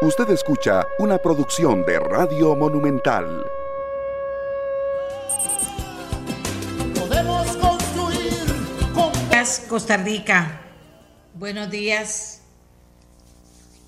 [0.00, 3.44] Usted escucha una producción de Radio Monumental.
[6.94, 8.30] Podemos construir
[8.94, 9.10] con...
[9.68, 10.60] Costa Rica.
[11.34, 12.42] Buenos días.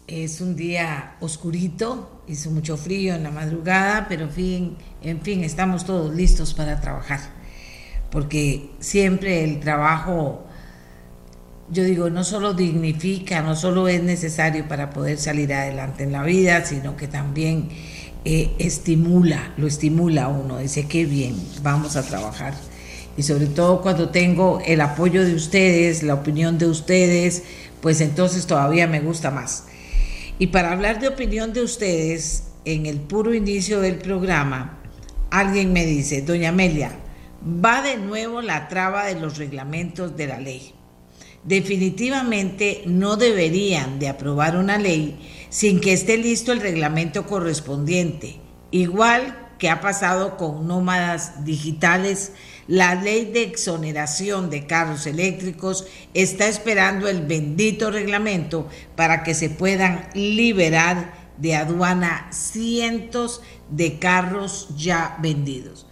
[0.08, 5.44] Es un día oscurito, hizo mucho frío en la madrugada, pero en fin, en fin,
[5.44, 7.20] estamos todos listos para trabajar.
[8.10, 10.49] Porque siempre el trabajo
[11.72, 16.24] yo digo, no solo dignifica, no solo es necesario para poder salir adelante en la
[16.24, 17.68] vida, sino que también
[18.24, 22.54] eh, estimula, lo estimula a uno, dice, qué bien, vamos a trabajar.
[23.16, 27.44] Y sobre todo cuando tengo el apoyo de ustedes, la opinión de ustedes,
[27.80, 29.66] pues entonces todavía me gusta más.
[30.40, 34.80] Y para hablar de opinión de ustedes, en el puro inicio del programa,
[35.30, 36.98] alguien me dice, doña Amelia,
[37.44, 40.74] va de nuevo la traba de los reglamentos de la ley
[41.44, 45.18] definitivamente no deberían de aprobar una ley
[45.48, 48.40] sin que esté listo el reglamento correspondiente.
[48.70, 52.32] Igual que ha pasado con nómadas digitales,
[52.66, 59.50] la ley de exoneración de carros eléctricos está esperando el bendito reglamento para que se
[59.50, 65.86] puedan liberar de aduana cientos de carros ya vendidos.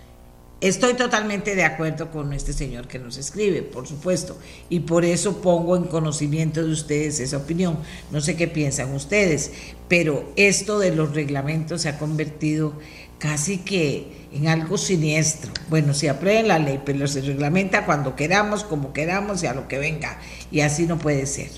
[0.61, 4.37] Estoy totalmente de acuerdo con este señor que nos escribe, por supuesto,
[4.69, 7.79] y por eso pongo en conocimiento de ustedes esa opinión.
[8.11, 9.53] No sé qué piensan ustedes,
[9.87, 12.73] pero esto de los reglamentos se ha convertido
[13.19, 15.53] casi que en algo siniestro.
[15.71, 19.69] Bueno, se aprueben la ley, pero se reglamenta cuando queramos, como queramos y a lo
[19.69, 20.19] que venga.
[20.51, 21.51] Y así no puede ser.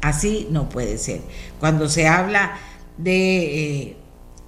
[0.00, 1.20] Así no puede ser.
[1.60, 2.58] Cuando se habla
[2.96, 3.82] de...
[3.82, 3.96] Eh,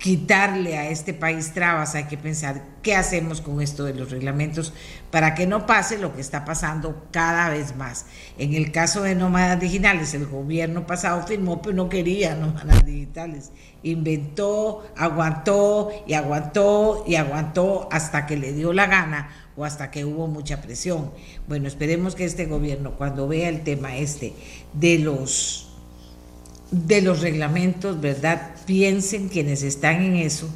[0.00, 4.72] quitarle a este país trabas, hay que pensar qué hacemos con esto de los reglamentos
[5.10, 8.06] para que no pase lo que está pasando cada vez más.
[8.38, 13.52] En el caso de nómadas digitales, el gobierno pasado firmó, pero no quería nómadas digitales.
[13.82, 20.06] Inventó, aguantó y aguantó y aguantó hasta que le dio la gana o hasta que
[20.06, 21.10] hubo mucha presión.
[21.46, 24.32] Bueno, esperemos que este gobierno, cuando vea el tema este
[24.72, 25.69] de los
[26.70, 28.52] de los reglamentos, ¿verdad?
[28.66, 30.48] Piensen quienes están en eso,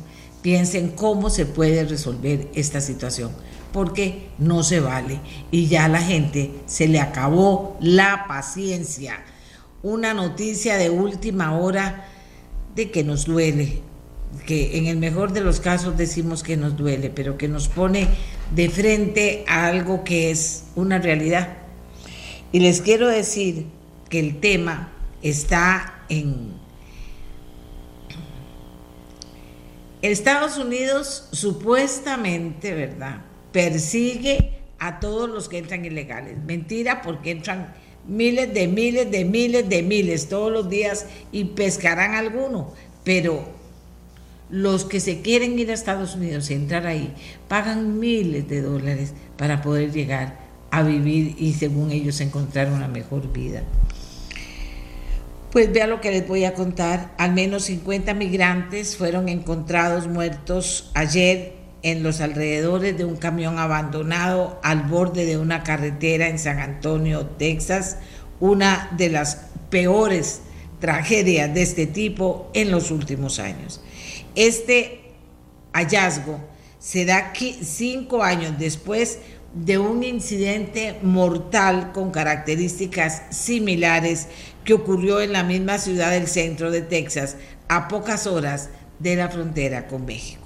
[0.42, 3.32] piensen cómo se puede resolver esta situación,
[3.72, 5.20] porque no se vale
[5.50, 9.24] y ya a la gente se le acabó la paciencia.
[9.82, 12.08] Una noticia de última hora
[12.74, 13.80] de que nos duele,
[14.46, 18.08] que en el mejor de los casos decimos que nos duele, pero que nos pone
[18.54, 21.58] de frente a algo que es una realidad.
[22.52, 23.66] Y les quiero decir
[24.08, 24.93] que el tema
[25.24, 26.52] está en
[30.02, 33.22] Estados Unidos supuestamente, ¿verdad?
[33.52, 36.36] Persigue a todos los que entran ilegales.
[36.44, 37.72] Mentira porque entran
[38.06, 43.48] miles de miles de miles de miles todos los días y pescarán alguno, pero
[44.50, 47.14] los que se quieren ir a Estados Unidos y entrar ahí
[47.48, 50.38] pagan miles de dólares para poder llegar
[50.70, 53.62] a vivir y según ellos encontrar una mejor vida.
[55.54, 57.14] Pues vea lo que les voy a contar.
[57.16, 64.58] Al menos 50 migrantes fueron encontrados muertos ayer en los alrededores de un camión abandonado
[64.64, 67.98] al borde de una carretera en San Antonio, Texas,
[68.40, 70.40] una de las peores
[70.80, 73.80] tragedias de este tipo en los últimos años.
[74.34, 75.12] Este
[75.72, 76.40] hallazgo
[76.80, 77.32] se da
[77.62, 79.20] cinco años después
[79.54, 84.26] de un incidente mortal con características similares
[84.64, 87.36] que ocurrió en la misma ciudad del centro de Texas
[87.68, 90.42] a pocas horas de la frontera con México.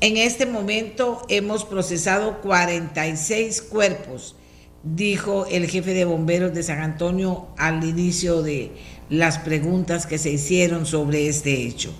[0.00, 4.34] En este momento hemos procesado 46 cuerpos,
[4.82, 8.72] dijo el jefe de bomberos de San Antonio al inicio de
[9.08, 11.94] las preguntas que se hicieron sobre este hecho.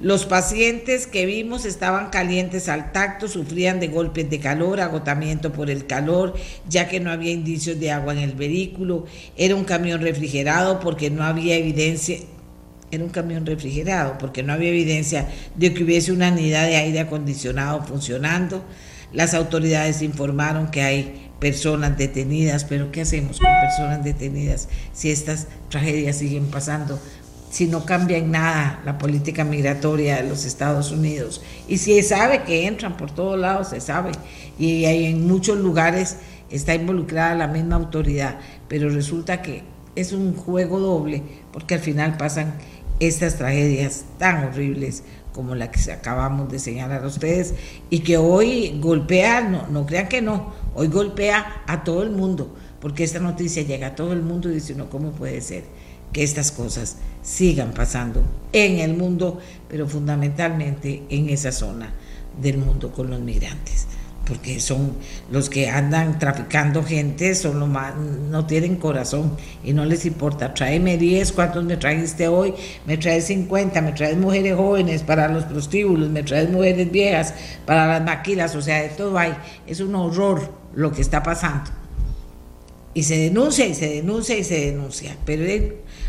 [0.00, 5.68] Los pacientes que vimos estaban calientes al tacto, sufrían de golpes de calor, agotamiento por
[5.68, 6.34] el calor,
[6.66, 9.04] ya que no había indicios de agua en el vehículo.
[9.36, 12.16] Era un camión refrigerado porque no había evidencia,
[12.90, 17.00] era un camión refrigerado porque no había evidencia de que hubiese una unidad de aire
[17.00, 18.64] acondicionado funcionando.
[19.12, 25.46] Las autoridades informaron que hay personas detenidas, pero ¿qué hacemos con personas detenidas si estas
[25.68, 26.98] tragedias siguen pasando?
[27.50, 31.42] Si no cambia en nada la política migratoria de los Estados Unidos.
[31.68, 34.12] Y si sabe que entran por todos lados, se sabe.
[34.58, 36.16] Y en muchos lugares
[36.48, 38.38] está involucrada la misma autoridad.
[38.68, 39.64] Pero resulta que
[39.96, 42.54] es un juego doble, porque al final pasan
[43.00, 47.54] estas tragedias tan horribles como la que acabamos de señalar a ustedes
[47.88, 52.54] y que hoy golpea, no, no crean que no, hoy golpea a todo el mundo,
[52.80, 55.64] porque esta noticia llega a todo el mundo y dice uno, ¿cómo puede ser?
[56.12, 58.22] Que estas cosas sigan pasando
[58.52, 61.92] en el mundo, pero fundamentalmente en esa zona
[62.40, 63.86] del mundo con los migrantes
[64.30, 64.92] porque son
[65.28, 70.54] los que andan traficando gente, son los más, no tienen corazón y no les importa.
[70.54, 72.54] Tráeme 10, ¿cuántos me trajiste hoy?
[72.86, 77.34] Me traes 50, me traes mujeres jóvenes para los prostíbulos, me traes mujeres viejas
[77.66, 79.34] para las maquilas, o sea, de todo hay.
[79.66, 81.79] Es un horror lo que está pasando.
[82.92, 85.44] Y se denuncia y se denuncia y se denuncia, pero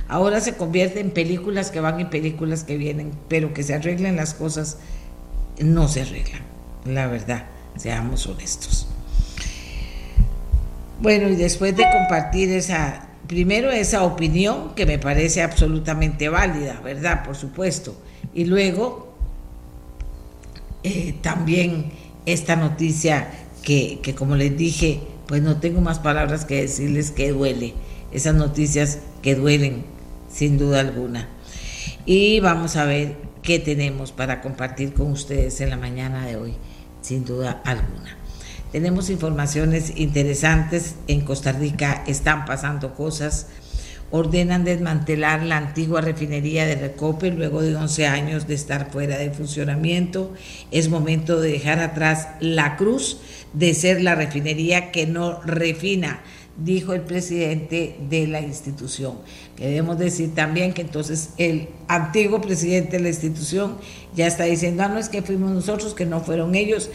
[0.07, 4.15] ahora se convierte en películas que van y películas que vienen, pero que se arreglen
[4.15, 4.77] las cosas,
[5.59, 6.41] no se arreglan,
[6.85, 7.45] la verdad
[7.77, 8.87] seamos honestos.
[11.01, 17.23] Bueno, y después de compartir esa, primero esa opinión que me parece absolutamente válida, ¿verdad?
[17.23, 17.95] Por supuesto.
[18.33, 19.15] Y luego
[20.83, 21.91] eh, también
[22.25, 23.31] esta noticia
[23.63, 25.01] que, que como les dije,
[25.31, 27.73] pues no tengo más palabras que decirles que duele.
[28.11, 29.85] Esas noticias que duelen,
[30.29, 31.29] sin duda alguna.
[32.05, 36.55] Y vamos a ver qué tenemos para compartir con ustedes en la mañana de hoy
[37.01, 38.17] sin duda alguna.
[38.73, 40.95] Tenemos informaciones interesantes.
[41.07, 43.47] En Costa Rica están pasando cosas.
[44.13, 49.31] Ordenan desmantelar la antigua refinería de Recope luego de 11 años de estar fuera de
[49.31, 50.33] funcionamiento.
[50.71, 53.21] Es momento de dejar atrás la cruz
[53.53, 56.21] de ser la refinería que no refina
[56.57, 59.17] dijo el presidente de la institución.
[59.55, 63.77] Queremos decir también que entonces el antiguo presidente de la institución
[64.15, 66.89] ya está diciendo, ah, no es que fuimos nosotros, que no fueron ellos.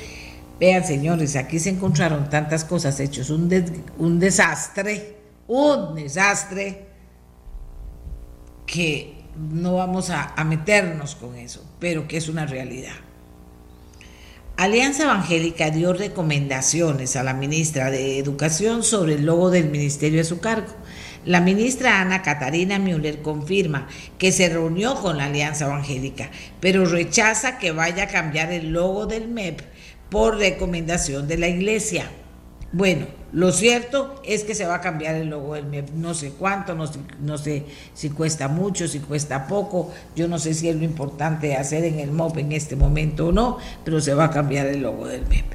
[0.61, 3.51] Vean, señores, aquí se encontraron tantas cosas hechas, un,
[3.99, 5.17] un desastre,
[5.49, 6.87] un desastre,
[8.65, 9.15] que
[9.53, 12.95] no vamos a meternos con eso, pero que es una realidad.
[14.59, 20.25] Alianza Evangélica dio recomendaciones a la ministra de Educación sobre el logo del ministerio a
[20.25, 20.73] su cargo.
[21.27, 23.87] La ministra Ana Catarina Müller confirma
[24.17, 29.05] que se reunió con la Alianza Evangélica, pero rechaza que vaya a cambiar el logo
[29.05, 29.61] del MEP
[30.09, 32.11] por recomendación de la Iglesia.
[32.77, 35.93] Bueno, lo cierto es que se va a cambiar el logo del MEP.
[35.95, 37.65] No sé cuánto, no sé,
[37.95, 39.95] si cuesta mucho, si cuesta poco.
[40.15, 43.33] Yo no sé si es lo importante hacer en el MOP en este momento o
[43.33, 45.47] no, pero se va a cambiar el logo del MEP.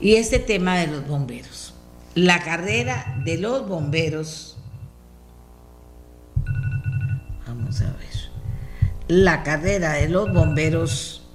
[0.00, 1.74] Y este tema de los bomberos.
[2.14, 4.56] La carrera de los bomberos.
[7.46, 8.30] Vamos a ver.
[9.06, 11.25] La carrera de los bomberos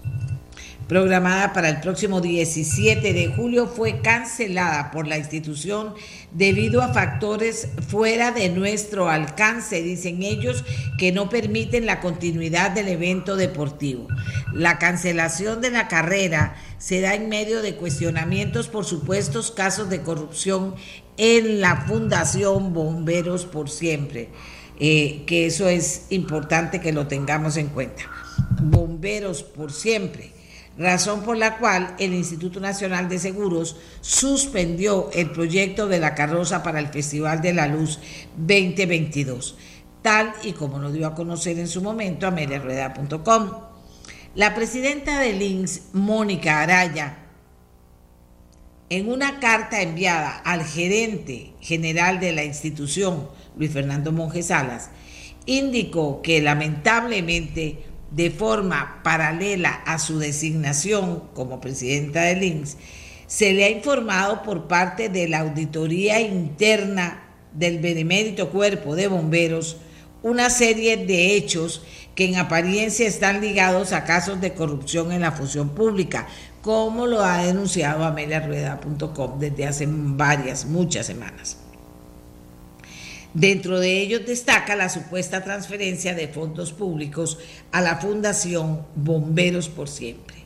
[0.92, 5.94] programada para el próximo 17 de julio, fue cancelada por la institución
[6.34, 10.66] debido a factores fuera de nuestro alcance, dicen ellos,
[10.98, 14.10] que no permiten la continuidad del evento deportivo.
[14.52, 20.02] La cancelación de la carrera se da en medio de cuestionamientos por supuestos casos de
[20.02, 20.76] corrupción
[21.16, 24.28] en la Fundación Bomberos por Siempre,
[24.78, 28.04] eh, que eso es importante que lo tengamos en cuenta.
[28.60, 30.41] Bomberos por Siempre
[30.81, 36.63] razón por la cual el Instituto Nacional de Seguros suspendió el proyecto de la carroza
[36.63, 38.00] para el Festival de la Luz
[38.38, 39.57] 2022,
[40.01, 43.51] tal y como lo dio a conocer en su momento ameliarueda.com.
[44.36, 47.18] La presidenta del INS, Mónica Araya,
[48.89, 54.89] en una carta enviada al gerente general de la institución, Luis Fernando Monge Salas,
[55.45, 62.77] indicó que lamentablemente de forma paralela a su designación como presidenta del INSS,
[63.27, 69.77] se le ha informado por parte de la Auditoría Interna del Benemérito Cuerpo de Bomberos
[70.23, 71.83] una serie de hechos
[72.15, 76.27] que en apariencia están ligados a casos de corrupción en la función pública,
[76.61, 81.57] como lo ha denunciado ameliarueda.com desde hace varias, muchas semanas.
[83.33, 87.40] Dentro de ellos destaca la supuesta transferencia de fondos públicos
[87.71, 90.38] a la Fundación Bomberos por Siempre.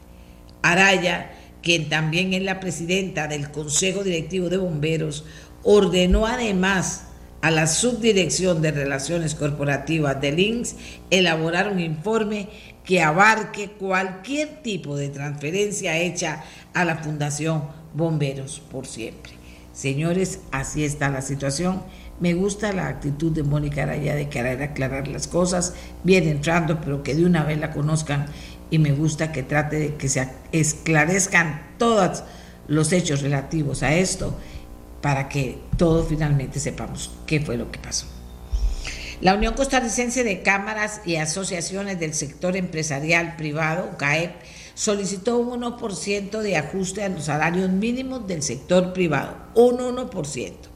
[0.62, 1.32] Araya,
[1.64, 5.26] quien también es la presidenta del Consejo Directivo de Bomberos,
[5.64, 7.06] ordenó además
[7.42, 10.76] a la Subdirección de Relaciones Corporativas del INSS
[11.10, 12.50] elaborar un informe
[12.84, 16.44] que abarque cualquier tipo de transferencia hecha
[16.76, 17.64] a la Fundación
[17.96, 19.34] Bomberos por Siempre.
[19.74, 21.84] Señores, así está la situación
[22.20, 27.04] me gusta la actitud de Mónica Araya de querer aclarar las cosas, bien entrando, pero
[27.04, 28.28] que de una vez la conozcan
[28.70, 32.24] y me gusta que trate de que se esclarezcan todos
[32.68, 34.36] los hechos relativos a esto
[35.02, 38.08] para que todos finalmente sepamos qué fue lo que pasó.
[39.22, 44.34] La Unión Costarricense de Cámaras y Asociaciones del Sector Empresarial Privado, CAEP,
[44.74, 50.75] solicitó un 1% de ajuste a los salarios mínimos del sector privado, un 1%.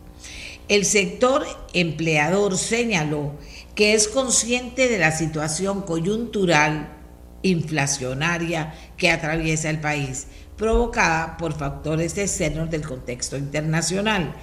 [0.69, 3.33] El sector empleador señaló
[3.73, 6.95] que es consciente de la situación coyuntural
[7.41, 14.35] inflacionaria que atraviesa el país, provocada por factores externos del contexto internacional,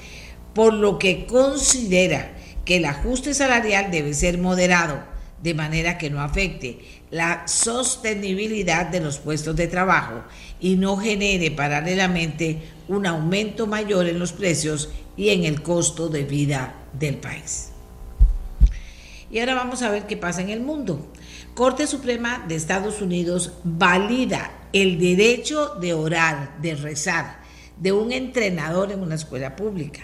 [0.53, 2.33] por lo que considera
[2.65, 5.05] que el ajuste salarial debe ser moderado,
[5.45, 6.81] de manera que no afecte
[7.11, 10.25] la sostenibilidad de los puestos de trabajo
[10.59, 16.25] y no genere paralelamente un aumento mayor en los precios y en el costo de
[16.25, 17.71] vida del país.
[19.31, 21.07] Y ahora vamos a ver qué pasa en el mundo.
[21.55, 27.41] Corte Suprema de Estados Unidos valida el derecho de orar, de rezar,
[27.79, 30.03] de un entrenador en una escuela pública.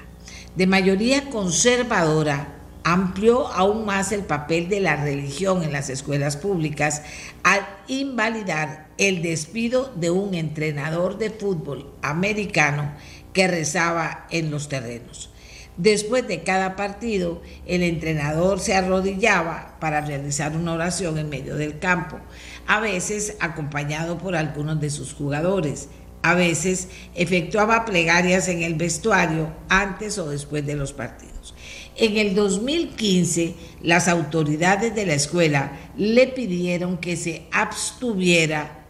[0.57, 7.03] De mayoría conservadora, amplió aún más el papel de la religión en las escuelas públicas
[7.43, 12.93] al invalidar el despido de un entrenador de fútbol americano
[13.33, 15.31] que rezaba en los terrenos.
[15.77, 21.81] Después de cada partido, el entrenador se arrodillaba para realizar una oración en medio del
[21.81, 22.21] campo,
[22.69, 25.89] a veces acompañado por algunos de sus jugadores.
[26.23, 31.55] A veces efectuaba plegarias en el vestuario antes o después de los partidos.
[31.97, 38.82] En el 2015, las autoridades de la escuela le pidieron que se abstuviera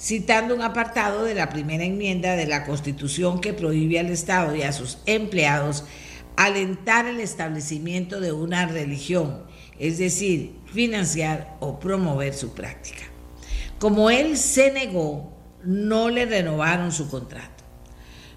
[0.00, 4.62] citando un apartado de la primera enmienda de la Constitución que prohíbe al Estado y
[4.62, 5.84] a sus empleados
[6.36, 9.42] alentar el establecimiento de una religión,
[9.78, 13.02] es decir, financiar o promover su práctica.
[13.78, 17.62] Como él se negó, no le renovaron su contrato.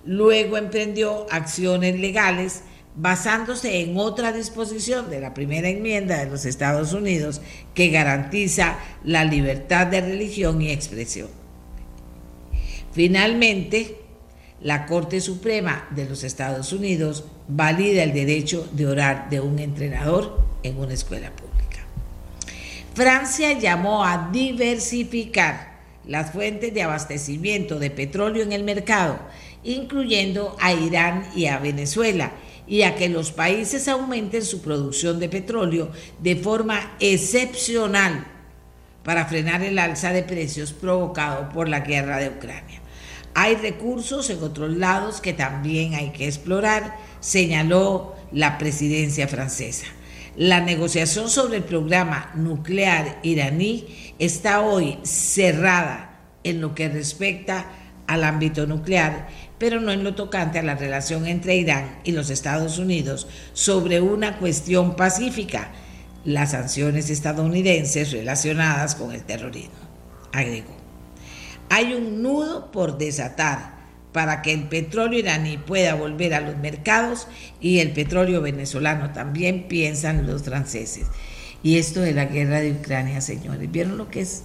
[0.06, 2.64] Luego emprendió acciones legales
[2.96, 7.40] basándose en otra disposición de la primera enmienda de los Estados Unidos
[7.74, 11.43] que garantiza la libertad de religión y expresión.
[12.94, 13.98] Finalmente,
[14.62, 20.40] la Corte Suprema de los Estados Unidos valida el derecho de orar de un entrenador
[20.62, 21.80] en una escuela pública.
[22.94, 25.74] Francia llamó a diversificar
[26.06, 29.20] las fuentes de abastecimiento de petróleo en el mercado,
[29.64, 32.32] incluyendo a Irán y a Venezuela,
[32.68, 38.26] y a que los países aumenten su producción de petróleo de forma excepcional
[39.04, 42.83] para frenar el alza de precios provocado por la guerra de Ucrania.
[43.36, 49.88] Hay recursos en otros lados que también hay que explorar, señaló la presidencia francesa.
[50.36, 57.68] La negociación sobre el programa nuclear iraní está hoy cerrada en lo que respecta
[58.08, 62.30] al ámbito nuclear, pero no en lo tocante a la relación entre Irán y los
[62.30, 65.72] Estados Unidos sobre una cuestión pacífica,
[66.26, 69.74] las sanciones estadounidenses relacionadas con el terrorismo,
[70.32, 70.83] agregó.
[71.76, 73.74] Hay un nudo por desatar
[74.12, 77.28] para que el petróleo iraní pueda volver a los mercados
[77.60, 81.08] y el petróleo venezolano también, piensan los franceses.
[81.64, 84.44] Y esto de la guerra de Ucrania, señores, ¿vieron lo que es?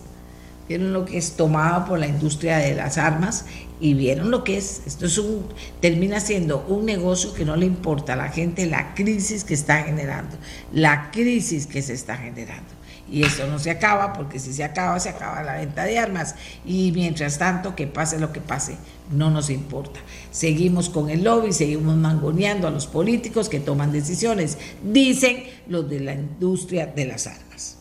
[0.71, 3.45] ¿Vieron lo que es tomado por la industria de las armas?
[3.79, 4.81] Y vieron lo que es.
[4.87, 5.49] Esto es un,
[5.83, 9.83] termina siendo un negocio que no le importa a la gente la crisis que está
[9.83, 10.39] generando,
[10.73, 12.78] la crisis que se está generando
[13.11, 16.35] y eso no se acaba porque si se acaba se acaba la venta de armas.
[16.65, 18.77] Y mientras tanto que pase lo que pase
[19.11, 20.01] no nos importa.
[20.31, 26.01] Seguimos con el lobby seguimos mangoneando a los políticos que toman decisiones dicen los de
[26.01, 27.77] la industria de las armas.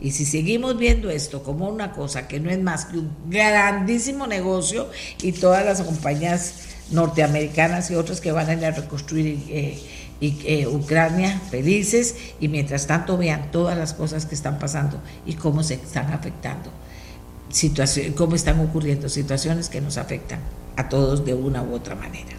[0.00, 4.26] Y si seguimos viendo esto como una cosa que no es más que un grandísimo
[4.26, 4.88] negocio
[5.22, 6.54] y todas las compañías
[6.90, 9.78] norteamericanas y otras que van a ir a reconstruir eh,
[10.20, 15.34] y eh, Ucrania felices y mientras tanto vean todas las cosas que están pasando y
[15.34, 16.70] cómo se están afectando,
[17.50, 20.40] situaciones, cómo están ocurriendo situaciones que nos afectan
[20.76, 22.36] a todos de una u otra manera.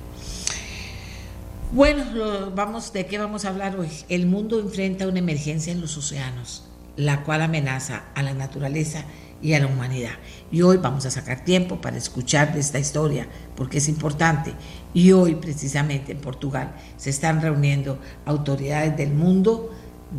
[1.72, 3.90] Bueno, vamos, ¿de qué vamos a hablar hoy?
[4.10, 6.64] El mundo enfrenta una emergencia en los océanos,
[6.96, 9.04] la cual amenaza a la naturaleza
[9.42, 10.14] y a la humanidad.
[10.52, 14.54] Y hoy vamos a sacar tiempo para escuchar de esta historia, porque es importante.
[14.94, 19.72] Y hoy, precisamente en Portugal, se están reuniendo autoridades del mundo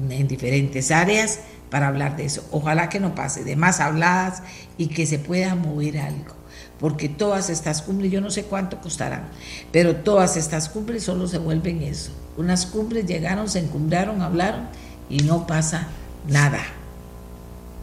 [0.09, 2.47] en diferentes áreas para hablar de eso.
[2.53, 4.43] Ojalá que no pase de más habladas
[4.79, 6.35] y que se pueda mover algo.
[6.79, 9.25] Porque todas estas cumbres, yo no sé cuánto costarán,
[9.73, 12.13] pero todas estas cumbres solo se vuelven eso.
[12.37, 14.69] Unas cumbres llegaron, se encumbraron, hablaron
[15.11, 15.89] y no pasa
[16.29, 16.61] nada.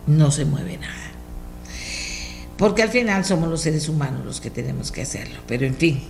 [0.07, 1.06] No se mueve nada
[2.57, 5.39] porque al final somos los seres humanos los que tenemos que hacerlo.
[5.47, 6.01] Pero en fin,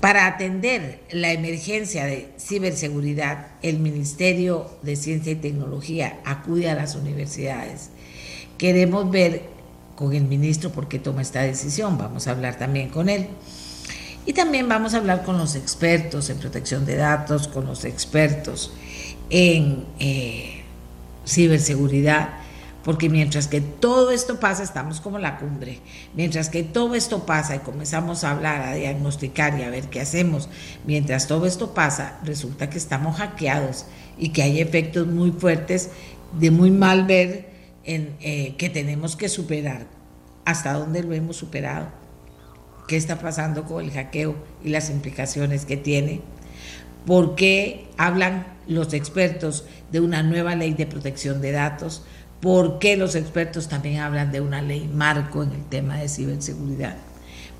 [0.00, 6.96] para atender la emergencia de ciberseguridad, el Ministerio de Ciencia y Tecnología acude a las
[6.96, 7.90] universidades.
[8.58, 9.42] Queremos ver
[9.94, 13.28] con el ministro por qué toma esta decisión, vamos a hablar también con él.
[14.26, 18.72] Y también vamos a hablar con los expertos en protección de datos, con los expertos
[19.30, 20.62] en eh,
[21.26, 22.41] ciberseguridad,
[22.84, 25.80] porque mientras que todo esto pasa, estamos como la cumbre,
[26.14, 30.00] mientras que todo esto pasa y comenzamos a hablar, a diagnosticar y a ver qué
[30.00, 30.48] hacemos,
[30.84, 33.86] mientras todo esto pasa, resulta que estamos hackeados
[34.18, 35.90] y que hay efectos muy fuertes
[36.38, 37.50] de muy mal ver
[37.84, 39.86] en, eh, que tenemos que superar.
[40.44, 41.88] ¿Hasta dónde lo hemos superado?
[42.88, 44.34] ¿Qué está pasando con el hackeo
[44.64, 46.20] y las implicaciones que tiene?
[47.06, 52.04] ¿Por qué hablan los expertos de una nueva ley de protección de datos?
[52.42, 56.96] ¿Por qué los expertos también hablan de una ley marco en el tema de ciberseguridad?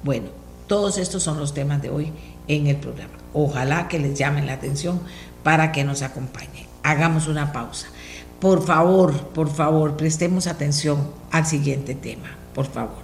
[0.03, 0.27] Bueno,
[0.67, 2.13] todos estos son los temas de hoy
[2.49, 3.13] en el programa.
[3.33, 5.01] Ojalá que les llamen la atención
[5.45, 6.67] para que nos acompañen.
[6.83, 7.87] Hagamos una pausa.
[8.41, 12.37] Por favor, por favor, prestemos atención al siguiente tema.
[12.53, 13.03] Por favor,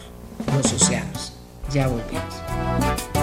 [0.53, 1.33] los océanos.
[1.73, 3.18] Ya volvemos.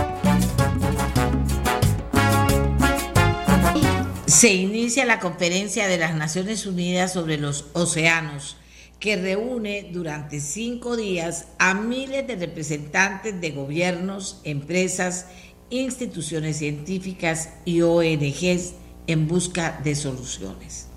[4.28, 8.58] Se inicia la conferencia de las Naciones Unidas sobre los océanos,
[9.00, 15.28] que reúne durante cinco días a miles de representantes de gobiernos, empresas,
[15.70, 18.74] instituciones científicas y ONGs
[19.06, 20.88] en busca de soluciones.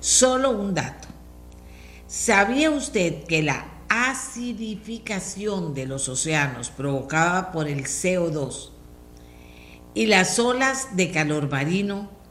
[0.00, 1.08] Solo un dato.
[2.06, 8.72] ¿Sabía usted que la acidificación de los océanos provocada por el CO2
[9.94, 12.21] y las olas de calor marino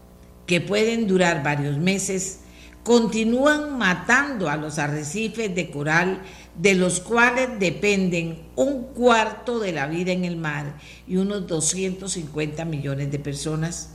[0.51, 2.39] que pueden durar varios meses,
[2.83, 6.23] continúan matando a los arrecifes de coral
[6.57, 10.75] de los cuales dependen un cuarto de la vida en el mar
[11.07, 13.91] y unos 250 millones de personas.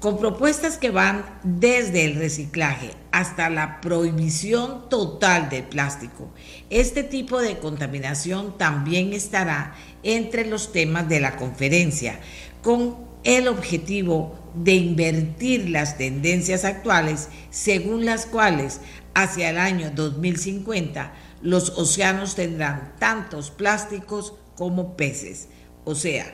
[0.00, 6.32] Con propuestas que van desde el reciclaje hasta la prohibición total del plástico,
[6.70, 12.18] este tipo de contaminación también estará entre los temas de la conferencia,
[12.62, 18.80] con el objetivo de invertir las tendencias actuales según las cuales
[19.14, 21.12] hacia el año 2050
[21.42, 25.48] los océanos tendrán tantos plásticos como peces.
[25.84, 26.26] O sea,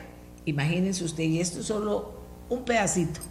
[0.45, 2.19] imagínense usted, y esto es solo
[2.49, 3.21] un pedacito.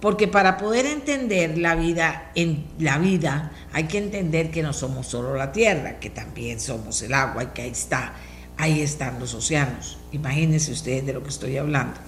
[0.00, 5.06] Porque para poder entender la vida en la vida hay que entender que no somos
[5.06, 8.14] solo la tierra, que también somos el agua y que ahí está,
[8.56, 9.98] ahí están los océanos.
[10.10, 12.00] Imagínense ustedes de lo que estoy hablando.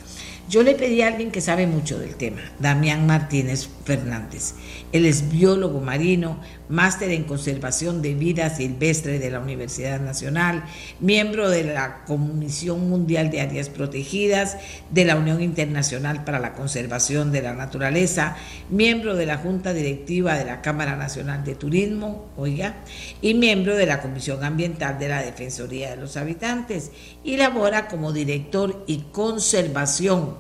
[0.49, 4.55] Yo le pedí a alguien que sabe mucho del tema, Damián Martínez Fernández.
[4.93, 10.65] Él es biólogo marino, máster en conservación de vida silvestre de la Universidad Nacional,
[11.01, 14.57] miembro de la Comisión Mundial de Áreas Protegidas,
[14.91, 18.37] de la Unión Internacional para la Conservación de la Naturaleza,
[18.71, 22.77] miembro de la Junta Directiva de la Cámara Nacional de Turismo, oiga,
[23.21, 26.91] y miembro de la Comisión Ambiental de la Defensoría de los Habitantes,
[27.23, 30.37] y labora como director y conservación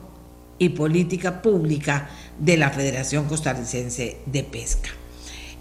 [0.58, 2.08] y política pública
[2.38, 4.90] de la Federación Costarricense de Pesca.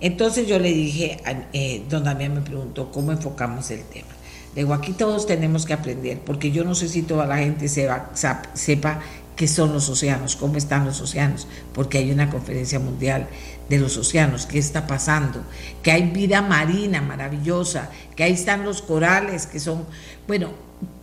[0.04, 1.18] Entonces yo le dije,
[1.54, 4.10] eh, don Damián me preguntó cómo enfocamos el tema.
[4.54, 7.70] Le digo, aquí todos tenemos que aprender, porque yo no sé si toda la gente
[7.70, 8.12] sepa,
[8.54, 9.00] sepa
[9.38, 13.30] qué son los océanos, cómo están los océanos, porque hay una conferencia mundial
[13.70, 15.42] de los océanos, qué está pasando,
[15.82, 19.86] que hay vida marina maravillosa, que ahí están los corales, que son,
[20.28, 20.50] bueno,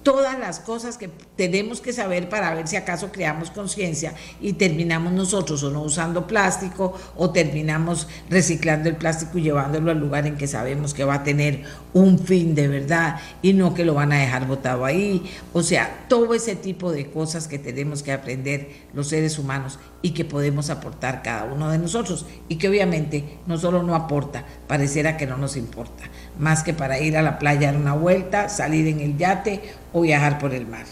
[0.03, 5.13] todas las cosas que tenemos que saber para ver si acaso creamos conciencia y terminamos
[5.13, 10.37] nosotros o no usando plástico o terminamos reciclando el plástico y llevándolo al lugar en
[10.37, 14.13] que sabemos que va a tener un fin de verdad y no que lo van
[14.13, 15.31] a dejar botado ahí.
[15.53, 20.11] O sea, todo ese tipo de cosas que tenemos que aprender los seres humanos y
[20.11, 25.17] que podemos aportar cada uno de nosotros y que obviamente no solo no aporta, pareciera
[25.17, 26.05] que no nos importa,
[26.41, 29.61] más que para ir a la playa a dar una vuelta, salir en el yate
[29.93, 30.87] o viajar por el mar.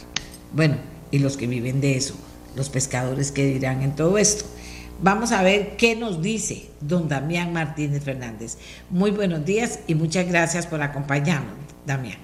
[0.52, 0.76] Bueno,
[1.10, 2.14] y los que viven de eso,
[2.54, 4.44] los pescadores que dirán en todo esto.
[5.00, 8.58] Vamos a ver qué nos dice don Damián Martínez Fernández.
[8.90, 11.54] Muy buenos días y muchas gracias por acompañarnos,
[11.86, 12.18] Damián.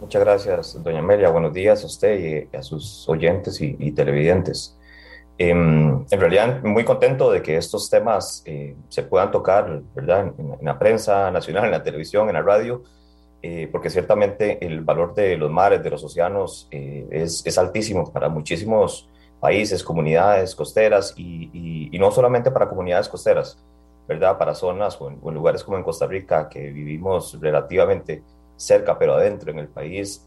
[0.00, 1.28] Muchas gracias, doña Amelia.
[1.28, 4.74] Buenos días a usted y a sus oyentes y, televidentes.
[5.42, 10.34] Em, en realidad, muy contento de que estos temas eh, se puedan tocar ¿verdad?
[10.36, 12.82] En, en, la prensa nacional, en la televisión, en la radio,
[13.40, 18.12] eh, porque ciertamente el valor de los mares, de los océanos, eh, es, es, altísimo
[18.12, 19.08] para muchísimos
[19.40, 23.56] países, comunidades costeras y, y, no solamente para comunidades costeras,
[24.06, 24.36] ¿verdad?
[24.36, 28.22] Para zonas o en, lugares como en Costa Rica, que vivimos relativamente
[28.56, 30.22] cerca, pero adentro en el país,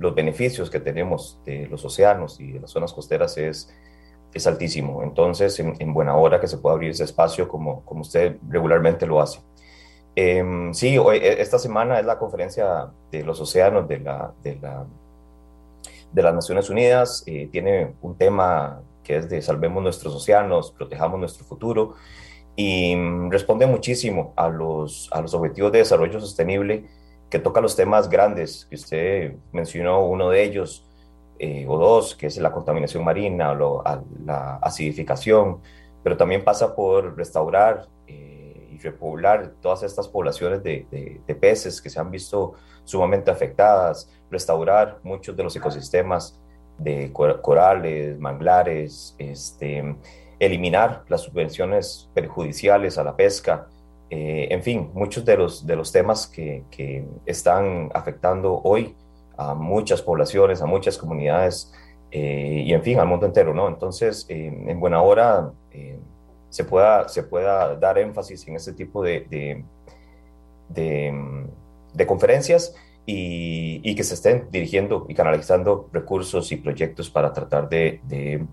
[0.00, 3.72] los beneficios que tenemos de los océanos y de las zonas costeras es,
[4.36, 5.02] es altísimo.
[5.02, 9.06] Entonces, en, en buena hora que se pueda abrir ese espacio como, como usted regularmente
[9.06, 9.40] lo hace.
[10.14, 14.86] Eh, sí, e, esta semana es la conferencia de los océanos de, la, de, la,
[16.10, 17.22] de las Naciones Unidas.
[17.26, 21.94] Eh, tiene un tema que es de salvemos nuestros océanos, protejamos nuestro futuro,
[22.56, 26.86] y mm, responde muchísimo a los, a los objetivos de desarrollo sostenible
[27.28, 30.84] que toca los temas grandes, que usted mencionó uno de ellos,
[31.38, 33.82] eh, o dos, que es la contaminación marina, o
[34.24, 35.60] la acidificación,
[36.02, 41.90] pero también pasa por restaurar eh, y repoblar todas estas poblaciones de, de, peces que
[41.90, 46.40] se han visto sumamente afectadas, restaurar muchos de los ecosistemas
[46.78, 49.96] de corales, manglares, este,
[50.38, 53.68] eliminar las subvenciones perjudiciales a la pesca,
[54.08, 58.94] eh, en fin, muchos de los, de los temas que, que, están afectando hoy
[59.36, 61.72] a muchas poblaciones, a muchas comunidades
[62.10, 63.68] eh, y en fin, al mundo entero, ¿no?
[63.68, 65.52] Entonces, eh, en buena hora
[66.48, 69.64] se, pueda, se pueda dar énfasis en este tipo de,
[70.68, 78.00] de, conferencias y, que se estén dirigiendo y canalizando recursos y proyectos para tratar de,
[78.08, 78.46] de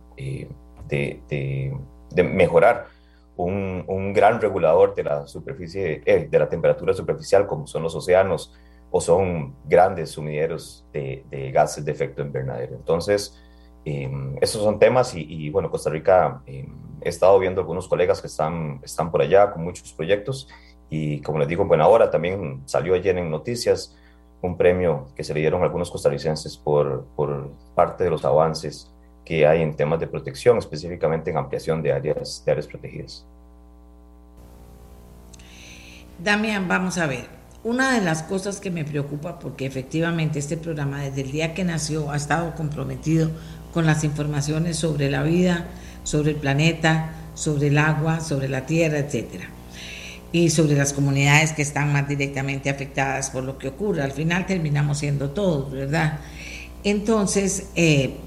[2.23, 2.87] mejorar
[3.35, 7.95] un, un, gran regulador de la superficie, eh, de la temperatura superficial, como son los
[7.95, 8.53] océanos
[8.95, 12.75] o son grandes sumideros de, de gases de efecto invernadero.
[12.75, 13.35] Entonces,
[13.85, 14.07] eh,
[14.39, 16.67] esos son temas y, y bueno, Costa Rica, eh,
[17.01, 20.47] he estado viendo algunos colegas que están, están por allá con muchos proyectos
[20.91, 23.97] y como les digo en buena hora, también salió ayer en noticias
[24.43, 28.93] un premio que se le dieron a algunos costarricenses por, por parte de los avances
[29.25, 33.25] que hay en temas de protección, específicamente en ampliación de áreas, de áreas protegidas.
[36.19, 37.42] Damián, vamos a ver.
[37.63, 41.63] Una de las cosas que me preocupa, porque efectivamente este programa desde el día que
[41.63, 43.31] nació ha estado comprometido
[43.73, 45.67] con las informaciones sobre la vida,
[46.03, 49.45] sobre el planeta, sobre el agua, sobre la tierra, etcétera,
[50.33, 54.01] y sobre las comunidades que están más directamente afectadas por lo que ocurre.
[54.01, 56.19] Al final terminamos siendo todos, ¿verdad?
[56.83, 58.17] Entonces, eh,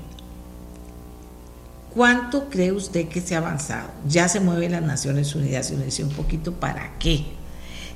[1.96, 3.88] ¿Cuánto cree usted que se ha avanzado?
[4.06, 7.24] Ya se mueve las Naciones Unidas y uno dice un poquito para qué.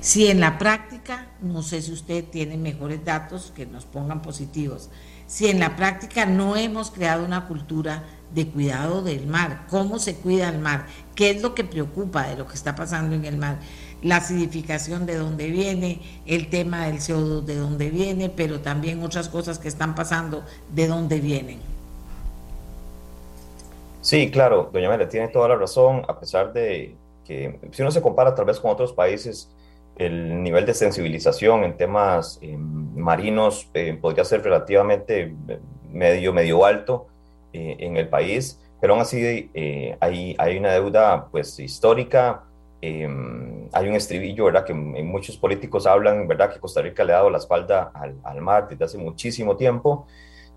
[0.01, 4.89] Si en la práctica, no sé si usted tiene mejores datos que nos pongan positivos,
[5.27, 10.15] si en la práctica no hemos creado una cultura de cuidado del mar, cómo se
[10.15, 13.37] cuida el mar, qué es lo que preocupa de lo que está pasando en el
[13.37, 13.59] mar,
[14.01, 19.29] la acidificación de dónde viene, el tema del CO2 de dónde viene, pero también otras
[19.29, 21.59] cosas que están pasando de dónde vienen.
[24.01, 28.01] Sí, claro, doña Amelia tiene toda la razón, a pesar de que si uno se
[28.01, 29.47] compara tal vez con otros países,
[30.05, 35.59] el nivel de sensibilización en temas eh, marinos eh, podría ser relativamente eh,
[35.91, 37.07] medio, medio alto
[37.53, 39.51] en el país, pero aún así
[39.99, 42.45] hay, hay una deuda pues histórica,
[42.81, 44.63] hay un estribillo, ¿verdad?
[44.63, 46.53] Que muchos políticos hablan, ¿verdad?
[46.53, 50.07] Que Costa Rica le ha dado la espalda al, al mar desde hace muchísimo tiempo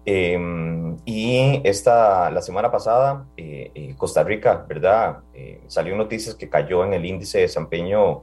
[0.06, 5.20] Em, y esta, la semana pasada, eh, eh, Costa Rica, ¿verdad?
[5.32, 8.22] Eh, salió noticias que cayó en el índice de desempeño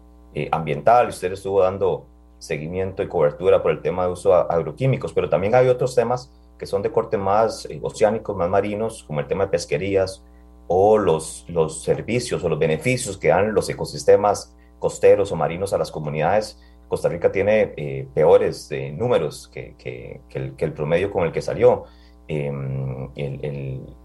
[0.51, 2.05] ambiental y usted estuvo dando
[2.39, 6.31] seguimiento y cobertura por el tema de uso de agroquímicos, pero también hay otros temas
[6.57, 10.23] que son de corte más oceánicos, más marinos, como el tema de pesquerías
[10.67, 15.77] o los, los servicios o los beneficios que dan los ecosistemas costeros o marinos a
[15.77, 16.57] las comunidades
[16.91, 21.85] Costa Rica tiene eh, peores eh, números que, que, el, promedio con el que salió.
[22.27, 23.09] Em,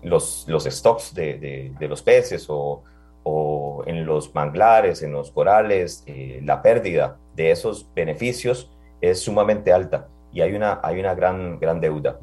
[0.03, 2.85] los, los, stocks de, de, los peces o,
[3.25, 3.56] o,
[3.87, 10.09] en los manglares, en los corales, eh, la pérdida de esos beneficios es sumamente alta
[10.33, 12.19] y hay una, hay una gran, gran deuda.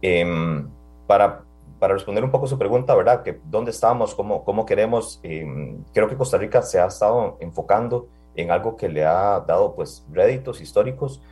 [0.00, 0.68] Em,
[1.06, 1.42] para,
[1.78, 3.22] para responder un poco su pregunta, ¿verdad?
[3.22, 4.14] Que ¿Dónde estamos?
[4.14, 5.20] ¿Cómo, cómo queremos?
[5.22, 9.74] Em, creo que Costa Rica se ha estado enfocando en algo que le ha dado
[9.74, 11.22] pues réditos históricos,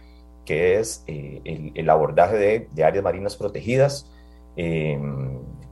[0.44, 4.10] que es eh, el, abordaje de, de, áreas marinas protegidas.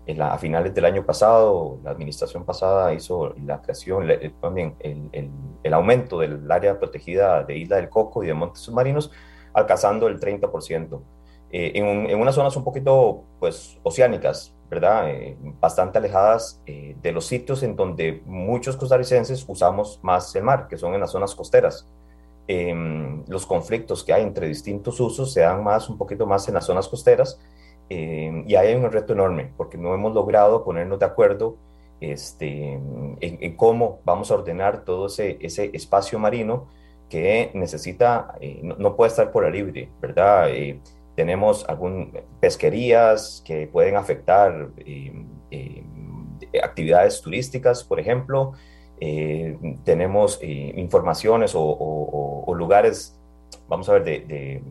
[0.07, 4.07] En la, a finales del año pasado, la administración pasada hizo la creación,
[4.41, 5.31] también el,
[5.63, 9.11] el, aumento del área protegida de Isla del Coco y de montes submarinos,
[9.55, 11.01] alcanzando el 30%.
[11.51, 15.09] Eh, en, en, unas zonas un poquito pues oceánicas, ¿verdad?
[15.09, 20.67] Eh, bastante alejadas eh, de los sitios en donde muchos costarricenses usamos más el mar,
[20.69, 21.87] que son en las zonas costeras.
[22.47, 26.55] Em, los conflictos que hay entre distintos usos se dan más, un poquito más en
[26.55, 27.41] las zonas costeras,
[27.89, 31.57] em, y ahí hay un reto enorme, porque no hemos logrado ponernos de acuerdo
[32.01, 32.81] este,
[33.21, 36.69] en, cómo vamos a ordenar todo ese, ese espacio marino
[37.09, 40.49] que necesita, eh, no, no, puede estar por la libre, ¿verdad?
[41.15, 42.09] tenemos algunas
[42.41, 45.13] pesquerías que pueden afectar eh,
[45.51, 45.85] eh,
[46.63, 48.53] actividades turísticas, por ejemplo.
[49.01, 53.19] Eh, tenemos informaciones o, lugares,
[53.69, 54.63] vamos a ver, de, de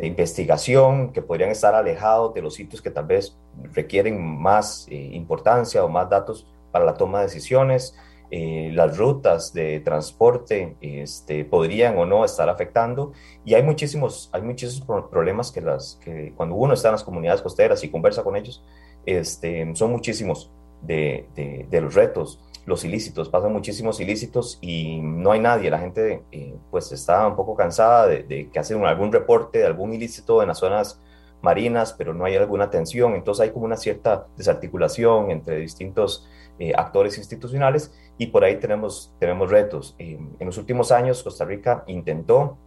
[0.00, 3.36] investigación que podrían estar alejados de los sitios que tal vez
[3.72, 7.96] requieren más eh, importancia o más datos para la toma de decisiones.
[8.30, 13.12] Eh, las rutas de transporte este, podrían o no estar afectando
[13.44, 17.42] y hay muchísimos, hay muchísimos problemas que, las, que cuando uno está en las comunidades
[17.42, 18.64] costeras y conversa con ellos,
[19.04, 20.50] este, son muchísimos
[20.80, 25.80] de, de, de los retos los ilícitos, pasan muchísimos ilícitos y no hay nadie, la
[25.80, 30.42] gente eh, pues está un poco cansada de, que hacen algún reporte de algún ilícito
[30.42, 31.00] en las zonas
[31.40, 36.28] marinas, pero no hay alguna atención, entonces hay como una cierta desarticulación entre distintos
[36.60, 39.96] eh, actores institucionales y por ahí tenemos, tenemos retos.
[39.98, 42.58] Eh, en los últimos años Costa Rica intentó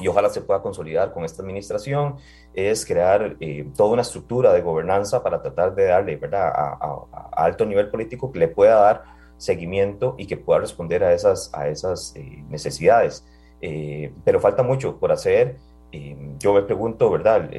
[0.00, 2.16] y ojalá se pueda consolidar con esta administración,
[2.54, 3.36] es crear
[3.76, 6.50] toda una estructura de gobernanza para tratar de darle ¿verdad?
[6.54, 9.11] A, alto nivel político que le pueda dar
[9.42, 13.26] seguimiento y que pueda responder a esas, a esas eh, necesidades.
[13.60, 15.56] Eh, pero falta mucho por hacer.
[15.90, 17.50] Eh, yo me pregunto, ¿verdad?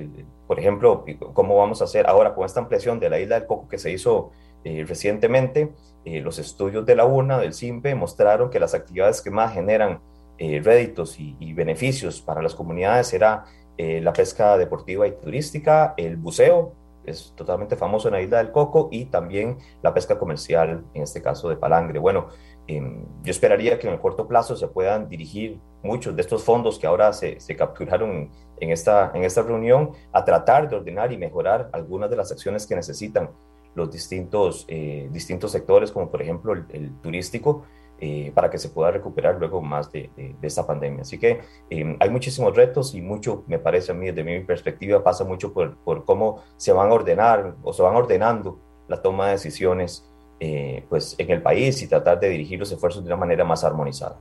[0.47, 3.67] por ejemplo, ¿cómo vamos a hacer ahora con esta ampliación de la isla del Coco
[3.67, 4.31] que se hizo
[4.63, 5.71] recientemente?
[6.05, 10.01] los estudios de la UNA, del CIMPE, mostraron que las actividades que más generan
[10.37, 13.45] réditos y, beneficios para las comunidades era
[13.77, 16.73] la pesca deportiva y turística, el buceo,
[17.05, 21.21] es totalmente famoso en la isla del Coco y también la pesca comercial, en este
[21.21, 21.99] caso de palangre.
[21.99, 22.27] Bueno,
[22.67, 26.79] em, yo esperaría que en el corto plazo se puedan dirigir muchos de estos fondos
[26.79, 31.17] que ahora se, se, capturaron en esta, en esta reunión a tratar de ordenar y
[31.17, 33.29] mejorar algunas de las acciones que necesitan
[33.75, 37.65] los distintos, eh, distintos sectores, como por ejemplo el turístico,
[37.99, 40.09] eh, para que se pueda recuperar luego más de,
[40.41, 41.01] esta pandemia.
[41.01, 45.03] Así que em, hay muchísimos retos y mucho, me parece a mí, desde mi perspectiva,
[45.03, 49.27] pasa mucho por, por cómo se van a ordenar o se van ordenando la toma
[49.27, 50.05] de decisiones
[50.39, 53.63] eh, pues, en el país y tratar de dirigir los esfuerzos de una manera más
[53.63, 54.17] armonizada.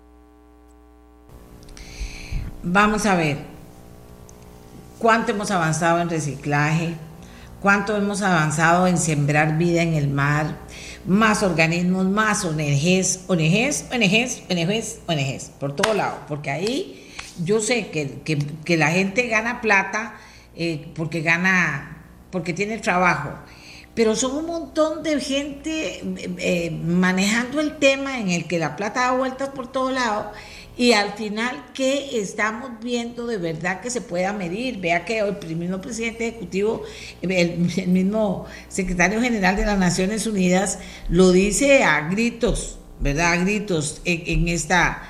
[2.62, 3.38] Vamos a ver
[5.00, 6.94] cuánto hemos avanzado en reciclaje,
[7.62, 10.58] cuánto hemos avanzado en sembrar vida en el mar,
[11.06, 17.08] más organismos, más ONGs, ONGs, ONGs, ONGs, ONGs, por todo lado, porque ahí
[17.42, 20.16] yo sé que, la gente gana plata
[20.56, 23.30] eh, porque gana, porque tiene trabajo,
[23.94, 28.76] pero son un montón de gente eh, eh, manejando el tema en el que la
[28.76, 30.32] plata da vueltas por todo lado
[30.76, 34.78] y al final, ¿qué estamos viendo de verdad que se pueda medir?
[34.78, 36.82] Vea que el mismo presidente ejecutivo,
[37.20, 37.58] el,
[37.88, 40.78] mismo secretario general de las Naciones Unidas
[41.10, 43.32] lo dice a gritos, ¿verdad?
[43.32, 45.02] A gritos en, esta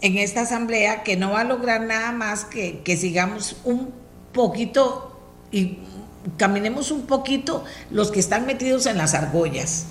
[0.00, 3.94] en esta asamblea que no va a lograr nada más que, que sigamos un
[4.32, 5.12] poquito
[5.52, 5.78] y
[6.36, 9.86] caminemos un poquito los que están metidos en las argollas,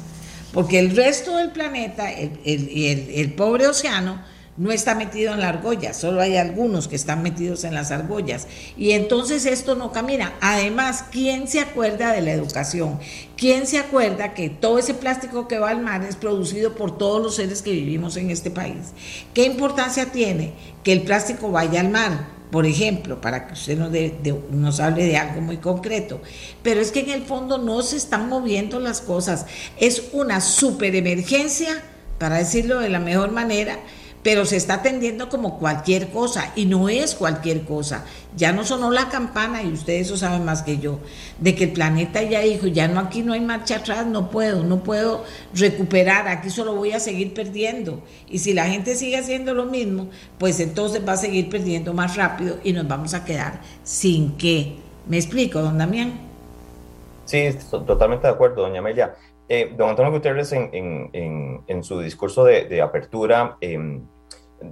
[0.51, 5.49] porque el resto del planeta, el, el, el pobre océano, no está metido en la
[5.49, 8.47] argolla, solo hay algunos que están metidos en las argollas.
[8.77, 10.33] Y entonces esto no camina.
[10.41, 12.99] Además, ¿quién se acuerda de la educación?
[13.35, 17.21] ¿Quién se acuerda que todo ese plástico que va al mar es producido por todos
[17.21, 18.93] los seres que vivimos en este país?
[19.33, 22.27] ¿Qué importancia tiene que el plástico vaya al mar?
[22.51, 23.91] Por ejemplo, para que usted nos,
[24.51, 26.21] nos hable de algo muy concreto.
[26.61, 29.47] Pero es que en el fondo no se están moviendo las cosas.
[29.79, 31.81] Es una super emergencia,
[32.19, 33.79] para decirlo de la mejor manera,
[34.23, 38.05] pero se está atendiendo como cualquier cosa y no es cualquier cosa.
[38.35, 40.99] Ya no sonó la campana y ustedes eso saben más que yo,
[41.39, 44.63] de que el planeta ya dijo, ya no aquí no hay marcha atrás, no puedo,
[44.63, 48.01] no puedo recuperar, aquí solo voy a seguir perdiendo.
[48.27, 50.07] Y si la gente sigue haciendo lo mismo,
[50.39, 54.77] pues entonces va a seguir perdiendo más rápido y nos vamos a quedar sin qué.
[55.05, 56.13] ¿Me explico, don Damián?
[57.25, 59.15] Sí, totalmente de acuerdo, doña Amelia.
[59.49, 61.09] Eh, don Antonio Guterres en,
[61.67, 63.77] en, su discurso de, de apertura eh,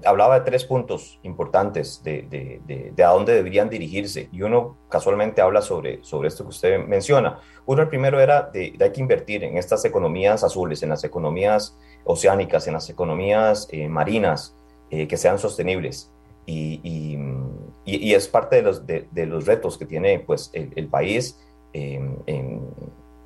[0.06, 2.62] hablaba de tres puntos importantes de,
[2.96, 7.40] de, a dónde deberían dirigirse y uno casualmente habla sobre, sobre esto que usted menciona.
[7.66, 11.78] Uno, el primero era de, hay que invertir en estas economías azules, en las economías
[12.04, 14.56] oceánicas, en las economías eh, marinas
[14.90, 16.12] eh, que sean sostenibles.
[16.46, 17.18] Y, y,
[17.86, 21.40] y, es parte de los, de, los retos que tiene pues, el, país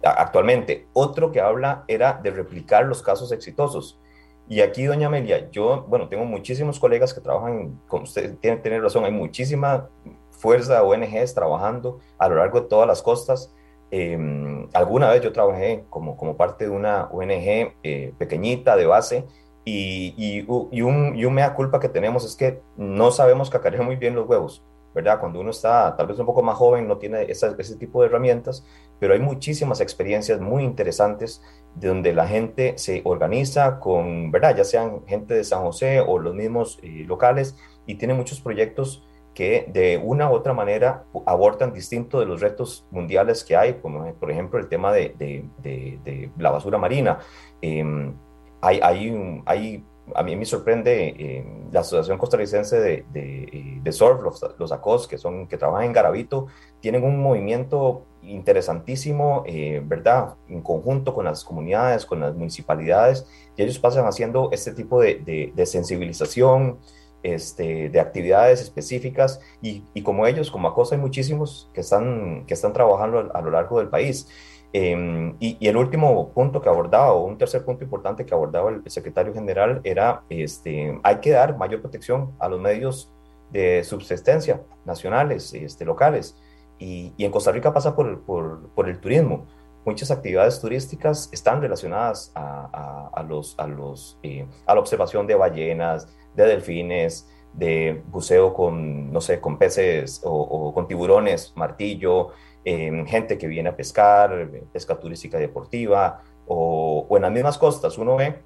[0.03, 0.87] actualmente.
[0.93, 3.99] Otro que habla era de replicar los casos exitosos.
[4.47, 8.79] Y aquí, doña Amelia, yo, bueno, tengo muchísimos colegas que trabajan, con usted tiene, tiene
[8.79, 9.89] razón, hay muchísima
[10.29, 13.53] fuerza de ONGs trabajando a lo largo de todas las costas.
[13.89, 19.25] Em, alguna vez yo trabajé como, como parte de una ONG eh, pequeñita de base
[19.63, 23.83] y, y, y, un, y un mea culpa que tenemos es que no sabemos cacarear
[23.83, 24.63] muy bien los huevos.
[24.95, 25.19] ¿Verdad?
[25.19, 28.65] Cuando uno está tal vez un poco más joven, no tiene ese tipo de herramientas,
[28.99, 31.43] pero hay muchísimas experiencias muy interesantes
[31.75, 34.55] de donde la gente se organiza con, ¿verdad?
[34.55, 39.05] Ya sean gente de San José o los mismos eh, locales y tiene muchos proyectos
[39.33, 44.09] que de una u otra manera abordan distinto de los retos mundiales que hay, como
[44.13, 47.19] por ejemplo el tema de, de, la basura marina.
[47.61, 48.13] Em,
[48.61, 54.21] hay, hay, hay, a mí me sorprende eh, la Asociación Costarricense de, de, de Surf,
[54.21, 56.47] los, los, ACOS, que, son, que trabajan en Garavito,
[56.79, 60.35] tienen un movimiento interesantísimo, eh, ¿verdad?
[60.47, 65.51] En conjunto con las comunidades, con las municipalidades, y ellos pasan haciendo este tipo de,
[65.53, 66.79] de sensibilización,
[67.25, 72.71] este, de actividades específicas y, como ellos, como ACOSA, hay muchísimos que están, que están
[72.71, 74.27] trabajando a, lo largo del país.
[74.73, 78.83] Em, y, el último punto que abordaba, o un tercer punto importante que abordaba el
[78.89, 83.11] secretario general, era, este, hay que dar mayor protección a los medios
[83.51, 86.37] de subsistencia nacionales, este, locales.
[86.77, 89.45] Y, en Costa Rica pasa por, por, por, el turismo.
[89.85, 95.35] Muchas actividades turísticas están relacionadas a, a, los, a, los, eh, a la observación de
[95.35, 102.31] ballenas, de delfines, de buceo con, no sé, con peces o, con tiburones, martillo,
[102.65, 108.15] em, gente que viene a pescar, pesca turística deportiva, o, en las mismas costas uno
[108.15, 108.41] ve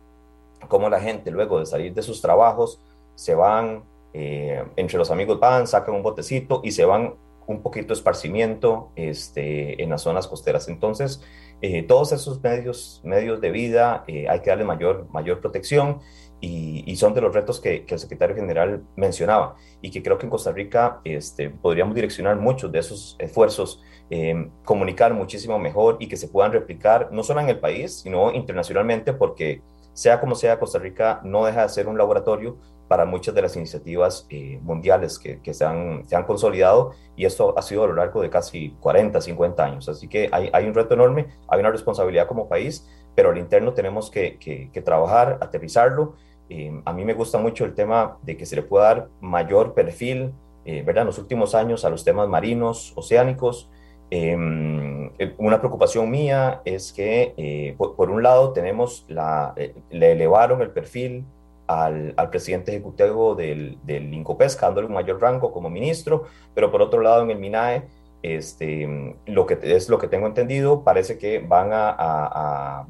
[0.67, 2.81] cómo la gente luego de salir de sus trabajos
[3.15, 7.15] se van, eh, entre los amigos van, sacan un botecito y se van
[7.47, 10.67] un poquito de esparcimiento este, en las zonas costeras.
[10.67, 11.21] Entonces,
[11.61, 15.99] eh, todos esos medios, medios de vida eh, hay que darle mayor, mayor protección
[16.41, 20.29] y, son de los retos que, el secretario general mencionaba y que creo que en
[20.29, 26.17] Costa Rica este, podríamos direccionar muchos de esos esfuerzos, eh, comunicar muchísimo mejor y que
[26.17, 29.61] se puedan replicar no solo en el país, sino internacionalmente, porque
[29.93, 33.55] sea como sea, Costa Rica no deja de ser un laboratorio para muchas de las
[33.55, 37.87] iniciativas eh, mundiales que, que se, han, se, han, consolidado y esto ha sido a
[37.87, 39.87] lo largo de casi 40, 50 años.
[39.87, 43.73] Así que hay, hay un reto enorme, hay una responsabilidad como país, pero al interno
[43.73, 46.15] tenemos que, que, que trabajar, aterrizarlo
[46.49, 49.73] eh, a mí me gusta mucho el tema de que se le pueda dar mayor
[49.75, 50.33] perfil,
[50.65, 51.03] eh, ¿verdad?
[51.03, 53.69] En los últimos años a los temas marinos, oceánicos.
[54.09, 59.53] Em, eh, una preocupación mía es que, por, un lado, tenemos la,
[59.91, 61.25] le elevaron el perfil
[61.67, 66.81] al, al presidente ejecutivo del, del Incopesca, dándole un mayor rango como ministro, pero por
[66.81, 67.83] otro lado, en el MINAE,
[68.23, 72.87] este, lo que es lo que tengo entendido, parece que van a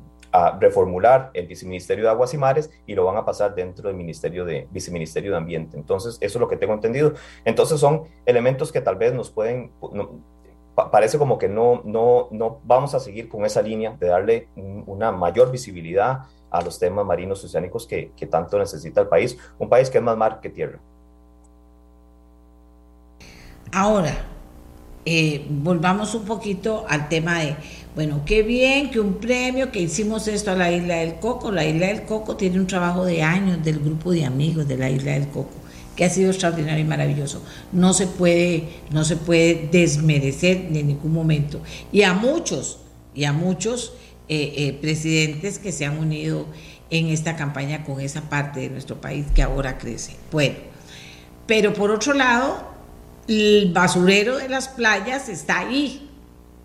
[0.59, 4.45] reformular el viceministerio de Aguas y Mares y lo van a pasar dentro del ministerio
[4.45, 5.77] de viceministerio de Ambiente.
[5.77, 7.13] Entonces, eso es lo que tengo entendido.
[7.45, 9.71] Entonces, son elementos que tal vez nos pueden,
[10.91, 14.47] parece como que no, no, no vamos a seguir con esa línea de darle
[14.85, 19.69] una mayor visibilidad a los temas marinos oceánicos que, que tanto necesita el país, un
[19.69, 20.79] país que es más mar que tierra.
[23.71, 24.15] Ahora,
[25.05, 27.55] eh, volvamos un poquito al tema de
[27.95, 31.51] bueno, qué bien que un premio, que hicimos esto a la Isla del Coco.
[31.51, 34.89] La Isla del Coco tiene un trabajo de años del grupo de amigos de la
[34.89, 35.51] Isla del Coco,
[35.95, 37.41] que ha sido extraordinario y maravilloso.
[37.71, 41.61] No se puede, no se puede desmerecer en ningún momento.
[41.91, 42.79] Y a muchos,
[43.15, 43.93] y a muchos
[44.29, 46.45] eh, eh, presidentes que se han unido
[46.91, 50.15] en esta campaña con esa parte de nuestro país que ahora crece.
[50.31, 50.55] Bueno,
[51.47, 52.69] pero por otro lado,
[53.27, 56.08] el basurero de las playas está ahí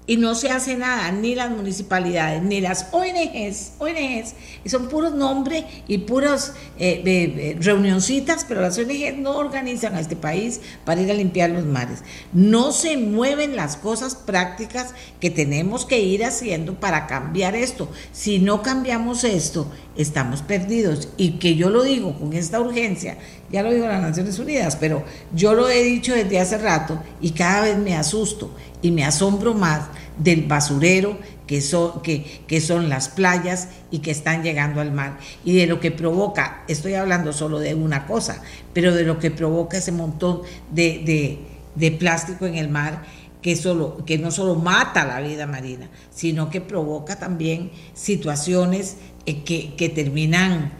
[0.06, 4.34] y no se hace nada, ni las municipalidades, ni las ONGs, ONGs,
[4.66, 10.14] son puros nombres y puras eh, eh, reunioncitas, pero las ONGs no organizan a este
[10.14, 12.00] país para ir a limpiar los mares.
[12.34, 17.90] No se mueven las cosas prácticas que tenemos que ir haciendo para cambiar esto.
[18.12, 21.08] Si no cambiamos esto, estamos perdidos.
[21.16, 23.18] Y que yo lo digo con esta urgencia,
[23.50, 25.04] ya lo digo las Naciones Unidas, pero
[25.34, 28.50] yo lo he dicho desde hace rato y cada vez me asusto
[28.82, 34.10] y me asombro más del basurero que son, que, que son las playas y que
[34.10, 35.18] están llegando al mar.
[35.44, 39.30] Y de lo que provoca, estoy hablando solo de una cosa, pero de lo que
[39.30, 41.38] provoca ese montón de,
[41.74, 43.02] de, plástico en el mar
[43.42, 49.42] que, solo, que no solo mata la vida marina, sino que provoca también situaciones eh,
[49.44, 50.72] que, que terminan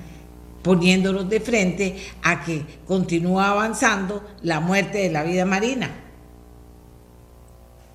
[0.62, 5.90] poniéndonos de frente a que continúa avanzando la muerte de la vida marina.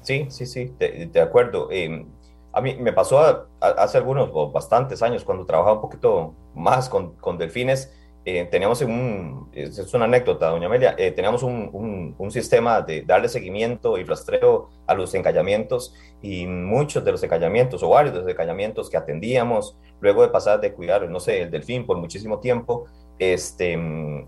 [0.01, 1.69] Sí, sí, sí, de, acuerdo.
[1.71, 2.05] Em,
[2.53, 7.15] a mí me pasó hace algunos o bastantes años cuando trabajaba un poquito más con,
[7.15, 7.93] con delfines.
[8.25, 13.01] Eh, teníamos un, es una anécdota, doña Amelia, eh, teníamos un, un, un, sistema de
[13.01, 18.21] darle seguimiento y rastreo a los encallamientos y muchos de los encallamientos o varios de
[18.21, 22.39] los encallamientos que atendíamos, luego de pasar de cuidar, no sé, el delfín por muchísimo
[22.39, 22.85] tiempo,
[23.17, 23.73] este,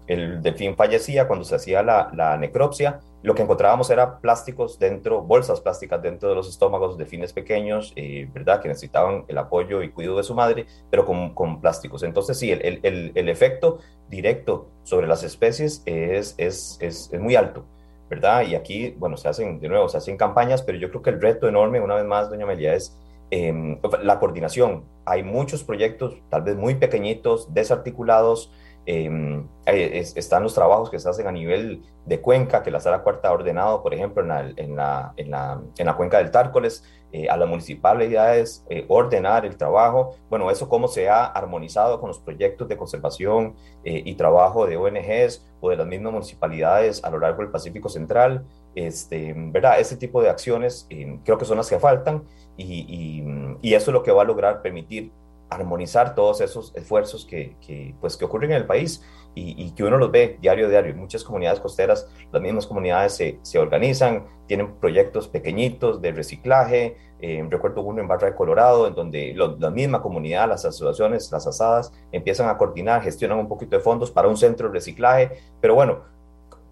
[0.07, 5.21] el delfín fallecía cuando se hacía la, la necropsia lo que encontrábamos era plásticos dentro,
[5.21, 8.61] bolsas plásticas dentro de los estómagos de fines pequeños, eh, ¿verdad?
[8.61, 12.01] Que necesitaban el apoyo y cuidado de su madre, pero con, con plásticos.
[12.03, 17.35] Entonces, sí, el, el, el, efecto directo sobre las especies es, es, es, es, muy
[17.35, 17.65] alto.
[18.09, 18.45] ¿verdad?
[18.45, 21.21] Y aquí, bueno, se hacen, de nuevo, se hacen campañas, pero yo creo que el
[21.21, 22.97] reto enorme, una vez más, doña Amelia, es
[23.31, 24.85] em, la coordinación.
[25.05, 28.51] Hay muchos proyectos, tal vez muy pequeñitos, desarticulados,
[28.85, 33.27] Em, están los trabajos que se hacen a nivel de cuenca, que la sala cuarta
[33.29, 36.83] ha ordenado, por ejemplo, en la, en la, en la, en la cuenca del Tárcoles,
[37.11, 40.15] eh, a las municipalidades eh, ordenar el trabajo.
[40.29, 44.77] Bueno, eso cómo se ha armonizado con los proyectos de conservación eh, y trabajo de
[44.77, 48.45] ONGs o de las mismas municipalidades a lo largo del Pacífico Central.
[48.73, 49.79] Este, ¿verdad?
[49.79, 50.87] Ese tipo de acciones
[51.25, 52.23] creo que son las que faltan
[52.61, 55.11] y, y, y eso es lo que va a lograr permitir
[55.51, 57.55] armonizar todos esos esfuerzos que,
[57.99, 59.03] pues, que ocurren en el país
[59.35, 60.95] y, que uno los ve diario a diario.
[60.95, 66.95] Muchas comunidades costeras, las mismas comunidades se, se organizan, tienen proyectos pequeñitos de reciclaje.
[67.19, 71.45] Eh, recuerdo uno en Barra de Colorado, en donde la misma comunidad, las asociaciones, las
[71.45, 75.31] asadas, empiezan a coordinar, gestionan un poquito de fondos para un centro de reciclaje.
[75.59, 75.99] Pero bueno,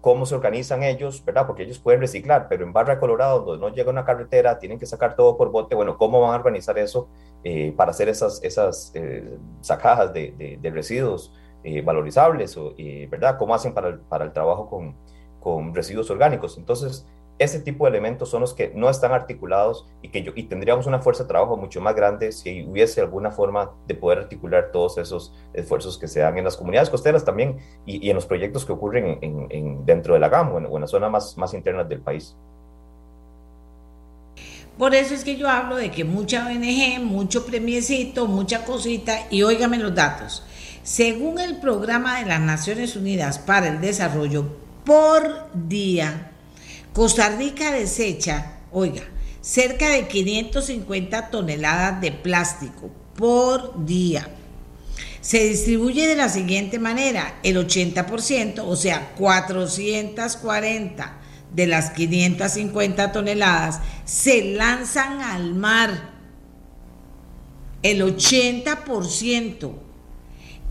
[0.00, 1.46] cómo se organizan ellos, ¿verdad?
[1.46, 4.86] Porque ellos pueden reciclar, pero en Barra Colorado, donde no llega una carretera, tienen que
[4.86, 5.74] sacar todo por bote.
[5.74, 7.08] Bueno, ¿cómo van a organizar eso
[7.44, 11.32] eh, para hacer esas, esas eh, sacadas de, de, residuos
[11.64, 12.74] eh, valorizables, o,
[13.10, 13.36] ¿verdad?
[13.38, 14.96] ¿Cómo hacen para el, para el trabajo con,
[15.38, 16.56] con residuos orgánicos?
[16.56, 17.06] Entonces,
[17.40, 20.86] ese tipo de elementos son los que no están articulados y que yo, y tendríamos
[20.86, 24.98] una fuerza de trabajo mucho más grande si hubiese alguna forma de poder articular todos
[24.98, 28.66] esos esfuerzos que se dan en las comunidades costeras también y, y en los proyectos
[28.66, 31.38] que ocurren en, en, dentro de la GAM o en, o en las zonas más,
[31.38, 32.36] más internas del país.
[34.76, 39.42] Por eso es que yo hablo de que mucha ONG, mucho premiecito, mucha cosita, y
[39.44, 40.44] óigame los datos.
[40.82, 44.44] Según el programa de las Naciones Unidas para el Desarrollo,
[44.84, 46.29] por día
[46.92, 49.04] Costa Rica desecha, oiga,
[49.40, 54.28] cerca de 550 toneladas de plástico por día.
[55.20, 61.20] Se distribuye de la siguiente manera, el 80%, o sea, 440
[61.54, 66.10] de las 550 toneladas se lanzan al mar.
[67.82, 69.72] El 80%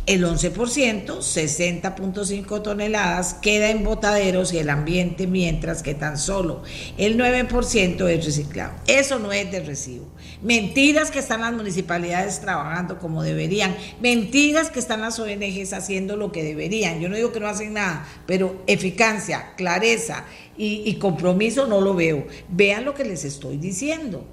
[0.10, 6.64] el 11%, 60.5 toneladas, queda en botaderos y el ambiente, mientras que tan solo
[6.98, 8.74] el 9% es reciclado.
[8.88, 10.08] Eso no es de recibo.
[10.42, 13.78] Mentiras que están las municipalidades trabajando como deberían.
[14.02, 17.00] Mentiras que están las ONGs haciendo lo que deberían.
[17.00, 20.26] Yo no digo que no hacen nada, pero eficacia, clareza
[20.58, 22.26] y, y compromiso no lo veo.
[22.48, 24.26] Vean lo que les estoy diciendo.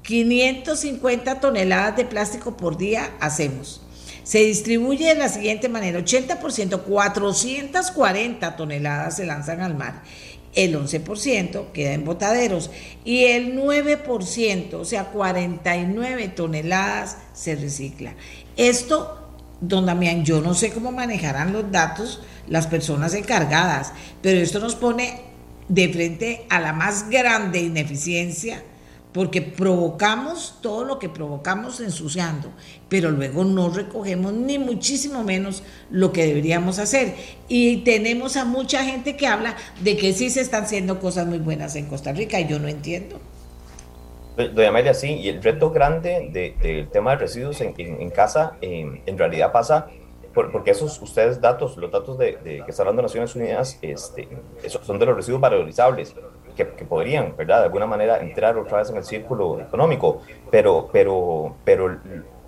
[0.00, 3.83] 550 toneladas de plástico por día hacemos
[4.24, 10.02] se distribuye de la siguiente manera, 80%, 440 toneladas se lanzan al mar,
[10.54, 12.70] el 11% queda en botaderos
[13.04, 18.14] y el 9%, o sea, 49 toneladas se recicla.
[18.56, 24.58] Esto, don Damián, yo no sé cómo manejarán los datos las personas encargadas, pero esto
[24.58, 25.20] nos pone
[25.68, 28.62] de frente a la más grande ineficiencia
[29.14, 32.50] porque provocamos todo lo que provocamos ensuciando,
[32.88, 37.14] pero luego no recogemos ni muchísimo menos lo que deberíamos hacer.
[37.46, 41.38] Y tenemos a mucha gente que habla de que sí se están haciendo cosas muy
[41.38, 43.20] buenas en Costa Rica y yo no entiendo.
[44.36, 49.52] Doña Amelia, sí, y el reto grande del tema de residuos en, casa en realidad
[49.52, 49.86] pasa
[50.34, 54.28] porque esos ustedes datos, los datos de, que está hablando Naciones Unidas, este,
[54.64, 56.16] esos son de los residuos valorizables
[56.54, 57.60] que, podrían, ¿verdad?
[57.60, 61.98] De alguna manera entrar otra vez en el círculo económico, pero, pero, pero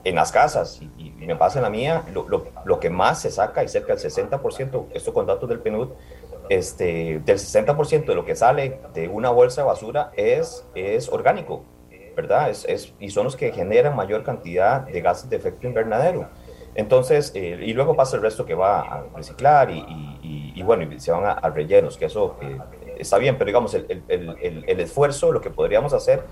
[0.05, 3.31] en las casas, y, me pasa en la mía, lo, lo, lo, que más se
[3.31, 5.89] saca, y cerca del 60%, esto con datos del PNUD,
[6.49, 11.65] este, del 60% de lo que sale de una bolsa de basura es, es orgánico,
[12.15, 12.51] ¿verdad?
[12.51, 16.29] Es, es, y son los que generan mayor cantidad de gases de efecto invernadero.
[16.77, 19.79] Entonces, eh, y luego pasa el resto que va a reciclar y,
[20.23, 22.59] y, y bueno, y se van a, a, rellenos, que eso eh,
[22.99, 26.23] está bien, pero digamos, el, el, el, esfuerzo, lo que podríamos hacer,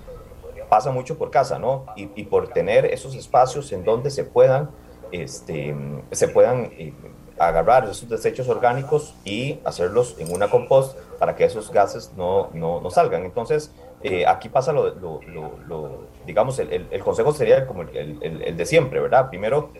[0.69, 1.85] pasa mucho por casa, ¿no?
[1.95, 4.69] Y, y por tener esos espacios en donde se puedan,
[5.11, 5.75] este,
[6.11, 6.93] se puedan eh,
[7.37, 12.89] agarrar esos desechos orgánicos y hacerlos en una compost para que esos gases no, no,
[12.89, 13.25] salgan.
[13.25, 13.71] Entonces,
[14.03, 15.19] eh, aquí pasa lo, lo,
[15.67, 19.29] lo, digamos, el, consejo sería como el, de siempre, ¿verdad?
[19.29, 19.71] Primero,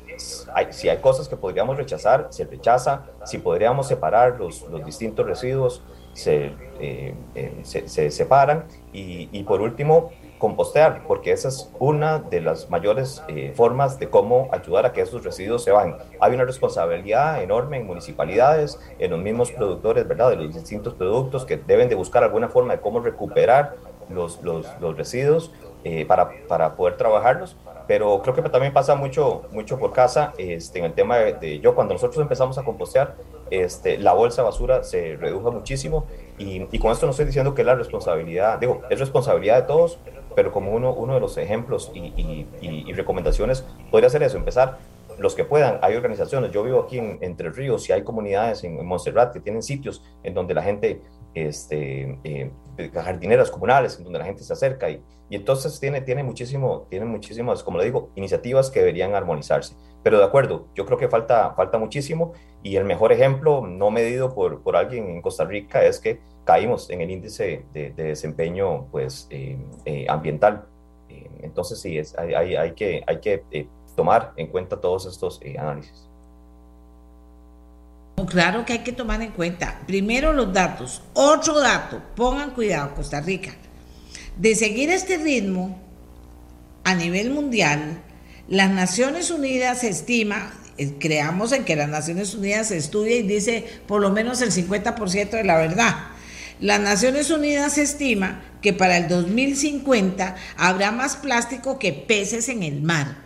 [0.69, 5.81] si hay cosas que podríamos rechazar, se rechaza, si podríamos separar los, los distintos residuos,
[6.15, 8.65] se, eh, eh, se, separan.
[8.91, 14.09] Y, y, por último, compostear, porque esa es una de las mayores eh, formas de
[14.09, 15.97] cómo ayudar a que esos residuos se vayan.
[16.19, 21.45] Hay una responsabilidad enorme en municipalidades, en los mismos productores, ¿verdad?, de los distintos productos
[21.45, 23.75] que deben de buscar alguna forma de cómo recuperar
[24.09, 25.51] los, los, los residuos
[26.07, 27.55] para, para poder trabajarlos
[27.87, 31.75] pero creo que también pasa mucho, mucho por casa este, en el tema de, yo
[31.75, 33.15] cuando nosotros empezamos a compostear,
[33.51, 36.05] este, la bolsa basura se redujo muchísimo.
[36.37, 39.99] Y, con esto no estoy diciendo que es la responsabilidad, digo, es responsabilidad de todos,
[40.35, 44.77] pero como uno, uno de los ejemplos y, recomendaciones podría ser eso, empezar
[45.17, 48.85] los que puedan, hay organizaciones, yo vivo aquí en Entre Ríos y hay comunidades en,
[48.85, 51.01] Montserrat que tienen sitios en donde la gente,
[51.33, 52.51] este, eh,
[52.93, 57.63] jardineras comunales, donde la gente se acerca y, y entonces tiene, tiene, muchísimo, tiene muchísimas,
[57.63, 59.75] como le digo, iniciativas que deberían armonizarse.
[60.03, 64.35] Pero de acuerdo, yo creo que falta, falta muchísimo y el mejor ejemplo no medido
[64.35, 69.27] por, por alguien en Costa Rica es que caímos en el índice de, desempeño pues,
[69.31, 70.65] eh, eh, ambiental.
[71.09, 75.41] Eh, entonces sí, es, hay, hay, hay, que, hay que tomar en cuenta todos estos
[75.57, 76.07] análisis.
[78.23, 81.01] Claro que hay que tomar en cuenta primero los datos.
[81.13, 83.53] Otro dato, pongan cuidado, Costa Rica.
[84.37, 85.77] De seguir este ritmo
[86.85, 88.01] a nivel mundial,
[88.47, 94.01] las Naciones Unidas estima, eh, creamos en que las Naciones Unidas estudia y dice por
[94.01, 95.95] lo menos el 50% de la verdad.
[96.61, 102.81] Las Naciones Unidas estima que para el 2050 habrá más plástico que peces en el
[102.81, 103.24] mar.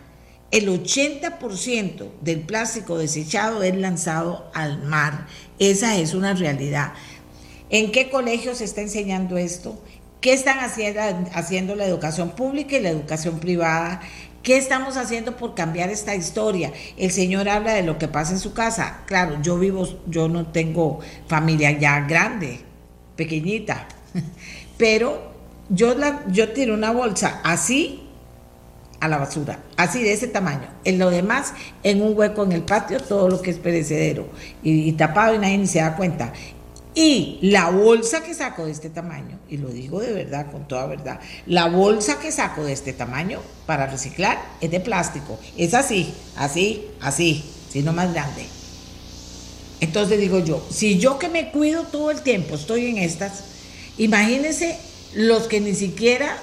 [0.50, 5.26] El 80% del plástico desechado es lanzado al mar.
[5.60, 6.92] Esa es una realidad.
[7.70, 9.80] ¿En qué colegio se está enseñando esto?
[10.20, 11.00] ¿Qué están haciendo,
[11.34, 14.00] haciendo la educación pública y la educación privada?
[14.42, 16.72] ¿Qué estamos haciendo por cambiar esta historia?
[16.96, 19.02] El Señor habla de lo que pasa en su casa.
[19.06, 20.98] Claro, yo vivo, yo no tengo
[21.28, 22.60] familia ya grande,
[23.16, 23.86] pequeñita,
[24.78, 25.30] pero
[25.68, 28.09] yo, la, yo tiro una bolsa así
[29.00, 30.68] a la basura, así de ese tamaño.
[30.84, 34.28] En lo demás, en un hueco en el patio, todo lo que es perecedero
[34.62, 36.32] y, tapado y nadie ni se da cuenta.
[36.94, 40.86] Y la bolsa que saco de este tamaño, y lo digo de verdad, con toda
[40.86, 45.38] verdad, la bolsa que saco de este tamaño para reciclar es de plástico.
[45.56, 48.44] Es así, así, así, sino más grande.
[49.80, 53.44] Entonces digo yo, si yo que me cuido todo el tiempo estoy en estas,
[53.96, 54.78] imagínense
[55.14, 56.36] los que ni siquiera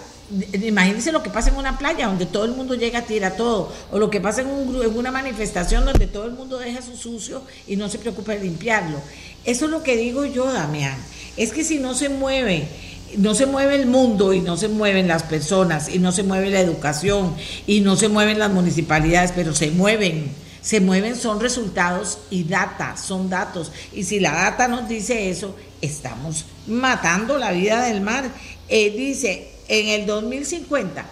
[0.54, 3.72] Imagínense lo que pasa en una playa donde todo el mundo llega a tirar todo,
[3.92, 6.98] o lo que pasa en, un, en una manifestación donde todo el mundo deja su
[6.98, 9.00] sucio y no se preocupa de limpiarlo.
[9.46, 10.98] Eso es lo que digo yo, Damián.
[11.38, 12.68] Es que si no se mueve,
[13.16, 16.50] no se mueve el mundo y no se mueven las personas y no se mueve
[16.50, 20.30] la educación y no se mueven las municipalidades, pero se mueven.
[20.62, 23.72] Se mueven, son resultados y data, son datos.
[23.94, 28.30] Y si la data nos dice eso, estamos matando la vida del mar.
[28.68, 31.06] Eh, dice, en el 2050,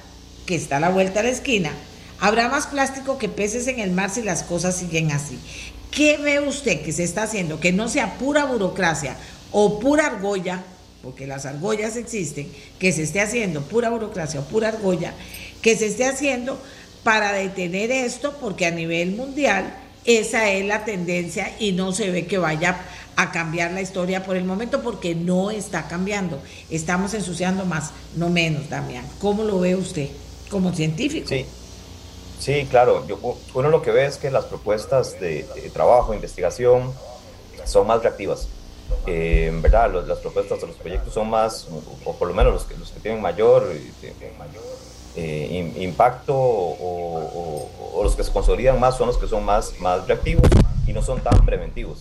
[0.45, 1.71] que está a la vuelta a la esquina,
[2.19, 5.37] habrá más plástico que peces en el mar si las cosas siguen así.
[5.91, 7.59] ¿Qué ve usted que se está haciendo?
[7.59, 9.15] Que no sea pura burocracia
[9.51, 10.63] o pura argolla,
[11.01, 15.13] porque las argollas existen, que se esté haciendo pura burocracia o pura argolla,
[15.61, 16.61] que se esté haciendo
[17.03, 19.73] para detener esto, porque a nivel mundial
[20.05, 22.77] esa es la tendencia y no se ve que vaya
[23.15, 26.39] a cambiar la historia por el momento porque no está cambiando.
[26.69, 29.05] Estamos ensuciando más, no menos, Damián.
[29.19, 30.09] ¿Cómo lo ve usted
[30.49, 31.27] como científico?
[31.27, 31.45] Sí.
[32.39, 33.05] Sí, claro.
[33.07, 33.17] Yo,
[33.53, 35.43] uno lo que ve es que las propuestas de,
[35.73, 36.93] trabajo, investigación,
[37.65, 38.47] son más reactivas.
[39.07, 41.67] Eh, en verdad, las propuestas de los proyectos son más,
[42.03, 43.67] o por lo menos los que, los que tienen mayor,
[45.15, 50.05] eh, impacto o, o, los que se consolidan más son los que son más, más
[50.05, 50.47] reactivos
[50.85, 51.99] y no son tan preventivos.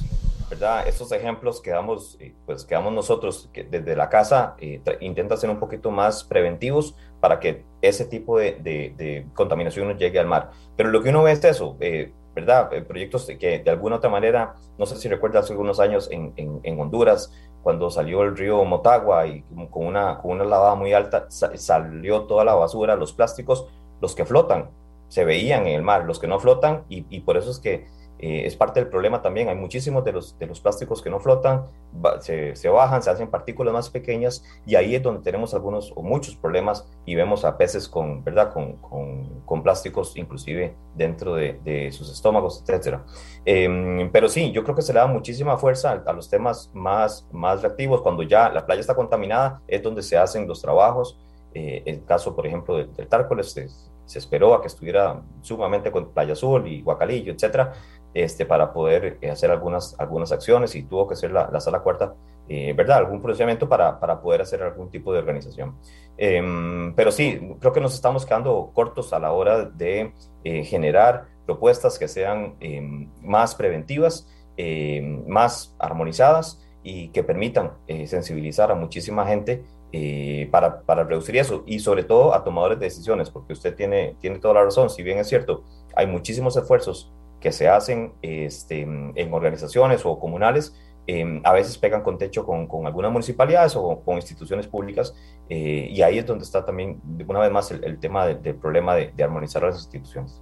[0.49, 0.87] ¿Verdad?
[0.87, 5.51] Estos ejemplos que damos, eh, pues, que damos nosotros desde la casa, eh, intenta ser
[5.51, 10.51] un poquito más preventivos para que ese tipo de, contaminación no llegue al mar.
[10.77, 12.71] Pero lo que uno ve es eso, eh, ¿verdad?
[12.87, 16.81] Proyectos que de alguna otra manera, no sé si recuerdas hace algunos años en, en,
[16.81, 17.33] Honduras,
[17.63, 22.45] cuando salió el río Motagua y con una, con una lavada muy alta, salió toda
[22.45, 23.67] la basura, los plásticos,
[24.03, 24.69] los que flotan,
[25.09, 27.87] se veían en el mar, los que no flotan, y por eso es que
[28.19, 29.49] eh, es parte del problema también.
[29.49, 31.67] Hay muchísimos de los, de los plásticos que no flotan,
[32.21, 36.03] se, se, bajan, se hacen partículas más pequeñas y ahí es donde tenemos algunos o
[36.03, 38.53] muchos problemas y vemos a peces con, ¿verdad?
[38.53, 42.99] con, con, con plásticos inclusive dentro de, de sus estómagos, etc.
[43.45, 47.27] Em, pero sí, yo creo que se le da muchísima fuerza a, los temas más,
[47.33, 48.01] más reactivos.
[48.01, 51.19] Cuando ya la playa está contaminada es donde se hacen los trabajos.
[51.55, 53.69] Eh, el caso, por ejemplo, del, del Tárcoles, se,
[54.07, 57.73] se esperó a que estuviera sumamente con Playa Azul y Guacalillo, etcétera,
[58.13, 62.15] este, para poder eh, hacer algunas, algunas acciones y tuvo que ser la, sala cuarta,
[62.49, 62.99] eh, ¿verdad?
[62.99, 65.77] Algún procedimiento para, para, poder hacer algún tipo de organización.
[66.17, 70.13] Em, pero sí, creo que nos estamos quedando cortos a la hora de
[70.45, 77.73] eh, generar propuestas que sean em, más preventivas, em, más armonizadas y que permitan
[78.07, 79.65] sensibilizar a muchísima gente
[80.51, 84.39] para, para, reducir eso y sobre todo a tomadores de decisiones, porque usted tiene, tiene
[84.39, 85.65] toda la razón, si bien es cierto,
[85.95, 90.75] hay muchísimos esfuerzos que se hacen este, en organizaciones o comunales,
[91.07, 95.15] Em, a veces pegan con techo con, con algunas municipalidades o con, instituciones públicas
[95.51, 99.13] eh, y ahí es donde está también, una vez más, el, tema del problema de,
[99.23, 100.41] armonizar las instituciones.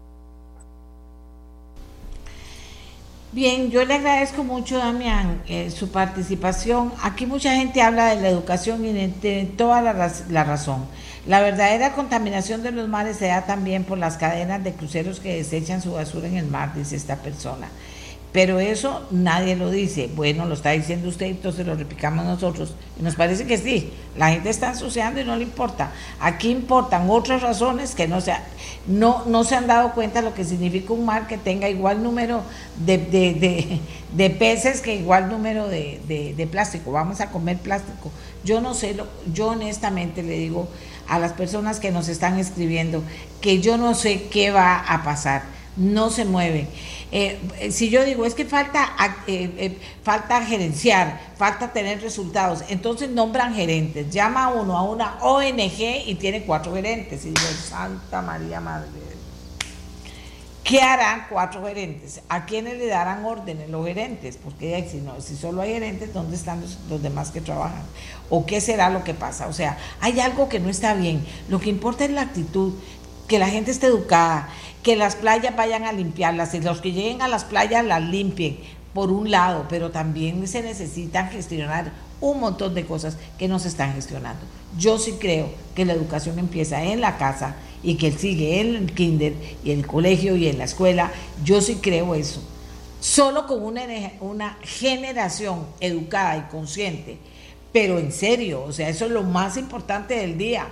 [3.32, 6.92] Bien, yo le agradezco mucho, Damián, eh, su participación.
[7.02, 10.84] Aquí mucha gente habla de la educación y tiene toda la, la razón.
[11.26, 15.36] La verdadera contaminación de los mares se da también por las cadenas de cruceros que
[15.36, 17.68] desechan su basura en el mar, dice esta persona.
[18.32, 20.08] Pero eso nadie lo dice.
[20.14, 22.74] Bueno, lo está diciendo usted, entonces lo replicamos nosotros.
[22.98, 25.92] Y nos parece que sí, la gente está ensuciando y no le importa.
[26.18, 28.32] Aquí importan otras razones que no se,
[28.86, 32.42] no, se han dado cuenta lo que significa un mar que tenga igual número
[32.78, 32.96] de,
[34.14, 36.90] de, peces que igual número de, plástico.
[36.90, 38.10] Vamos a comer plástico.
[38.44, 40.68] Yo no sé, lo, yo honestamente le digo
[41.06, 43.02] a las personas que nos están escribiendo
[43.42, 45.42] que yo no sé qué va a pasar.
[45.76, 46.68] No se mueven.
[47.14, 48.88] Eh, si yo digo, es que falta,
[49.26, 56.06] eh, eh, falta gerenciar, falta tener resultados, entonces nombran gerentes, llama uno a una ONG
[56.06, 57.26] y tiene cuatro gerentes.
[57.26, 58.88] Y digo, Santa María Madre.
[60.64, 62.22] ¿Qué harán cuatro gerentes?
[62.30, 64.38] ¿A quiénes le darán órdenes los gerentes?
[64.42, 67.82] Porque si, no, si solo hay gerentes, ¿dónde están los, los, demás que trabajan?
[68.30, 69.48] ¿O qué será lo que pasa?
[69.48, 71.26] O sea, hay algo que no está bien.
[71.48, 72.72] Lo que importa es la actitud,
[73.28, 74.48] que la gente esté educada,
[74.82, 78.58] que las playas vayan a limpiarlas y los que lleguen a las playas las limpien,
[78.92, 83.68] por un lado, pero también se necesitan gestionar un montón de cosas que no se
[83.68, 84.44] están gestionando.
[84.78, 88.92] Yo sí creo que la educación empieza en la casa y que sigue en el
[88.92, 91.10] kinder y en el colegio y en la escuela.
[91.44, 92.42] Yo sí creo eso.
[93.00, 93.82] Solo con una,
[94.20, 97.18] una generación educada y consciente,
[97.72, 100.68] pero en serio, o sea, eso es lo más importante del día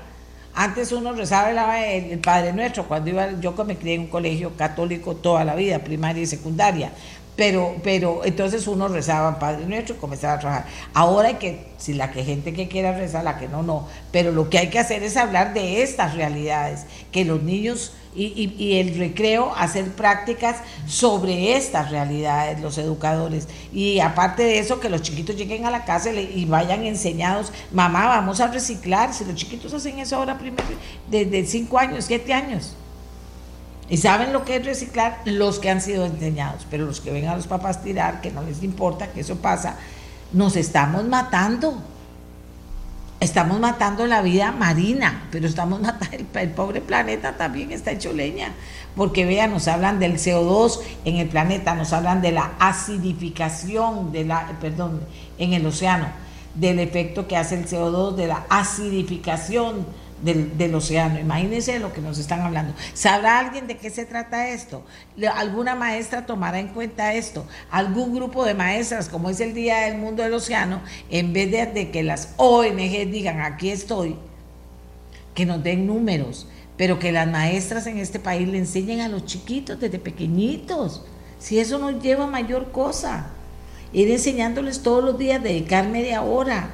[0.60, 5.16] antes uno rezaba el, Padre Nuestro, cuando iba, yo me crié en un colegio católico
[5.16, 6.92] toda la vida, primaria y secundaria,
[7.40, 10.66] pero, pero entonces uno rezaba Padre Nuestro y comenzaba a trabajar.
[10.92, 14.30] Ahora hay que, si la que gente que quiera rezar, la que no, no, pero
[14.30, 18.94] lo que hay que hacer es hablar de estas realidades, que los niños y, el
[18.98, 23.48] recreo hacer prácticas sobre estas realidades, los educadores.
[23.72, 28.06] Y aparte de eso, que los chiquitos lleguen a la casa y, vayan enseñados, mamá,
[28.06, 29.14] vamos a reciclar.
[29.14, 30.62] Si los chiquitos hacen eso ahora primero,
[31.08, 32.76] desde 5 años, 7 años.
[33.90, 37.26] Y saben lo que es reciclar los que han sido enseñados, pero los que ven
[37.26, 39.76] a los papás tirar, que no les importa, que eso pasa,
[40.32, 41.82] nos estamos matando.
[43.18, 48.54] Estamos matando la vida marina, pero estamos matando el, pobre planeta también está hecho leña,
[48.94, 54.32] porque vean, nos hablan del CO2 en el planeta, nos hablan de la acidificación de
[54.60, 55.00] perdón,
[55.36, 56.06] en el océano,
[56.54, 59.84] del efecto que hace el CO2, de la acidificación
[60.22, 61.18] del, océano.
[61.18, 62.74] Imagínense lo que nos están hablando.
[62.94, 64.84] ¿Sabrá alguien de qué se trata esto?
[65.34, 67.46] ¿Alguna maestra tomará en cuenta esto?
[67.70, 71.66] ¿Algún grupo de maestras, como es el Día del Mundo del Océano, en vez de,
[71.66, 74.16] de que las ONG digan, aquí estoy,
[75.34, 76.46] que nos den números,
[76.76, 81.04] pero que las maestras en este país le enseñen a los chiquitos desde pequeñitos?
[81.38, 83.28] Si eso nos lleva a mayor cosa.
[83.92, 86.70] Ir enseñándoles todos los días, dedicar media hora.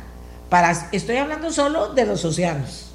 [0.50, 2.85] Para, estoy hablando solo de los océanos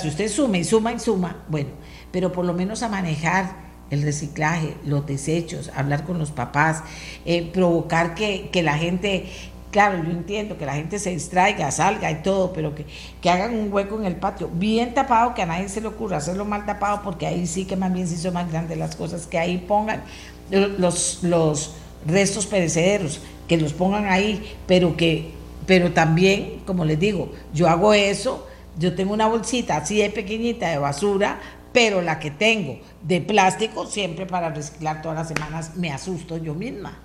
[0.00, 1.70] si usted suma y suma y suma, bueno,
[2.10, 6.82] pero por lo menos a manejar el reciclaje, los desechos, hablar con los papás,
[7.26, 9.26] eh, provocar que, la gente,
[9.70, 12.86] claro, yo entiendo que la gente se distraiga, salga y todo, pero que,
[13.20, 16.16] que, hagan un hueco en el patio, bien tapado, que a nadie se le ocurra
[16.16, 19.26] hacerlo mal tapado, porque ahí sí que más bien sí son más grandes las cosas,
[19.26, 20.02] que ahí pongan
[20.50, 21.74] los, los
[22.06, 25.32] restos perecederos, que los pongan ahí, pero que,
[25.66, 28.46] pero también, como les digo, yo hago eso
[28.78, 31.40] yo tengo una bolsita así de pequeñita de basura,
[31.72, 36.54] pero la que tengo de plástico, siempre para reciclar todas las semanas, me asusto yo
[36.54, 36.98] misma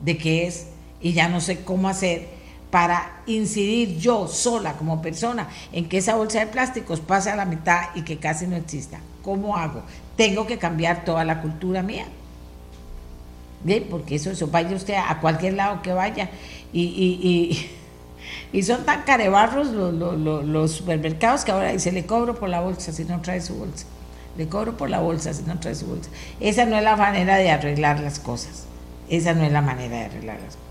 [0.00, 0.68] de qué es
[1.00, 2.28] y ya no sé cómo hacer
[2.70, 7.44] para incidir yo sola como persona en que esa bolsa de plásticos pase a la
[7.44, 8.98] mitad y que casi no exista.
[9.22, 9.82] ¿Cómo hago?
[10.16, 12.06] Tengo que cambiar toda la cultura mía.
[13.90, 16.30] Porque eso, eso vaya usted a cualquier lado que vaya
[16.72, 17.70] y y
[18.62, 23.20] son tan carebarros los, supermercados que ahora dice, le cobro por la bolsa si no
[23.20, 23.86] trae su bolsa.
[24.36, 26.10] Le cobro por la bolsa si no trae su bolsa.
[26.40, 28.64] Esa no es la manera de arreglar las cosas.
[29.08, 30.62] Esa no es la manera de arreglar las cosas.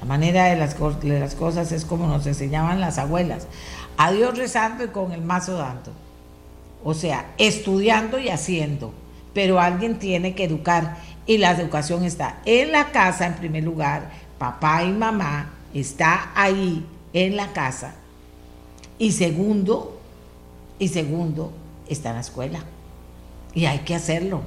[0.00, 3.46] La manera de las, de las cosas es como nos enseñaban las abuelas.
[3.96, 5.92] A Dios rezando y con el mazo dando.
[6.84, 8.92] O sea, estudiando y haciendo.
[9.34, 10.98] Pero alguien tiene que educar.
[11.26, 14.10] Y la educación está en la casa en primer lugar.
[14.38, 16.86] Papá y mamá está ahí
[17.24, 17.94] en la casa.
[18.98, 20.00] Y segundo,
[20.78, 21.52] y segundo,
[21.88, 22.60] está en la escuela.
[23.54, 24.42] Y hay que hacerlo.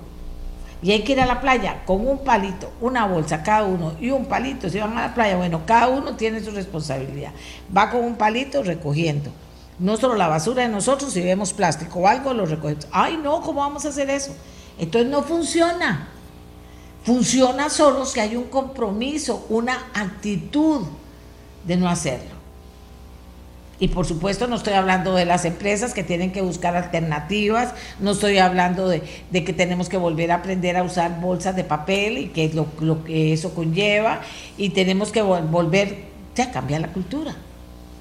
[0.83, 4.09] y hay que ir a la playa con un palito, una bolsa cada uno y
[4.09, 4.67] un palito.
[4.67, 7.31] Si van a la playa, bueno, cada uno tiene su responsabilidad.
[7.75, 9.31] Va con un palito recogiendo.
[9.77, 12.87] No solo la basura de nosotros, si vemos plástico o algo, lo recogemos.
[12.91, 14.33] Ay, no, ¿cómo vamos a hacer eso?
[14.79, 16.07] Entonces no funciona.
[17.03, 20.81] Funciona solo si hay un compromiso, una actitud
[21.65, 22.40] de no hacerlo.
[23.81, 28.11] Y por supuesto no estoy hablando de las empresas que tienen que buscar alternativas, no
[28.11, 29.01] estoy hablando de,
[29.31, 32.67] que tenemos que volver a aprender a usar bolsas de papel y que es lo,
[32.79, 34.21] lo que eso conlleva,
[34.55, 37.35] y tenemos que volver a cambiar la cultura.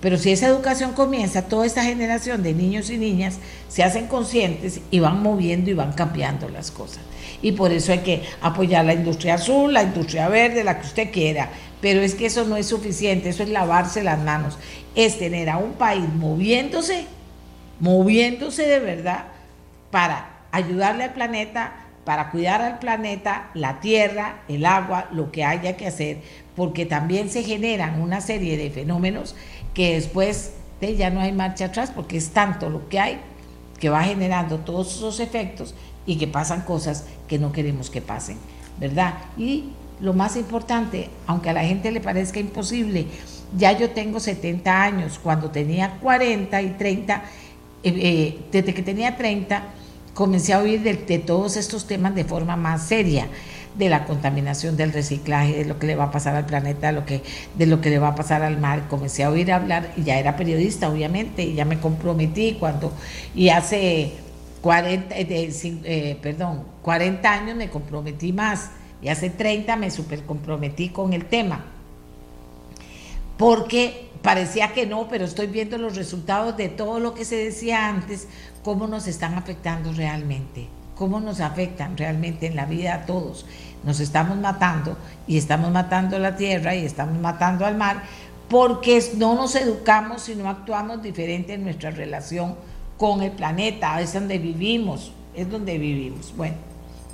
[0.03, 4.83] Pero si esa educación comienza, toda esta generación de niños y niñas se hacen conscientes
[4.91, 7.01] y van moviendo y van cambiando las cosas.
[7.41, 11.11] Y por eso hay que apoyar la industria azul, la industria verde, la que usted
[11.11, 11.51] quiera,
[11.81, 14.59] pero es que eso no es suficiente, eso es lavarse las manos,
[14.95, 17.07] es tener a un país moviéndose,
[17.79, 19.25] moviéndose de verdad
[19.91, 21.73] para ayudarle al planeta,
[22.05, 26.19] para cuidar al planeta, la tierra, el agua, lo que haya que hacer,
[26.57, 29.35] porque también se generan una serie de fenómenos
[29.75, 33.21] que después de ya no hay marcha atrás, porque es tanto lo que hay
[33.79, 35.75] que va generando todos esos efectos
[36.07, 38.37] y que pasan cosas que no queremos que pasen,
[38.79, 39.15] ¿verdad?
[39.37, 39.71] Y
[40.01, 43.07] lo más importante, aunque a la gente le parezca imposible,
[43.57, 47.23] ya yo tengo 70 años, cuando tenía 40 y 30,
[47.83, 49.63] eh, eh, desde que tenía 30,
[50.15, 53.29] comencé a oír de, todos estos temas de forma más seria,
[53.77, 56.93] de la contaminación, del reciclaje, de lo que le va a pasar al planeta, de
[56.93, 57.23] lo que,
[57.55, 58.89] de lo que le va a pasar al mar.
[58.89, 62.93] Comencé a oír hablar, y ya era periodista, obviamente, y ya me comprometí cuando,
[63.35, 64.13] y hace
[64.61, 68.71] 40, eh, perdón, 40 años me comprometí más
[69.03, 71.65] y hace 30 me super comprometí con el tema.
[73.37, 77.89] Porque parecía que no, pero estoy viendo los resultados de todo lo que se decía
[77.89, 78.29] antes,
[78.63, 83.47] cómo nos están afectando realmente, cómo nos afectan realmente en la vida a todos.
[83.83, 88.03] Nos estamos matando y estamos matando la tierra y estamos matando al mar
[88.51, 92.57] porque no nos educamos y no actuamos diferente en nuestra relación
[92.99, 96.35] con el planeta, es donde vivimos, es donde vivimos.
[96.37, 96.57] Bueno.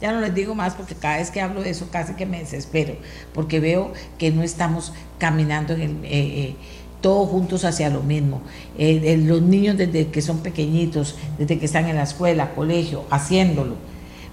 [0.01, 2.39] Ya no les digo más porque cada vez que hablo de eso casi que me
[2.39, 2.97] desespero,
[3.33, 6.57] porque veo que no estamos caminando en el, eh, eh,
[7.01, 8.43] todos juntos hacia lo mismo.
[8.77, 13.77] Eh, los niños desde que son pequeñitos, desde que están en la escuela, colegio, haciéndolo.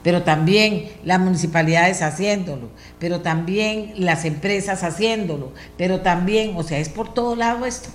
[0.03, 2.67] Pero también las municipalidades haciéndolo,
[2.99, 7.89] pero también las empresas haciéndolo, pero también, o sea, es por todo lado esto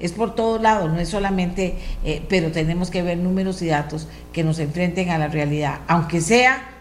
[0.00, 1.76] es por todo lado, no es solamente,
[2.28, 6.71] pero tenemos que ver números y datos que nos enfrenten a la realidad, aunque sea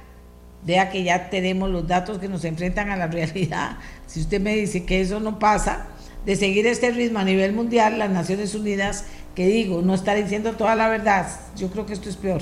[0.66, 3.78] vea que ya tenemos los datos que nos enfrentan a la realidad.
[4.08, 5.88] Si usted me dice que eso no pasa,
[6.26, 9.06] de seguir este ritmo a nivel mundial, las Naciones Unidas,
[9.36, 12.42] que digo, no está diciendo toda la verdad, yo creo que esto es peor.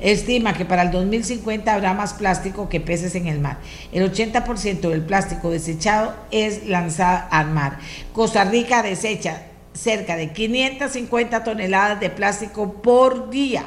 [0.00, 3.58] Estima que para el 2050 habrá más plástico que peces en el mar.
[3.92, 7.78] El 80% del plástico desechado es lanzado al mar.
[8.12, 9.42] Costa Rica desecha
[9.72, 13.64] cerca de 550 toneladas de plástico por día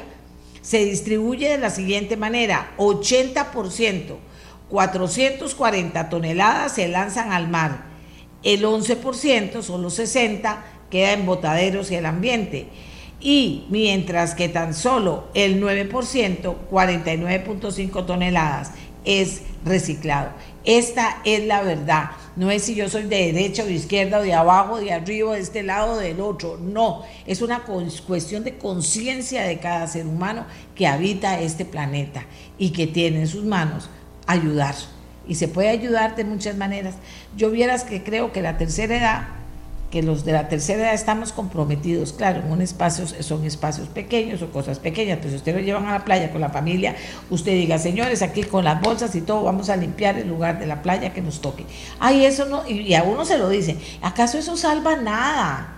[0.68, 4.16] se distribuye de la siguiente manera, 80%,
[4.68, 7.86] 440 toneladas se lanzan al mar,
[8.42, 12.66] el 11%, solo 60, queda en botaderos y el ambiente.
[13.18, 15.88] Y mientras que tan solo el 9%,
[16.70, 18.72] 49.5 toneladas,
[19.06, 20.32] es reciclado.
[20.68, 22.10] Esta es la verdad.
[22.36, 25.32] No es si yo soy de derecha o de izquierda o de abajo, de arriba,
[25.32, 26.58] de este lado o del otro.
[26.58, 27.62] No, es una
[28.06, 30.44] cuestión de conciencia de cada ser humano
[30.74, 32.26] que habita este planeta
[32.58, 33.88] y que tiene en sus manos
[34.26, 34.74] ayudar.
[35.26, 36.96] Y se puede ayudar de muchas maneras.
[37.34, 39.37] Yo vieras que creo que la tercera edad
[39.90, 44.42] que los de la tercera edad estamos comprometidos, claro, en un espacio son espacios pequeños
[44.42, 46.94] o cosas pequeñas, pero si usted lo llevan a la playa con la familia,
[47.30, 50.66] usted diga, señores, aquí con las bolsas y todo, vamos a limpiar el lugar de
[50.66, 51.64] la playa que nos toque.
[51.98, 55.74] Ay, eso no, y a uno se lo dice, ¿acaso eso salva nada?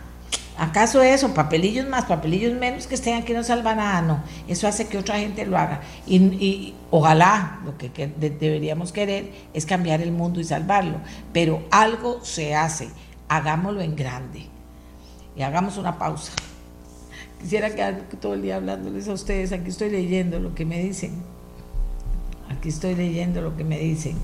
[0.58, 4.02] ¿Acaso eso, papelillos más, papelillos menos que estén aquí no salva nada?
[4.02, 5.80] No, eso hace que otra gente lo haga.
[6.06, 10.98] Y, ojalá lo que deberíamos querer es cambiar el mundo y salvarlo,
[11.32, 12.90] pero algo se hace
[13.30, 14.46] hagámoslo en grande.
[15.36, 16.32] Y hagamos una pausa.
[17.40, 19.52] Quisiera quedar todo el día hablándoles a ustedes.
[19.52, 21.12] Aquí estoy leyendo lo que me dicen.
[22.50, 24.16] Aquí estoy leyendo lo que me dicen.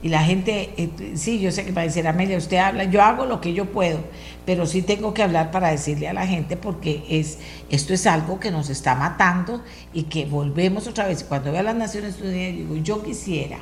[0.00, 3.02] Y la gente, eh, sí, yo sé que va a decir, Amelia, usted habla, yo
[3.02, 4.00] hago lo que yo puedo,
[4.46, 7.38] pero sí tengo que hablar para decirle a la gente porque es,
[7.68, 11.24] esto es algo que nos está matando y que volvemos otra vez.
[11.24, 13.58] Cuando veo a las Naciones Unidas, digo, yo quisiera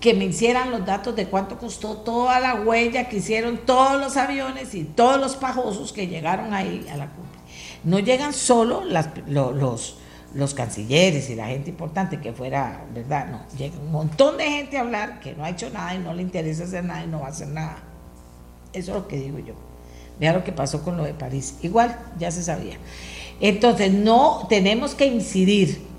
[0.00, 4.16] que me hicieran los datos de cuánto costó toda la huella que hicieron todos los
[4.16, 7.38] aviones y todos los pajosos que llegaron ahí a la cumbre.
[7.84, 9.96] No llegan solo los,
[10.34, 13.26] los cancilleres y la gente importante que fuera, ¿verdad?
[13.26, 16.14] No, llega un montón de gente a hablar que no ha hecho nada y no
[16.14, 17.76] le interesa hacer nada y no va a hacer nada.
[18.72, 19.54] Eso es lo que digo yo.
[20.18, 21.56] Vea lo que pasó con lo de París.
[21.62, 22.76] Igual, ya se sabía.
[23.40, 25.89] Entonces, no tenemos que incidir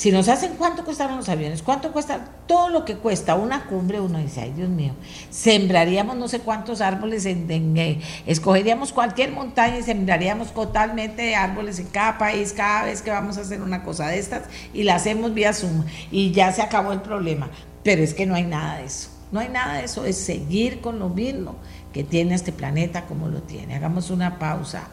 [0.00, 4.00] si nos hacen cuánto costaron los aviones, cuánto cuesta todo lo que cuesta una cumbre,
[4.00, 4.94] uno dice, ay Dios mío,
[5.28, 11.88] sembraríamos no sé cuántos árboles, en, eh, escogeríamos cualquier montaña y sembraríamos totalmente árboles en
[11.88, 15.34] cada país cada vez que vamos a hacer una cosa de estas y la hacemos
[15.34, 17.50] vía Zoom y ya se acabó el problema.
[17.84, 20.80] Pero es que no hay nada de eso, no hay nada de eso, es seguir
[20.80, 21.56] con lo mismo
[21.92, 23.76] que tiene este planeta como lo tiene.
[23.76, 24.84] Hagamos una pausa,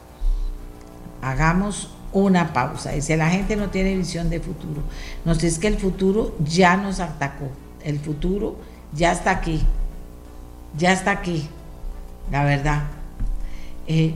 [1.22, 2.92] hagamos una pausa.
[2.92, 4.82] Dice, la gente no tiene visión de futuro.
[5.26, 7.50] Nos dice que el futuro ya nos atacó.
[7.84, 8.58] El futuro
[8.94, 9.62] ya está aquí.
[10.78, 11.50] Ya está aquí.
[12.32, 12.84] La verdad.
[13.88, 14.14] Eh,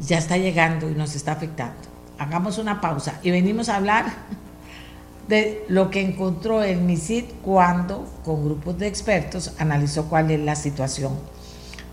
[0.00, 1.76] ya está llegando y nos está afectando.
[2.18, 4.06] Hagamos una pausa y venimos a hablar
[5.28, 10.56] de lo que encontró el MISID cuando, con grupos de expertos, analizó cuál es la
[10.56, 11.12] situación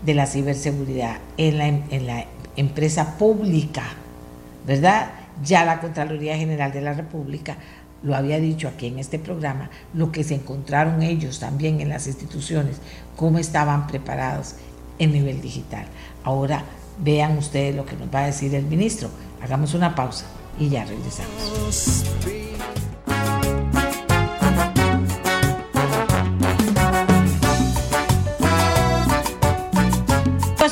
[0.04, 2.26] de la ciberseguridad en la, en la
[2.56, 3.84] empresa pública,
[4.66, 5.10] ¿verdad?
[5.44, 7.56] Ya la Contraloría General de la República
[8.02, 12.06] lo había dicho aquí en este programa, lo que se encontraron ellos también en las
[12.06, 12.76] instituciones,
[13.16, 14.54] cómo estaban preparados
[14.98, 15.86] en nivel digital.
[16.22, 16.64] Ahora
[16.98, 19.10] vean ustedes lo que nos va a decir el ministro.
[19.42, 20.26] Hagamos una pausa
[20.58, 22.04] y ya regresamos.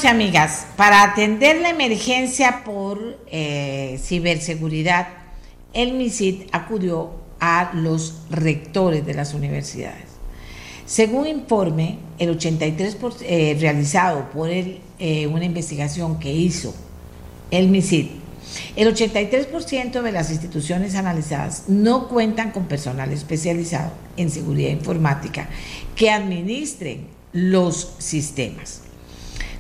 [0.07, 5.09] Amigas, para atender la emergencia por eh, ciberseguridad,
[5.73, 10.05] el MISID acudió a los rectores de las universidades.
[10.87, 16.75] Según informe, el 83% eh, realizado por eh, una investigación que hizo
[17.51, 18.07] el MISID,
[18.77, 25.49] el 83% de las instituciones analizadas no cuentan con personal especializado en seguridad informática
[25.97, 28.83] que administren los sistemas.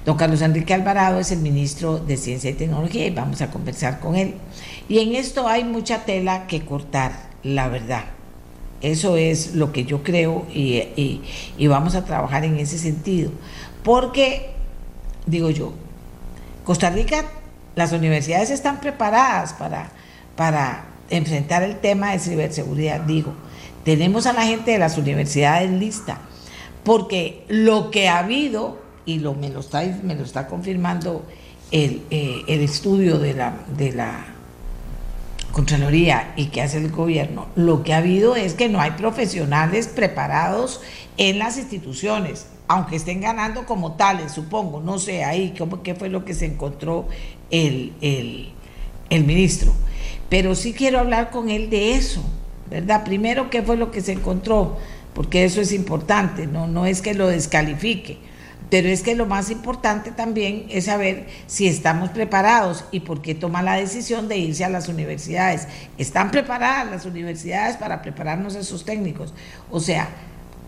[0.04, 4.00] Don Carlos Enrique Alvarado es el ministro de Ciencia y Tecnología y vamos a conversar
[4.00, 4.34] con él.
[4.86, 8.04] Y en esto hay mucha tela que cortar, la verdad.
[8.82, 11.22] Eso es lo que yo creo y,
[11.66, 13.30] vamos a trabajar en ese sentido.
[13.82, 14.50] Porque,
[15.24, 15.72] digo yo,
[16.64, 17.24] Costa Rica,
[17.74, 19.90] las universidades están preparadas para,
[20.36, 23.00] para enfrentar el tema de ciberseguridad.
[23.00, 23.32] Digo,
[23.84, 26.18] tenemos a la gente de las universidades lista,
[26.84, 31.24] porque lo que ha habido y lo, me, lo está, me lo está confirmando
[31.70, 34.26] el, eh, el estudio de la, de la
[35.52, 39.86] Contraloría y que hace el gobierno, lo que ha habido es que no hay profesionales
[39.86, 40.80] preparados
[41.16, 46.08] en las instituciones, aunque estén ganando como tales, supongo, no sé ahí cómo, qué fue
[46.08, 47.06] lo que se encontró
[47.52, 48.48] el, el,
[49.10, 49.72] el ministro.
[50.28, 52.24] Pero sí quiero hablar con él de eso,
[52.68, 53.04] ¿verdad?
[53.04, 54.76] Primero, ¿qué fue lo que se encontró?
[55.14, 58.18] Porque eso es importante, no, no es que lo descalifique
[58.70, 63.34] pero es que lo más importante también es saber si estamos preparados y por qué
[63.34, 65.68] toma la decisión de irse a las universidades.
[65.98, 69.34] ¿Están preparadas las universidades para prepararnos esos técnicos?
[69.70, 70.08] O sea,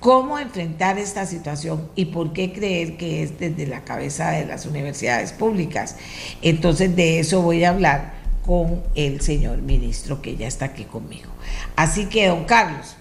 [0.01, 4.67] ¿cómo enfrentar esta situación y por qué creer que es desde la cabeza de las
[4.67, 5.97] universidades públicas?
[6.43, 11.31] Entonces de eso voy a hablar con el señor ministro que ya está aquí conmigo.
[11.75, 12.97] Así que, don Carlos,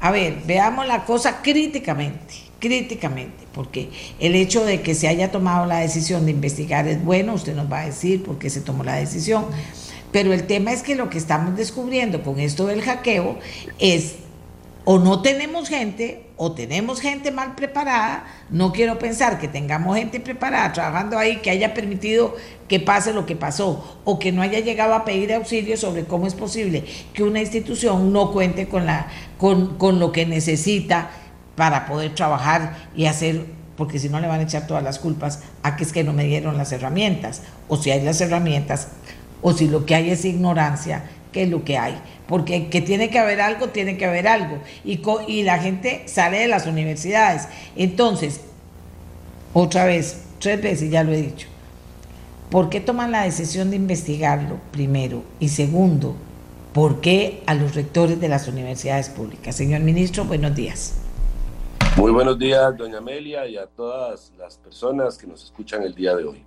[0.00, 5.66] a ver, veamos la cosa críticamente críticamente, porque el hecho de que se haya tomado
[5.66, 8.82] la decisión de investigar es bueno, usted nos va a decir por qué se tomó
[8.82, 9.46] la decisión,
[10.12, 13.38] pero el tema es que lo que estamos descubriendo con esto del hackeo
[13.78, 14.16] es
[14.84, 20.20] o no tenemos gente o tenemos gente mal preparada, no quiero pensar que tengamos gente
[20.20, 22.36] preparada trabajando ahí que haya permitido
[22.68, 26.26] que pase lo que pasó o que no haya llegado a pedir auxilio sobre cómo
[26.26, 26.84] es posible
[27.14, 31.10] que una institución no cuente con, la, con, con lo que necesita
[31.56, 33.46] para poder trabajar y hacer,
[33.76, 36.12] porque si no le van a echar todas las culpas a que es que no
[36.12, 38.88] me dieron las herramientas, o si hay las herramientas,
[39.42, 41.98] o si lo que hay es ignorancia, ¿qué es lo que hay?
[42.28, 44.58] Porque que tiene que haber algo, tiene que haber algo.
[44.84, 47.48] Y, y la gente sale de las universidades.
[47.76, 48.40] Entonces,
[49.52, 51.48] otra vez, tres veces ya lo he dicho,
[52.50, 55.22] ¿por qué toman la decisión de investigarlo primero?
[55.40, 56.16] Y segundo,
[56.72, 59.56] ¿por qué a los rectores de las universidades públicas?
[59.56, 61.05] Señor ministro, buenos días.
[61.96, 66.14] Muy buenos días, doña Amelia, y a todas las personas que nos escuchan el día
[66.14, 66.44] de hoy.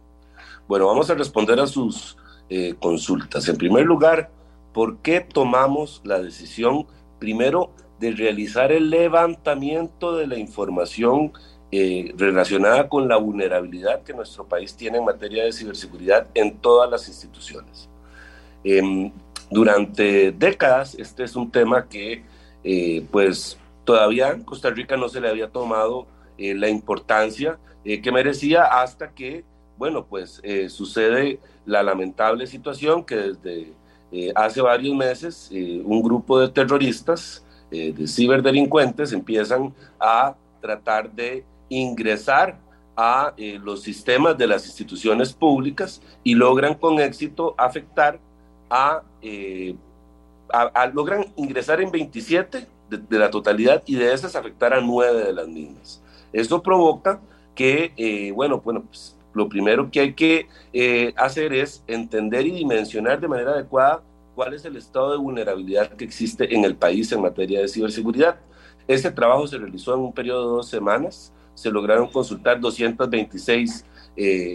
[0.68, 2.18] Bueno, vamos a responder a sus
[2.52, 3.50] eh, consultas.
[3.50, 4.30] En primer lugar,
[4.74, 6.86] ¿por qué tomamos la decisión,
[7.18, 11.34] primero, de realizar el levantamiento de la información
[11.72, 16.92] eh, relacionada con la vulnerabilidad que nuestro país tiene en materia de ciberseguridad en todas
[16.92, 17.90] las instituciones?
[18.64, 19.12] Em,
[19.50, 22.24] durante décadas este es un tema que
[22.64, 23.58] eh, pues
[23.90, 26.06] todavía Costa Rica no se le había tomado
[26.38, 29.44] eh, la importancia eh, que merecía hasta que,
[29.78, 33.74] bueno, pues sucede la lamentable situación que desde
[34.36, 42.60] hace varios meses un grupo de terroristas, de ciberdelincuentes, empiezan a tratar de ingresar
[42.98, 43.34] a
[43.64, 48.20] los sistemas de las instituciones públicas y logran con éxito afectar
[49.22, 49.76] eh,
[50.52, 55.34] a, logran ingresar en 27 de, la totalidad y de esas afectar a 9 de
[55.34, 56.02] las mismas.
[56.34, 57.20] Esto provoca
[57.56, 62.52] que, eh, bueno, bueno, pues lo primero que hay que eh, hacer es entender y
[62.52, 64.02] dimensionar de manera adecuada
[64.36, 68.40] cuál es el estado de vulnerabilidad que existe en el país en materia de ciberseguridad.
[68.88, 71.32] Este trabajo se realizó en un periodo de dos semanas.
[71.54, 73.86] Se lograron consultar 226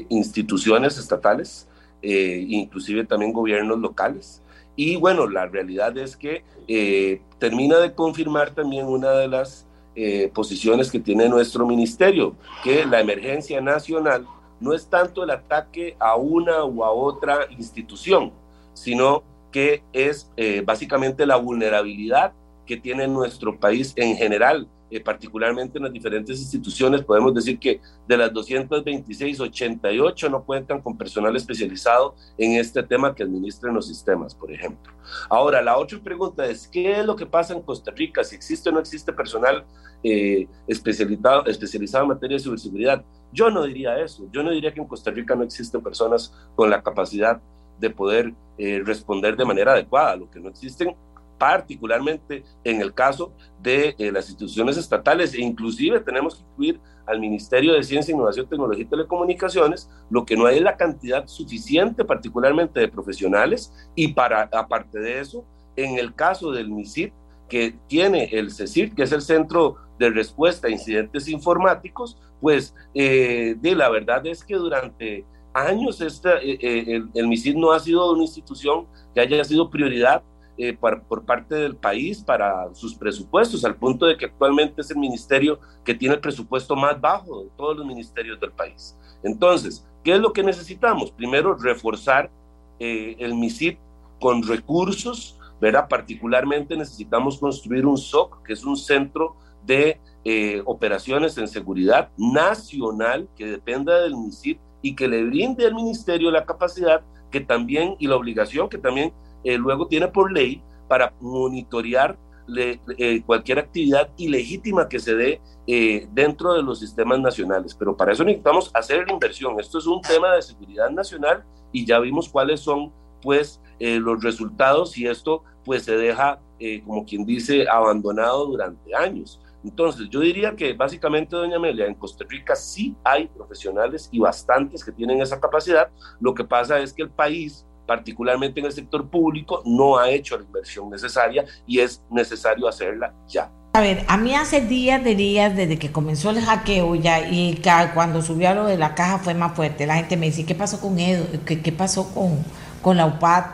[0.08, 1.68] instituciones estatales
[2.06, 4.42] eh, inclusive también gobiernos locales.
[4.76, 10.30] Y bueno, la realidad es que eh, termina de confirmar también una de las eh,
[10.34, 14.26] posiciones que tiene nuestro ministerio, que la emergencia nacional
[14.60, 18.32] no es tanto el ataque a una u a otra institución,
[18.72, 19.22] sino
[19.52, 20.30] que es
[20.64, 22.32] básicamente la vulnerabilidad
[22.66, 27.80] que tiene nuestro país en general eh, particularmente en las diferentes instituciones, podemos decir que
[28.06, 33.88] de las 226, 88 no cuentan con personal especializado en este tema que administren los
[33.88, 34.92] sistemas, por ejemplo.
[35.28, 38.22] Ahora, la otra pregunta es, ¿qué es lo que pasa en Costa Rica?
[38.22, 39.64] Si existe o no existe personal
[40.04, 43.04] eh, especializado, especializado en materia de ciberseguridad.
[43.32, 44.28] Yo no diría eso.
[44.30, 47.42] Yo no diría que en Costa Rica no existen personas con la capacidad
[47.80, 50.14] de poder eh, responder de manera adecuada.
[50.14, 50.94] Lo que no existen
[51.38, 57.20] particularmente en el caso de eh, las instituciones estatales e inclusive tenemos que incluir al
[57.20, 62.04] Ministerio de Ciencia, Innovación, Tecnología y Telecomunicaciones, lo que no hay es la cantidad suficiente
[62.04, 65.44] particularmente de profesionales y para aparte de eso,
[65.76, 67.12] en el caso del MISIP,
[67.48, 73.56] que tiene el CECIR, que es el Centro de Respuesta a Incidentes Informáticos, pues eh,
[73.60, 78.12] de la verdad es que durante años esta, eh, el, el MISIP no ha sido
[78.12, 80.22] una institución que haya sido prioridad
[80.56, 84.98] eh, por, parte del país para sus presupuestos, al punto de que actualmente es el
[84.98, 88.96] ministerio que tiene el presupuesto más bajo de todos los ministerios del país.
[89.22, 91.10] Entonces, ¿qué es lo que necesitamos?
[91.10, 92.30] Primero, reforzar
[92.78, 93.78] eh, el MISIP
[94.20, 95.88] con recursos, ¿verdad?
[95.88, 99.34] Particularmente necesitamos construir un SOC, que es un centro
[99.66, 105.74] de eh, operaciones en seguridad nacional que dependa del MISIP y que le brinde al
[105.74, 109.12] ministerio la capacidad que también y la obligación que también
[109.44, 112.18] eh, luego tiene por ley para monitorear
[112.56, 117.74] eh, cualquier actividad ilegítima que se dé eh, dentro de los sistemas nacionales.
[117.74, 119.58] Pero para eso necesitamos hacer la inversión.
[119.60, 122.92] Esto es un tema de seguridad nacional y ya vimos cuáles son
[123.22, 126.38] pues los resultados y esto pues se deja,
[126.86, 129.40] como quien dice, abandonado durante años.
[129.64, 134.84] Entonces, yo diría que básicamente, doña Amelia, en Costa Rica sí hay profesionales y bastantes
[134.84, 135.88] que tienen esa capacidad.
[136.20, 140.36] Lo que pasa es que el país particularmente en el sector público, no ha hecho
[140.36, 143.50] la inversión necesaria y es necesario hacerla ya.
[143.74, 147.60] A ver, a mí hace días de días, desde que comenzó el hackeo ya, y
[147.92, 150.80] cuando subió lo de la caja fue más fuerte, la gente me dice, ¿qué pasó
[150.80, 151.26] con Edo?
[151.44, 152.38] ¿Qué, qué pasó con,
[152.82, 153.44] con la UPAD?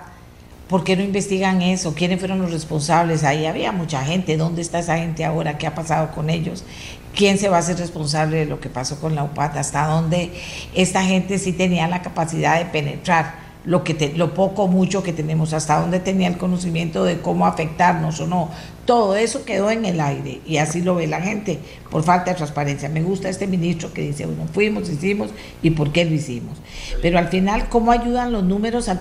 [0.68, 1.94] ¿Por qué no investigan eso?
[1.94, 3.24] ¿Quiénes fueron los responsables?
[3.24, 4.36] Ahí había mucha gente.
[4.36, 5.58] ¿Dónde está esa gente ahora?
[5.58, 6.64] ¿Qué ha pasado con ellos?
[7.12, 9.58] ¿Quién se va a hacer responsable de lo que pasó con la UPAD?
[9.58, 10.32] ¿Hasta dónde
[10.74, 13.49] esta gente sí tenía la capacidad de penetrar?
[13.64, 17.46] Lo, que lo poco o mucho que tenemos, hasta dónde tenía el conocimiento de cómo
[17.46, 18.50] afectarnos o no.
[18.86, 21.58] Todo eso quedó en el aire y así lo ve la gente
[21.90, 22.88] por falta de transparencia.
[22.88, 25.30] Me gusta este ministro que dice, bueno, fuimos, hicimos
[25.62, 26.58] y por qué lo hicimos.
[27.02, 29.00] Pero al final, ¿cómo ayudan los números al,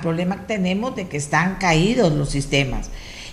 [0.00, 2.90] problema que tenemos de que están caídos los sistemas?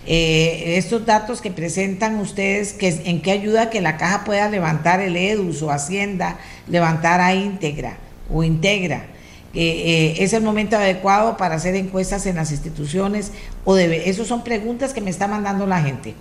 [0.10, 5.18] Eh, estos datos que presentan ustedes, ¿en qué ayuda que la caja pueda levantar el
[5.18, 7.98] EDUS o Hacienda, levantar a íntegra
[8.34, 9.06] o integra?
[9.54, 13.32] Eh, es el momento adecuado para hacer encuestas en las instituciones
[13.64, 16.16] o debe, esas son preguntas que me está mandando la gente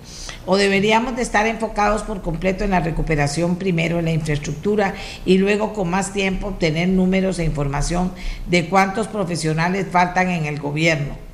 [0.47, 5.39] o deberíamos de estar enfocados por completo en la recuperación primero en la infraestructura y
[5.39, 8.13] luego con más tiempo obtener números e información
[8.49, 11.27] de cuántos profesionales faltan en el gobierno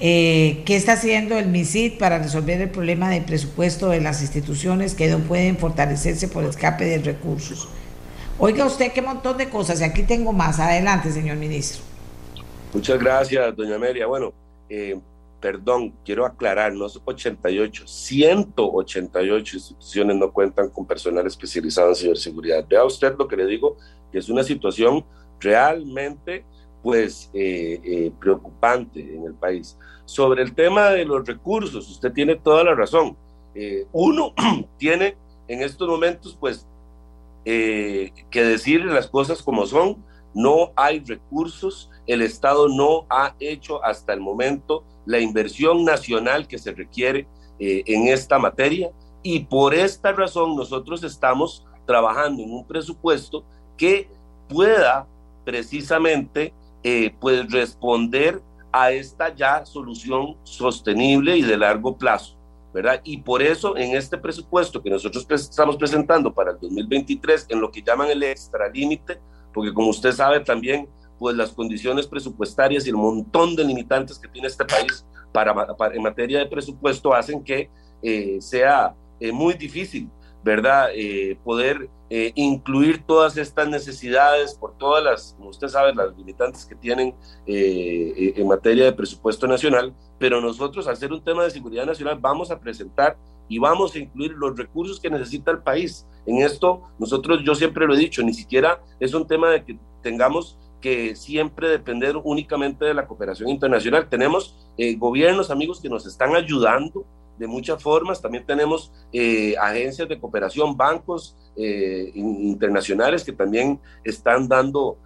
[0.00, 4.94] eh, ¿Qué está haciendo el MISID para resolver el problema del presupuesto de las instituciones
[4.94, 7.68] que no pueden fortalecerse por escape de recursos?
[8.44, 10.60] Oiga usted qué montón de cosas, y aquí tengo más.
[10.60, 11.82] Adelante, señor ministro.
[12.74, 14.06] Muchas gracias, doña Amelia.
[14.06, 14.34] Bueno,
[14.68, 15.00] eh,
[15.40, 22.66] perdón, quiero aclarar, no es 88, 188 instituciones no cuentan con personal especializado en ciberseguridad.
[22.68, 23.78] Vea usted lo que le digo,
[24.12, 25.06] que es una situación
[25.40, 26.44] realmente
[26.82, 27.30] pues
[28.18, 29.78] preocupante en el país.
[30.04, 33.16] Sobre el tema de los recursos, usted tiene toda la razón.
[33.92, 34.34] uno
[34.76, 35.16] tiene
[35.48, 36.66] en estos momentos, pues,
[37.44, 44.12] que decir las cosas como son, no hay recursos, el Estado no ha hecho hasta
[44.12, 47.26] el momento la inversión nacional que se requiere
[47.58, 48.90] eh, en esta materia
[49.22, 53.44] y por esta razón nosotros estamos trabajando en un presupuesto
[53.76, 54.08] que
[54.48, 55.06] pueda
[55.44, 58.42] precisamente eh, pues responder
[58.72, 62.36] a esta ya solución sostenible y de largo plazo.
[62.74, 63.00] ¿Verdad?
[63.04, 67.70] Y por eso en este presupuesto que nosotros estamos presentando para el 2023, en lo
[67.70, 69.20] que llaman el extralímite,
[69.54, 70.88] porque como usted sabe también,
[71.20, 75.54] pues las condiciones presupuestarias y el montón de limitantes que tiene este país para,
[75.92, 77.70] en materia de presupuesto hacen que
[78.02, 80.10] eh, sea eh, muy difícil,
[80.42, 80.88] ¿verdad?
[80.92, 81.88] Eh, poder
[82.36, 87.12] incluir todas estas necesidades por todas las, como usted sabe, las limitantes que tienen
[87.44, 92.50] en materia de presupuesto nacional, pero nosotros al ser un tema de seguridad nacional vamos
[92.50, 93.16] a presentar
[93.48, 96.06] y vamos a incluir los recursos que necesita el país.
[96.26, 99.78] En esto, nosotros, yo siempre lo he dicho, ni siquiera es un tema de que
[100.02, 104.08] tengamos que siempre depender únicamente de la cooperación internacional.
[104.08, 107.06] Tenemos eh, gobiernos, amigos, que nos están ayudando
[107.38, 108.20] de muchas formas.
[108.20, 114.98] También tenemos eh, agencias de cooperación, bancos eh, internacionales que también están dando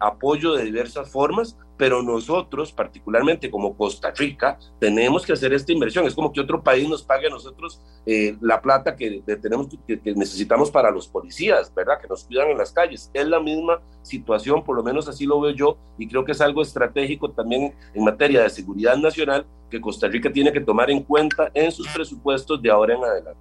[0.00, 6.06] apoyo de diversas formas, pero nosotros, particularmente como Costa Rica, tenemos que hacer esta inversión.
[6.06, 10.00] Es como que otro país nos pague a nosotros eh, la plata que, tenemos, que,
[10.14, 12.00] necesitamos para los policías, ¿verdad?
[12.00, 13.10] Que nos cuidan en las calles.
[13.12, 16.40] Es la misma situación, por lo menos así lo veo yo, y creo que es
[16.40, 21.02] algo estratégico también en materia de seguridad nacional que Costa Rica tiene que tomar en
[21.02, 23.40] cuenta en sus presupuestos de ahora en adelante.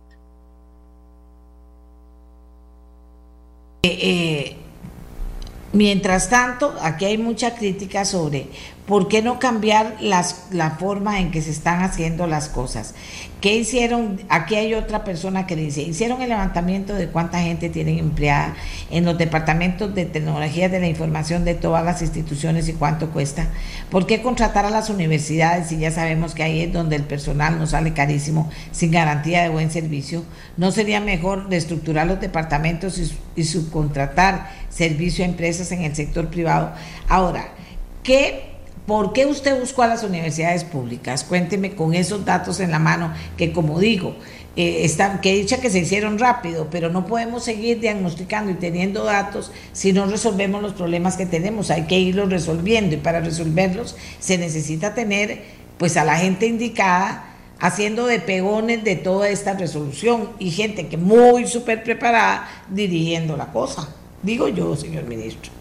[3.83, 4.63] Eh, eh
[5.73, 8.47] Mientras tanto, aquí hay mucha crítica sobre
[8.85, 12.93] por qué no cambiar las, la forma en que se están haciendo las cosas.
[13.41, 14.21] ¿Qué hicieron?
[14.29, 18.53] Aquí hay otra persona que dice, hicieron el levantamiento de cuánta gente tienen empleada
[18.91, 23.47] en los departamentos de tecnología de la información de todas las instituciones y cuánto cuesta.
[23.89, 27.57] ¿Por qué contratar a las universidades si ya sabemos que ahí es donde el personal
[27.57, 30.23] no sale carísimo sin garantía de buen servicio?
[30.55, 33.01] ¿No sería mejor reestructurar los departamentos
[33.35, 36.73] y subcontratar servicio a empresas en el sector privado?
[37.07, 37.49] Ahora,
[38.03, 38.53] ¿qué
[38.85, 41.23] ¿Por qué usted buscó a las universidades públicas?
[41.23, 44.17] Cuénteme con esos datos en la mano, que como digo,
[44.57, 49.05] eh, están, que dicha que se hicieron rápido, pero no podemos seguir diagnosticando y teniendo
[49.05, 51.71] datos si no resolvemos los problemas que tenemos.
[51.71, 55.41] Hay que irlos resolviendo y para resolverlos se necesita tener
[55.77, 57.25] pues a la gente indicada
[57.59, 63.53] haciendo de pegones de toda esta resolución y gente que muy súper preparada dirigiendo la
[63.53, 63.87] cosa.
[64.23, 65.51] Digo yo, señor ministro.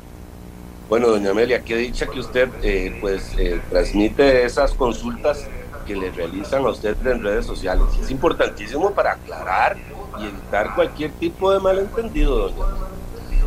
[0.88, 5.48] Bueno, doña Amelia, qué dicha que usted eh, pues eh, transmite esas consultas
[5.84, 7.86] que le realizan a usted en redes sociales.
[8.00, 9.76] Es importantísimo para aclarar
[10.20, 12.66] y evitar cualquier tipo de malentendido, doña.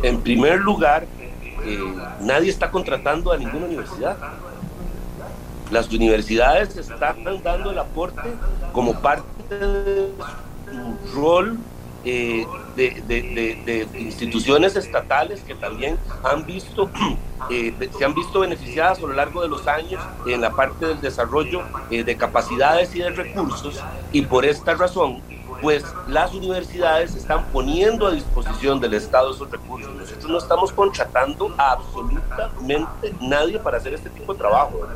[0.02, 1.06] En primer lugar,
[1.64, 1.78] eh,
[2.20, 4.18] nadie está contratando a ninguna universidad.
[5.70, 8.28] Las universidades están dando el aporte
[8.72, 10.12] como parte de
[11.10, 11.58] su rol
[12.08, 12.46] eh,
[12.76, 16.88] de, instituciones estatales que también han visto,
[17.50, 21.00] eh, se han visto beneficiadas a lo largo de los años en la parte del
[21.00, 23.82] desarrollo eh, de capacidades y de recursos
[24.12, 25.20] y por esta razón
[25.60, 29.92] pues las universidades están poniendo a disposición del Estado esos recursos.
[29.92, 34.86] Nosotros no estamos contratando a absolutamente nadie para hacer este tipo de trabajo.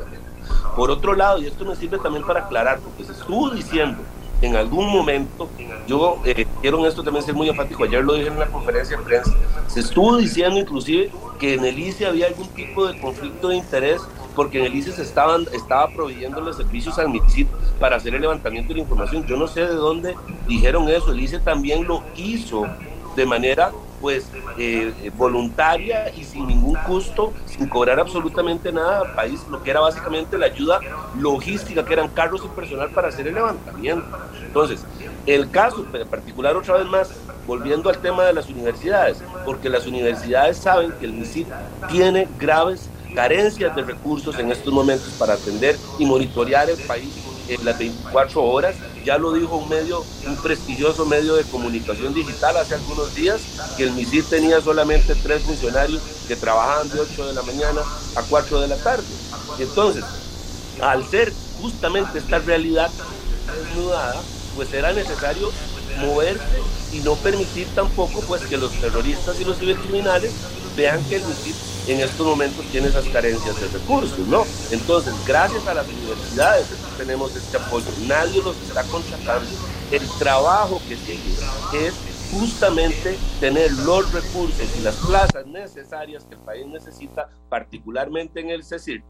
[0.75, 4.03] Por otro lado, y esto me sirve también para aclarar, porque se estuvo diciendo
[4.41, 5.49] en algún momento,
[5.87, 9.03] yo eh, quiero esto también ser muy enfático, ayer lo dije en una conferencia de
[9.03, 9.31] prensa,
[9.67, 14.01] se estuvo diciendo inclusive que en el ICE había algún tipo de conflicto de interés
[14.35, 17.47] porque en el ICE se estaban, estaba proveyendo los servicios al MITSIT
[17.79, 19.25] para hacer el levantamiento de información.
[19.27, 20.15] Yo no sé de dónde
[20.47, 22.65] dijeron eso, el ICE también lo hizo
[23.15, 24.25] de manera pues
[24.57, 29.79] eh, voluntaria y sin ningún costo, sin cobrar absolutamente nada al país, lo que era
[29.79, 30.79] básicamente la ayuda
[31.17, 34.05] logística, que eran carros y personal para hacer el levantamiento.
[34.43, 34.83] Entonces,
[35.25, 37.11] el caso particular, otra vez más,
[37.45, 41.45] volviendo al tema de las universidades, porque las universidades saben que el MISID
[41.89, 47.13] tiene graves carencias de recursos en estos momentos para atender y monitorear el país
[47.55, 48.75] en las 24 horas.
[49.03, 53.41] Ya lo dijo un medio, un prestigioso medio de comunicación digital hace algunos días,
[53.77, 57.81] que el MISIR tenía solamente tres funcionarios que trabajaban de 8 de la mañana
[58.15, 59.03] a 4 de la tarde.
[59.59, 60.03] Entonces,
[60.81, 62.89] al ser justamente esta realidad
[63.55, 64.21] desnudada,
[64.55, 65.51] pues era necesario
[65.99, 66.43] moverse
[66.93, 70.31] y no permitir tampoco pues que los terroristas y los cibercriminales
[70.75, 74.43] vean que el MISIR en estos momentos tiene esas carencias de recursos, ¿no?
[74.71, 76.67] Entonces, gracias a las universidades
[76.97, 77.85] tenemos este apoyo.
[78.07, 79.49] Nadie los está contratando.
[79.91, 81.33] El trabajo que sigue
[81.73, 81.93] es
[82.31, 88.63] justamente tener los recursos y las plazas necesarias que el país necesita, particularmente en el
[88.63, 89.03] CECIR,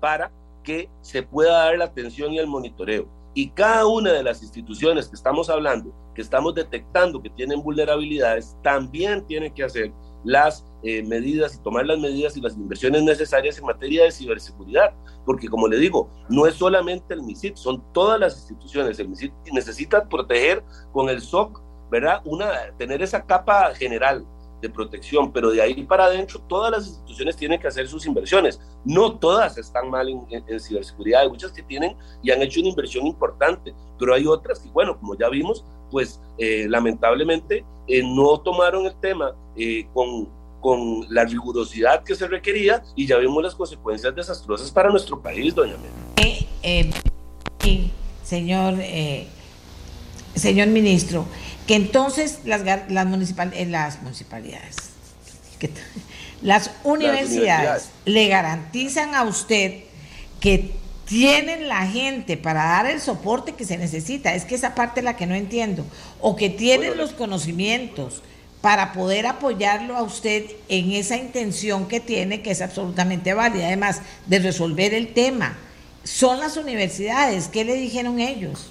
[0.00, 0.30] para
[0.62, 3.08] que se pueda dar la atención y el monitoreo.
[3.34, 8.56] Y cada una de las instituciones que estamos hablando, que estamos detectando que tienen vulnerabilidades,
[8.62, 9.92] también tiene que hacer
[10.26, 14.92] las eh, medidas y tomar las medidas y las inversiones necesarias en materia de ciberseguridad,
[15.24, 18.98] porque como le digo, no es solamente el MISIT, son todas las instituciones.
[18.98, 20.62] El MISIT necesita proteger
[20.92, 22.20] con el SOC ¿verdad?
[22.24, 24.26] Una, tener esa capa general
[24.60, 28.60] de protección, pero de ahí para adentro todas las instituciones tienen que hacer sus inversiones.
[28.84, 33.06] No todas están mal en, ciberseguridad, hay muchas que tienen y han hecho una inversión
[33.06, 38.86] importante, pero hay otras que, bueno, como ya vimos, pues eh, lamentablemente eh, no tomaron
[38.86, 40.28] el tema eh, con,
[40.60, 45.54] con la rigurosidad que se requería y ya vimos las consecuencias desastrosas para nuestro país,
[45.54, 46.36] doña Mena.
[48.22, 48.74] señor,
[50.34, 51.26] señor ministro,
[51.66, 54.76] que entonces las, las, municipal, las municipalidades,
[56.42, 59.84] las universidades, le garantizan a usted
[60.40, 60.74] que
[61.06, 65.04] tienen la gente para dar el soporte que se necesita, es que esa parte es
[65.04, 65.84] la que no entiendo,
[66.20, 68.22] o que tienen los conocimientos
[68.60, 74.02] para poder apoyarlo a usted en esa intención que tiene, que es absolutamente válida, además
[74.26, 75.56] de resolver el tema.
[76.04, 78.70] Son las universidades, ¿qué le dijeron ellos?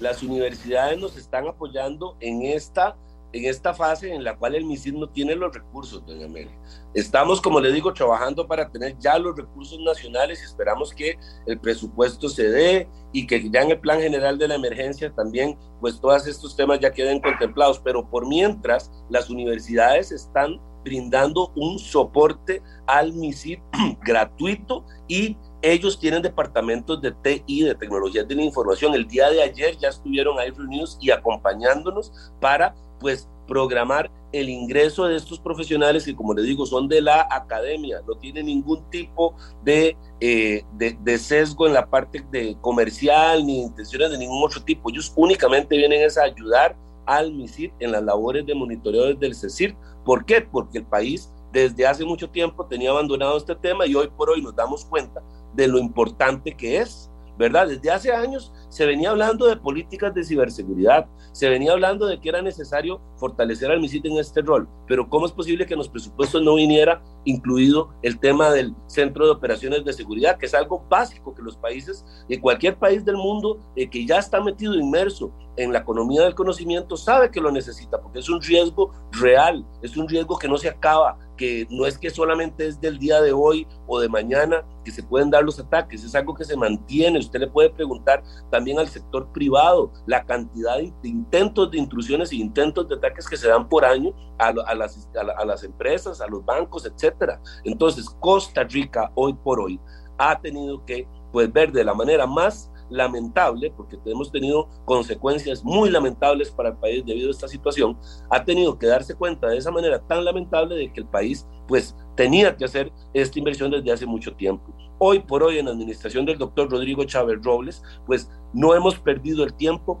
[0.00, 2.96] las universidades nos están apoyando en esta,
[3.32, 6.56] en esta fase en la cual el MISID no tiene los recursos, doña Amelia.
[6.94, 11.58] Estamos, como le digo, trabajando para tener ya los recursos nacionales y esperamos que el
[11.60, 16.00] presupuesto se dé y que ya en el plan general de la emergencia también, pues
[16.00, 17.78] todos estos temas ya queden contemplados.
[17.80, 23.58] Pero por mientras, las universidades están brindando un soporte al MISID
[24.04, 28.94] gratuito y ellos tienen departamentos de TI, de tecnologías de la información.
[28.94, 35.06] El día de ayer ya estuvieron ahí reunidos y acompañándonos para, pues, programar el ingreso
[35.06, 39.34] de estos profesionales que, como les digo, son de la academia, no tienen ningún tipo
[39.64, 44.90] de, eh, de, sesgo en la parte de comercial ni intenciones de ningún otro tipo.
[44.90, 46.76] Ellos únicamente vienen a ayudar
[47.06, 49.74] al MISID en las labores de monitoreo del CECIR.
[50.04, 50.42] ¿Por qué?
[50.42, 54.42] Porque el país desde hace mucho tiempo tenía abandonado este tema y hoy por hoy
[54.42, 55.22] nos damos cuenta
[55.54, 57.07] de lo importante que es,
[57.38, 57.68] ¿verdad?
[57.68, 62.28] Desde hace años se venía hablando de políticas de ciberseguridad, se venía hablando de que
[62.28, 65.88] era necesario fortalecer al MISIT en este rol, pero ¿cómo es posible que en los
[65.88, 70.84] presupuestos no viniera incluido el tema del Centro de Operaciones de Seguridad, que es algo
[70.88, 75.32] básico que los países, de cualquier país del mundo eh, que ya está metido inmerso
[75.56, 79.96] en la economía del conocimiento, sabe que lo necesita, porque es un riesgo real, es
[79.96, 83.32] un riesgo que no se acaba, que no es que solamente es del día de
[83.32, 87.18] hoy o de mañana que se pueden dar los ataques, es algo que se mantiene.
[87.18, 92.40] Usted le puede preguntar también al sector privado la cantidad de, intentos de intrusiones y
[92.40, 96.44] intentos de ataques que se dan por año a, las, a las empresas, a los
[96.44, 97.40] bancos, etcétera.
[97.64, 99.80] Entonces, Costa Rica hoy por hoy
[100.18, 105.90] ha tenido que pues, ver de la manera más lamentable, porque hemos tenido consecuencias muy
[105.90, 107.98] lamentables para el país debido a esta situación,
[108.30, 111.94] ha tenido que darse cuenta de esa manera tan lamentable de que el país pues
[112.16, 114.74] tenía que hacer esta inversión desde hace mucho tiempo.
[114.98, 119.44] Hoy por hoy en la administración del doctor Rodrigo Chávez Robles, pues no hemos perdido
[119.44, 120.00] el tiempo,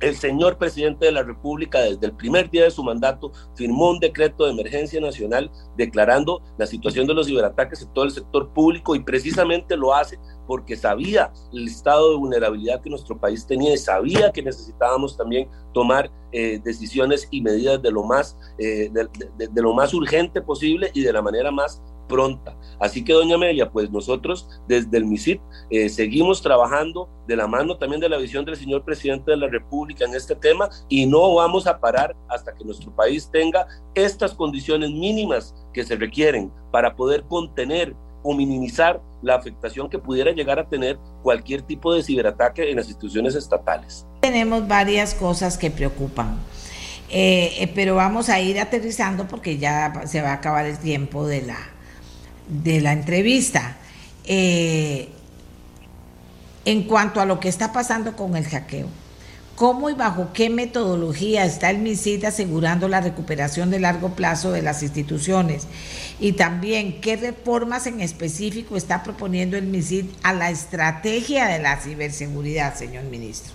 [0.00, 4.00] el señor presidente de la República, desde el primer día de su mandato, firmó un
[4.00, 8.94] decreto de emergencia nacional declarando la situación de los ciberataques en todo el sector público
[8.94, 13.78] y precisamente lo hace porque sabía el estado de vulnerabilidad que nuestro país tenía y
[13.78, 19.74] sabía que necesitábamos también tomar eh, decisiones y medidas de lo más eh, de, lo
[19.74, 22.56] más urgente posible y de la manera más pronta.
[22.80, 25.40] Así que, doña Amelia, pues nosotros desde el MISIT
[25.70, 29.48] eh, seguimos trabajando de la mano también de la visión del señor presidente de la
[29.48, 34.34] República en este tema y no vamos a parar hasta que nuestro país tenga estas
[34.34, 40.58] condiciones mínimas que se requieren para poder contener o minimizar la afectación que pudiera llegar
[40.58, 44.06] a tener cualquier tipo de ciberataque en las instituciones estatales.
[44.20, 46.38] Tenemos varias cosas que preocupan.
[47.10, 51.26] Eh, eh, pero vamos a ir aterrizando porque ya se va a acabar el tiempo
[51.26, 51.56] de la,
[52.48, 53.76] de la entrevista.
[54.24, 55.08] Eh,
[56.64, 58.88] en cuanto a lo que está pasando con el hackeo,
[59.56, 64.60] ¿cómo y bajo qué metodología está el MISID asegurando la recuperación de largo plazo de
[64.60, 65.66] las instituciones?
[66.20, 71.80] Y también, ¿qué reformas en específico está proponiendo el MISID a la estrategia de la
[71.80, 73.54] ciberseguridad, señor ministro?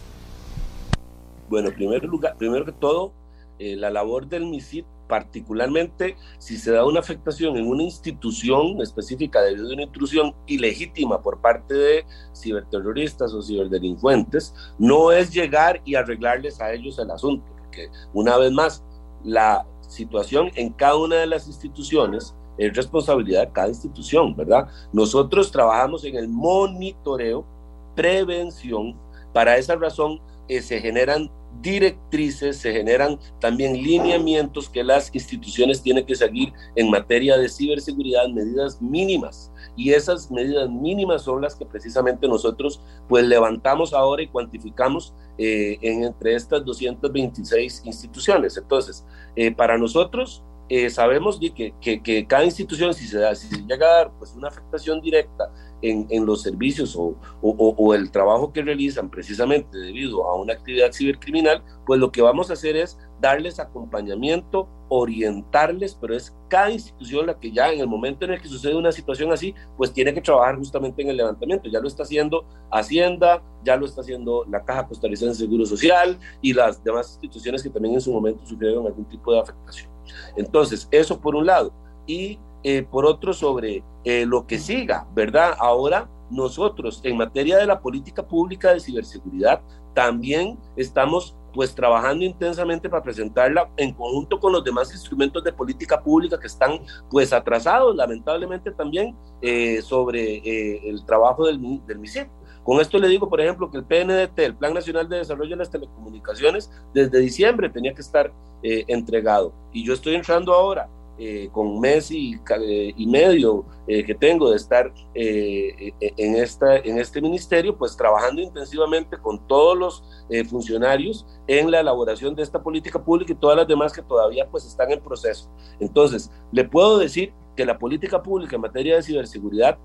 [1.49, 3.13] Bueno, primero, lugar, primero que todo,
[3.59, 9.43] eh, la labor del MISID particularmente si se da una afectación en una institución específica
[9.43, 15.93] debido a una intrusión ilegítima por parte de ciberterroristas o ciberdelincuentes, no es llegar y
[15.93, 18.83] arreglarles a ellos el asunto, porque una vez más,
[19.23, 24.67] la situación en cada una de las instituciones es responsabilidad de cada institución, ¿verdad?
[24.91, 27.45] Nosotros trabajamos en el monitoreo,
[27.93, 28.97] prevención,
[29.31, 31.29] para esa razón eh, se generan
[31.61, 38.27] directrices, se generan también lineamientos que las instituciones tienen que seguir en materia de ciberseguridad,
[38.29, 39.51] medidas mínimas.
[39.75, 45.77] Y esas medidas mínimas son las que precisamente nosotros pues levantamos ahora y cuantificamos eh,
[45.81, 48.57] en, entre estas 226 instituciones.
[48.57, 49.05] Entonces,
[49.35, 53.93] eh, para nosotros eh, sabemos que, que, cada institución, si se, da, si llega a
[53.97, 55.51] dar pues, una afectación directa
[55.83, 60.53] en, en los servicios o, o, o, el trabajo que realizan precisamente debido a una
[60.53, 66.71] actividad cibercriminal, pues lo que vamos a hacer es darles acompañamiento, orientarles, pero es cada
[66.71, 69.91] institución la que ya en el momento en el que sucede una situación así, pues
[69.91, 71.69] tiene que trabajar justamente en el levantamiento.
[71.69, 76.17] Ya lo está haciendo Hacienda, ya lo está haciendo la Caja Costarricense de Seguro Social
[76.41, 79.91] y las demás instituciones que también en su momento sufrieron algún tipo de afectación.
[80.37, 81.73] Entonces, eso por un lado.
[82.07, 85.55] Y eh, por otro, sobre eh, lo que siga, ¿verdad?
[85.59, 89.61] Ahora nosotros, en materia de la política pública de ciberseguridad,
[89.93, 96.01] también estamos pues trabajando intensamente para presentarla en conjunto con los demás instrumentos de política
[96.01, 96.79] pública que están
[97.09, 102.27] pues atrasados lamentablemente también eh, sobre eh, el trabajo del, del MISIP.
[102.63, 105.57] Con esto le digo, por ejemplo, que el PNDT, el Plan Nacional de Desarrollo de
[105.57, 108.33] las Telecomunicaciones, desde diciembre tenía que estar
[108.63, 109.53] eh, entregado.
[109.73, 114.49] Y yo estoy entrando ahora eh, con mes y, eh, y medio eh, que tengo
[114.49, 120.03] de estar eh, en, esta, en este ministerio, pues trabajando intensivamente con todos los
[120.49, 124.65] funcionarios en la elaboración de esta política pública y todas las demás que todavía pues
[124.65, 125.49] están en proceso.
[125.79, 129.77] Entonces, le puedo decir que la política pública en materia de ciberseguridad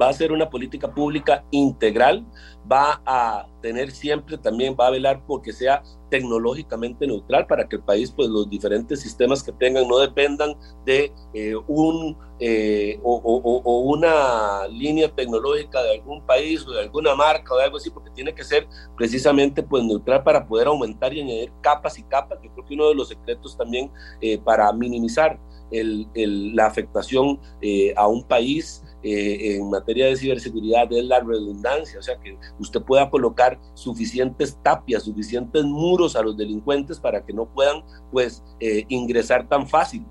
[0.00, 2.26] va a ser una política pública integral,
[2.70, 7.82] va a tener siempre también, va a velar porque sea tecnológicamente neutral para que el
[7.82, 10.54] país, pues los diferentes sistemas que tengan no dependan
[10.84, 16.82] de eh, un eh, o, o, o, una línea tecnológica de algún país o de
[16.82, 20.66] alguna marca o de algo así, porque tiene que ser precisamente pues neutral para poder
[20.66, 22.38] aumentar y añadir capas y capas.
[22.42, 23.90] Yo creo que uno de los secretos también
[24.20, 25.40] eh, para minimizar
[25.70, 32.02] la afectación eh, a un país eh, en materia de ciberseguridad es la redundancia, o
[32.02, 37.46] sea, que usted pueda colocar suficientes tapias, suficientes muros a los delincuentes para que no
[37.46, 37.82] puedan,
[38.12, 40.04] pues, eh, ingresar tan fácil.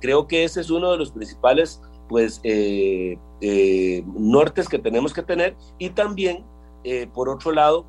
[0.00, 2.40] Creo que ese es uno de los principales, pues,
[4.14, 6.44] nortes que tenemos que tener y también,
[7.14, 7.86] por otro lado,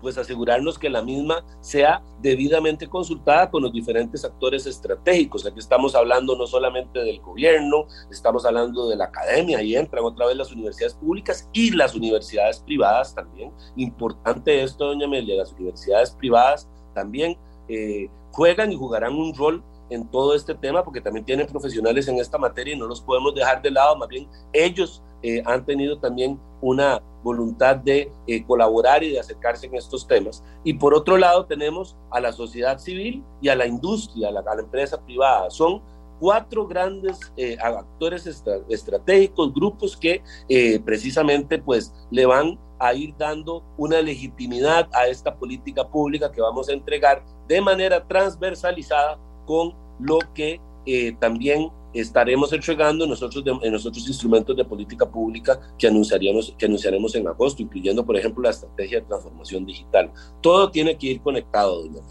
[0.00, 5.46] pues asegurarnos que la misma sea debidamente consultada con los diferentes actores estratégicos.
[5.46, 10.26] Aquí estamos hablando no solamente del gobierno, estamos hablando de la academia, y entran otra
[10.26, 13.52] vez las universidades públicas y las universidades privadas también.
[13.76, 17.36] Importante esto, doña Amelia, las universidades privadas también
[17.68, 22.16] eh, juegan y jugarán un rol en todo este tema porque también tienen profesionales en
[22.16, 25.98] esta materia y no los podemos dejar de lado, más bien ellos eh, han tenido
[25.98, 30.42] también una voluntad de eh, colaborar y de acercarse en estos temas.
[30.64, 34.40] Y por otro lado tenemos a la sociedad civil y a la industria, a la,
[34.40, 35.50] a la empresa privada.
[35.50, 35.82] Son
[36.18, 43.14] cuatro grandes eh, actores estra estratégicos, grupos que eh, precisamente pues le van a ir
[43.16, 49.72] dando una legitimidad a esta política pública que vamos a entregar de manera transversalizada con
[49.98, 55.86] lo que eh, también estaremos entregando nosotros de, en nosotros instrumentos de política pública que
[55.86, 60.12] anunciaríamos que anunciaremos en agosto, incluyendo por ejemplo la estrategia de transformación digital.
[60.42, 62.02] Todo tiene que ir conectado, doña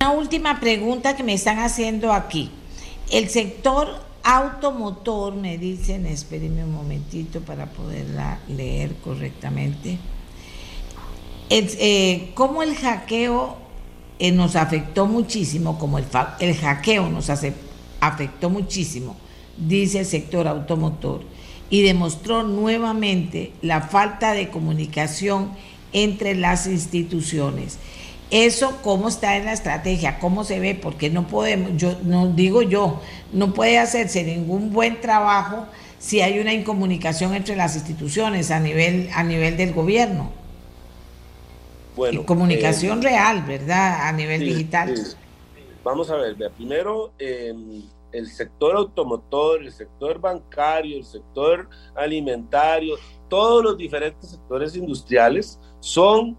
[0.00, 2.50] Una última pregunta que me están haciendo aquí.
[3.12, 3.86] El sector
[4.24, 9.96] automotor, me dicen, espérenme un momentito para poderla leer correctamente.
[11.50, 13.69] Eh, ¿Cómo el hackeo
[14.20, 16.04] eh, nos afectó muchísimo, como el,
[16.40, 17.54] el hackeo nos hace,
[18.00, 19.16] afectó muchísimo,
[19.56, 21.22] dice el sector automotor,
[21.70, 25.52] y demostró nuevamente la falta de comunicación
[25.94, 27.78] entre las instituciones?
[28.30, 32.60] Eso cómo está en la estrategia, cómo se ve, porque no podemos, yo no digo
[32.60, 33.00] yo,
[33.32, 35.66] no puede hacerse ningún buen trabajo
[35.98, 40.39] si hay una incomunicación entre las instituciones a nivel a nivel del gobierno.
[42.00, 44.08] Bueno, y comunicación eh, real, ¿verdad?
[44.08, 44.96] A nivel sí, digital.
[44.96, 45.16] Sí.
[45.84, 47.54] Vamos a ver, primero eh,
[48.10, 52.96] el sector automotor, el sector bancario, el sector alimentario,
[53.28, 56.38] todos los diferentes sectores industriales son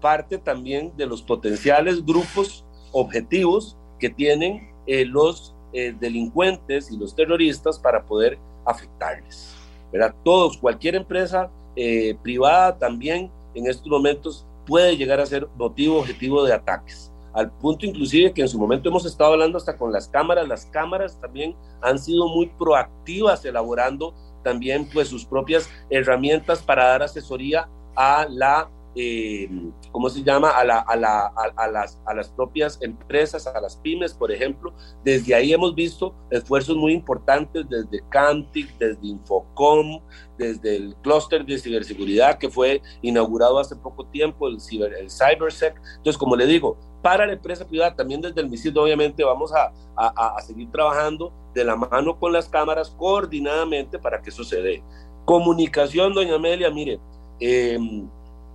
[0.00, 7.14] parte también de los potenciales grupos objetivos que tienen eh, los eh, delincuentes y los
[7.14, 9.54] terroristas para poder afectarles.
[9.92, 10.14] ¿verdad?
[10.24, 16.44] Todos, cualquier empresa eh, privada también en estos momentos puede llegar a ser motivo objetivo
[16.44, 17.12] de ataques.
[17.32, 20.66] Al punto inclusive que en su momento hemos estado hablando hasta con las cámaras, las
[20.66, 27.68] cámaras también han sido muy proactivas elaborando también pues sus propias herramientas para dar asesoría
[27.96, 29.48] a la eh,
[29.90, 30.50] ¿cómo se llama?
[30.50, 34.74] A, la, a, la, a, las, a las propias empresas, a las pymes, por ejemplo.
[35.04, 40.00] Desde ahí hemos visto esfuerzos muy importantes desde Cantic, desde Infocom,
[40.38, 45.80] desde el clúster de ciberseguridad que fue inaugurado hace poco tiempo, el, ciber, el CyberSec.
[45.96, 49.72] Entonces, como le digo, para la empresa privada, también desde el MISID, obviamente vamos a,
[49.96, 54.62] a, a seguir trabajando de la mano con las cámaras coordinadamente para que eso se
[54.62, 54.82] dé.
[55.24, 57.00] Comunicación, doña Amelia, mire,
[57.40, 57.78] eh,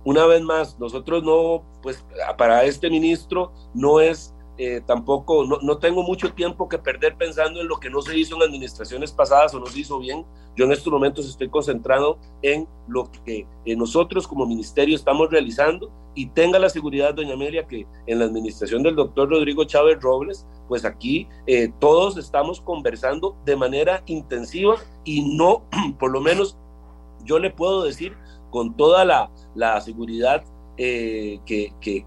[0.08, 2.02] una vez más, nosotros no, pues
[2.38, 7.60] para este ministro no es eh, tampoco, no, no, tengo mucho tiempo que perder pensando
[7.60, 10.24] en lo que no se hizo en administraciones pasadas o no se hizo bien.
[10.56, 15.92] Yo en estos momentos estoy concentrado en lo que eh, nosotros como ministerio estamos realizando
[16.14, 20.46] y tenga la seguridad, doña Amelia, que en la administración del doctor Rodrigo Chávez Robles,
[20.68, 25.64] pues aquí eh, todos estamos conversando de manera intensiva y no,
[25.98, 26.56] por lo menos
[27.24, 28.16] yo le puedo decir
[28.50, 30.44] con toda la, la seguridad
[30.80, 32.06] eh, que, que,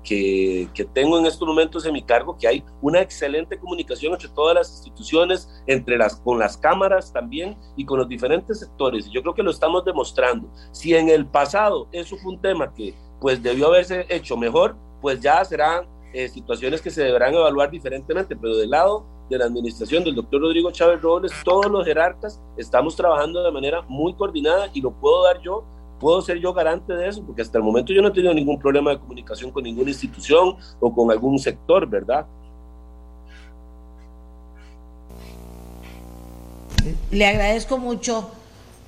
[0.74, 4.56] que, tengo en estos momentos en mi cargo, que hay una excelente comunicación entre todas
[4.56, 9.10] las instituciones, entre las, con las cámaras también y con los diferentes sectores.
[9.12, 10.50] Yo creo que lo estamos demostrando.
[10.72, 15.20] Si en el pasado eso fue un tema que pues debió haberse hecho mejor, pues
[15.20, 20.06] ya serán eh, situaciones que se deberán evaluar diferentemente, pero del lado de la administración
[20.06, 24.80] del doctor Rodrigo Chávez Robles, todos los jerarcas estamos trabajando de manera muy coordinada y
[24.80, 25.66] lo puedo dar yo
[26.02, 28.60] puedo ser yo garante de eso, porque hasta el momento yo no he tenido ningún
[28.60, 32.26] problema de comunicación con ninguna institución o con algún sector, ¿verdad?
[37.12, 38.32] Le agradezco mucho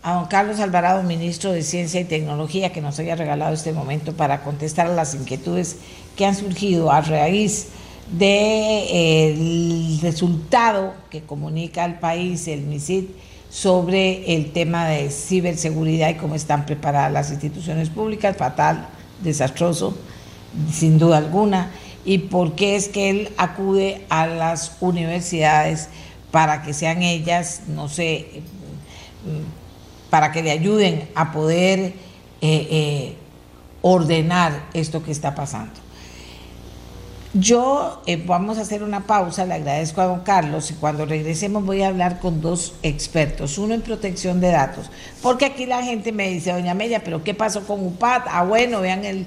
[0.01, 4.13] a don Carlos Alvarado, ministro de Ciencia y Tecnología, que nos haya regalado este momento
[4.13, 5.77] para contestar a las inquietudes
[6.17, 7.69] que han surgido a raíz
[8.11, 13.05] del resultado que comunica al país el MISID
[13.53, 18.87] sobre el tema de ciberseguridad y cómo están preparadas las instituciones públicas, fatal,
[19.21, 19.95] desastroso,
[20.71, 21.69] sin duda alguna,
[22.03, 25.89] y por qué es que él acude a las universidades
[26.31, 28.41] para que sean ellas, no sé,
[30.09, 31.93] para que le ayuden a poder eh,
[32.41, 33.15] eh,
[33.83, 35.82] ordenar esto que está pasando.
[37.35, 41.65] Yo eh, vamos a hacer una pausa, le agradezco a don Carlos y cuando regresemos
[41.65, 46.11] voy a hablar con dos expertos, uno en protección de datos, porque aquí la gente
[46.11, 48.25] me dice, doña Media, pero ¿qué pasó con UPAD?
[48.29, 49.25] Ah, bueno, vean, el,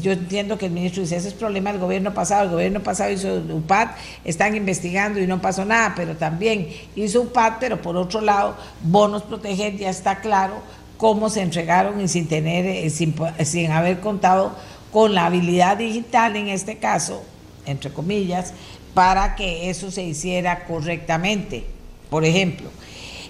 [0.00, 3.10] yo entiendo que el ministro dice, ese es problema del gobierno pasado, el gobierno pasado
[3.10, 3.88] hizo UPAD,
[4.24, 9.22] están investigando y no pasó nada, pero también hizo UPAD, pero por otro lado, bonos
[9.22, 10.62] proteger, ya está claro
[10.96, 13.14] cómo se entregaron y sin tener, eh, sin,
[13.44, 14.52] sin haber contado
[14.92, 17.22] con la habilidad digital en este caso,
[17.66, 18.52] entre comillas,
[18.94, 21.64] para que eso se hiciera correctamente,
[22.10, 22.70] por ejemplo.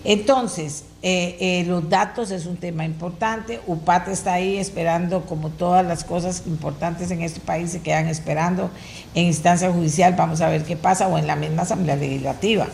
[0.05, 3.61] Entonces, eh, eh, los datos es un tema importante.
[3.67, 8.71] UPAT está ahí esperando, como todas las cosas importantes en este país se quedan esperando
[9.15, 10.15] en instancia judicial.
[10.17, 12.67] Vamos a ver qué pasa, o en la misma Asamblea Legislativa.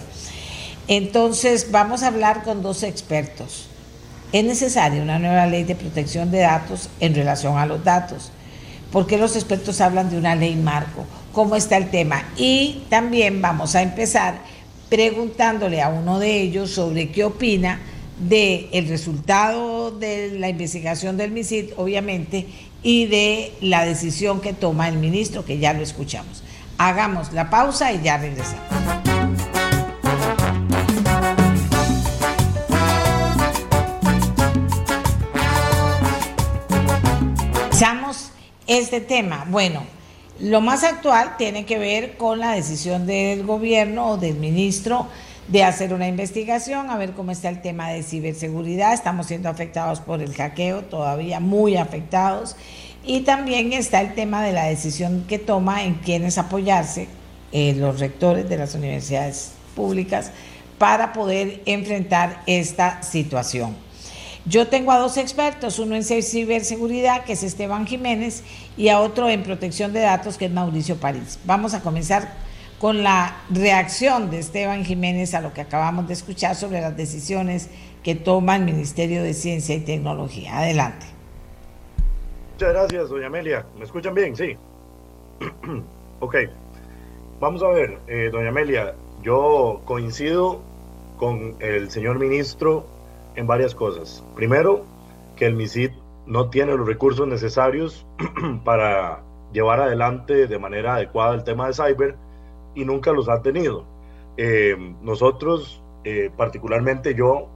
[0.87, 3.69] Entonces, vamos a hablar con dos expertos.
[4.33, 8.33] Es necesaria una nueva ley de protección de datos en relación a los datos.
[8.95, 11.05] ¿Por qué los expertos hablan de una ley marco?
[11.33, 12.23] ¿Cómo está el tema?
[12.37, 14.39] Y también vamos a empezar
[14.89, 17.81] preguntándole a uno de ellos sobre qué opina
[18.21, 22.47] del el resultado de la investigación del MISID, obviamente,
[22.85, 26.45] y de la decisión que toma el ministro, que ya lo escuchamos.
[26.79, 29.14] Hagamos la pausa y ya regresamos.
[38.67, 39.47] Este tema?
[39.49, 39.83] Bueno,
[40.41, 45.07] lo más actual tiene que ver con la decisión del gobierno o del ministro
[45.49, 48.95] de hacer una investigación, a ver cómo está el tema de ciberseguridad.
[48.95, 52.57] Estamos siendo afectados por el hackeo, todavía muy afectados.
[53.05, 57.09] Y también está el tema de la decisión que toma en quienes apoyarse
[57.53, 60.31] eh, los rectores de las universidades públicas
[60.79, 63.84] para poder enfrentar esta situación.
[64.47, 68.43] Yo tengo a dos expertos, uno en ciberseguridad, que es Esteban Jiménez,
[68.77, 71.39] y a otro en protección de datos, que es Mauricio París.
[71.47, 72.35] Vamos a comenzar
[72.79, 77.71] con la reacción de Esteban Jiménez a lo que acabamos de escuchar sobre las decisiones
[78.03, 80.59] que toma el Ministerio de Ciencia y Tecnología.
[80.59, 81.07] Adelante.
[82.53, 83.65] Muchas gracias, doña Amelia.
[83.79, 84.37] ¿Me escuchan bien?
[84.37, 84.57] Sí.
[86.21, 86.37] ok.
[87.41, 90.61] vamos a ver, eh, doña Amelia, yo coincido
[91.17, 92.94] con el señor ministro
[93.37, 94.25] en varias cosas.
[94.35, 94.85] Primero,
[95.37, 95.91] que el MISID
[96.27, 98.07] no tiene los recursos necesarios
[98.65, 102.17] para llevar adelante de manera adecuada el tema de cyber
[102.75, 103.85] y nunca los ha tenido.
[104.37, 107.49] Eh, nosotros, eh, particularmente yo,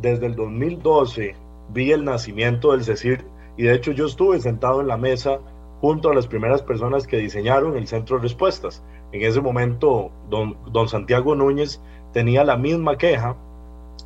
[0.00, 1.36] desde el 2012
[1.72, 3.24] vi el nacimiento del CECIR
[3.56, 5.38] y de hecho yo estuve sentado en la mesa
[5.80, 8.82] junto a las primeras personas que diseñaron el centro de respuestas.
[9.12, 11.80] En ese momento, don, don Santiago Núñez
[12.12, 13.36] tenía la misma queja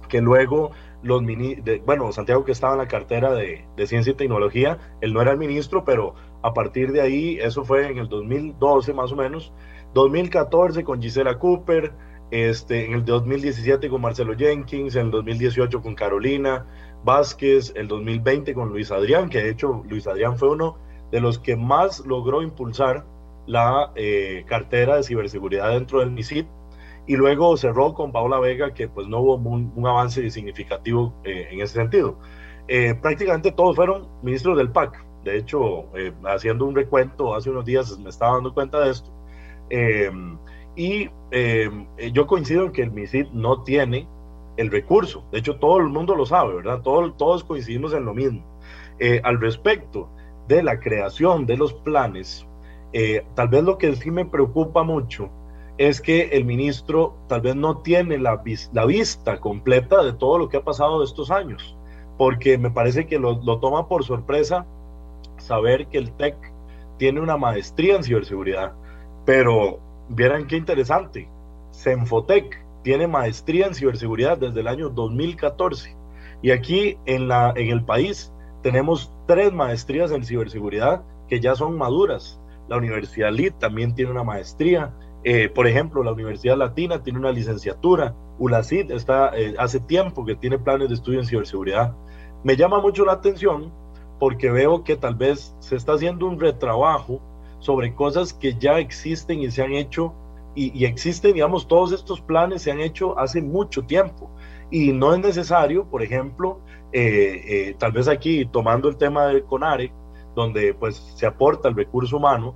[0.09, 1.23] que luego los
[1.85, 5.39] bueno, Santiago que estaba en la cartera de, Ciencia y Tecnología, él no era el
[5.39, 9.52] ministro, pero a partir de ahí, eso fue en el 2012 más o menos,
[9.94, 11.93] 2014 con Gisela Cooper,
[12.31, 16.66] este, en el 2017 con Marcelo Jenkins, en el 2018 con Carolina
[17.05, 20.77] Vázquez, el 2020 con Luis Adrián, que de hecho Luis Adrián fue uno
[21.12, 23.06] de los que más logró impulsar
[23.47, 26.47] la eh, cartera de ciberseguridad dentro del MISID
[27.07, 31.61] y luego cerró con Paola Vega, que pues no hubo un, avance significativo eh, en
[31.61, 32.19] ese sentido.
[32.69, 35.05] Eh, prácticamente todos fueron ministros del PAC.
[35.23, 39.12] De hecho, eh, haciendo un recuento hace unos días me estaba dando cuenta de esto.
[40.77, 41.09] y
[42.12, 44.09] yo coincido en que el MISID no tiene
[44.57, 45.24] el recurso.
[45.33, 46.83] De hecho, todo el mundo lo sabe, ¿verdad?
[46.83, 48.45] Todos, todos coincidimos en lo mismo.
[49.23, 50.09] al respecto
[50.49, 52.47] de la creación de los planes,
[53.35, 55.31] tal vez lo que sí me preocupa mucho
[55.78, 58.43] es que el ministro tal vez no tiene la,
[58.73, 61.77] la, vista completa de todo lo que ha pasado estos años,
[62.16, 64.66] porque me parece que lo, lo, toma por sorpresa
[65.39, 66.36] saber que el TEC
[66.98, 68.73] tiene una maestría en ciberseguridad,
[69.24, 71.28] pero vieran qué interesante,
[71.73, 75.97] Senfotec tiene maestría en ciberseguridad desde el año 2014
[76.43, 78.32] y aquí en, la, en el país
[78.62, 82.40] tenemos tres maestrías en ciberseguridad que ya son maduras.
[82.69, 84.93] La Universidad LID también tiene una maestría,
[85.28, 90.36] eh, por ejemplo, la Universidad Latina tiene una licenciatura, ULACID está eh, hace tiempo que
[90.36, 91.97] tiene planes de estudio en ciberseguridad.
[92.44, 93.73] Me llama mucho la atención
[94.20, 97.20] porque veo que tal vez se está haciendo un retrabajo
[97.59, 100.15] sobre cosas que ya existen y se han hecho
[100.55, 104.31] y, existen, digamos, todos estos planes se han hecho hace mucho tiempo
[104.70, 106.61] y no es necesario, por ejemplo,
[106.93, 109.93] eh, tal vez aquí tomando el tema del CONARE,
[110.36, 112.55] donde pues se aporta el recurso humano,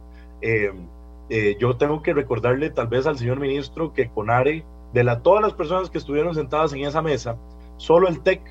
[1.31, 5.41] eh, yo tengo que recordarle tal vez al señor ministro que CONARE, de la, todas
[5.41, 7.37] las personas que estuvieron sentadas en esa mesa,
[7.77, 8.43] solo el TEC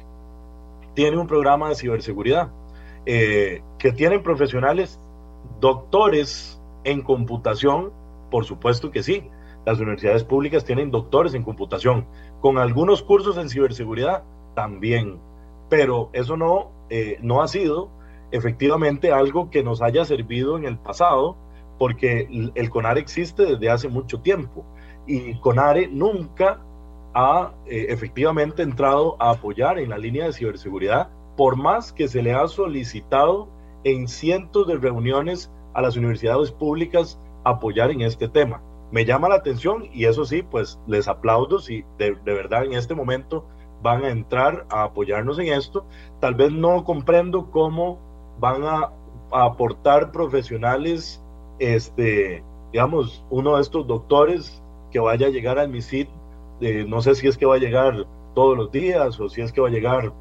[0.93, 2.49] tiene un programa de ciberseguridad,
[3.05, 4.97] eh, que tienen profesionales,
[5.59, 7.91] doctores en computación,
[8.31, 9.23] por supuesto que sí.
[9.65, 12.07] Las universidades públicas tienen doctores en computación,
[12.39, 14.23] con algunos cursos en ciberseguridad
[14.55, 15.19] también,
[15.69, 17.89] pero eso no, eh, no ha sido
[18.31, 21.35] efectivamente algo que nos haya servido en el pasado
[21.79, 24.65] porque el CONARE existe desde hace mucho tiempo
[25.07, 26.61] y CONARE nunca
[27.13, 32.21] ha eh, efectivamente entrado a apoyar en la línea de ciberseguridad, por más que se
[32.21, 33.49] le ha solicitado
[33.83, 38.61] en cientos de reuniones a las universidades públicas apoyar en este tema.
[38.91, 42.95] Me llama la atención y eso sí, pues les aplaudo si de, verdad en este
[42.95, 43.45] momento
[43.81, 45.85] van a entrar a apoyarnos en esto.
[46.19, 47.99] Tal vez no comprendo cómo
[48.39, 48.91] van a
[49.31, 51.23] aportar profesionales
[51.59, 54.61] este, digamos, uno de estos doctores
[54.91, 56.07] que vaya a llegar al MISID,
[56.61, 59.51] eh, no sé si es que va a llegar todos los días o si es
[59.51, 60.11] que va a llegar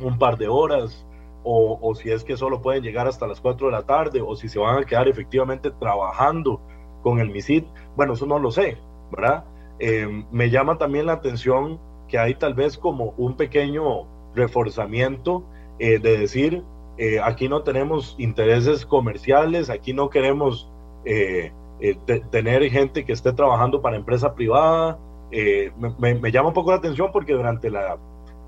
[0.00, 1.06] un par de horas
[1.44, 4.36] o, o, si es que solo pueden llegar hasta las 4 de la tarde o
[4.36, 6.60] si se van a quedar efectivamente trabajando
[7.02, 7.64] con el MISID,
[7.96, 8.76] bueno, eso no lo sé,
[9.10, 9.44] ¿verdad?
[9.78, 11.78] Eh, me llama también la atención
[12.08, 15.44] que hay tal vez como un pequeño reforzamiento
[15.78, 16.64] eh, de decir,
[16.98, 20.68] eh, aquí no tenemos intereses comerciales, aquí no queremos
[21.04, 21.96] eh, eh,
[22.32, 24.98] tener gente que esté trabajando para empresa privada.
[25.30, 27.98] Me, llama un poco la atención porque durante la,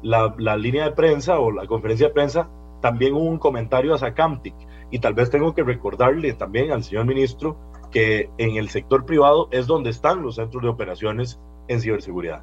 [0.03, 2.49] la, línea de prensa o la conferencia de prensa
[2.81, 4.55] también hubo un comentario a Sacamtic
[4.91, 7.57] y tal vez tengo que recordarle también al señor ministro
[7.93, 12.43] que en el sector privado es donde están los centros de operaciones en ciberseguridad.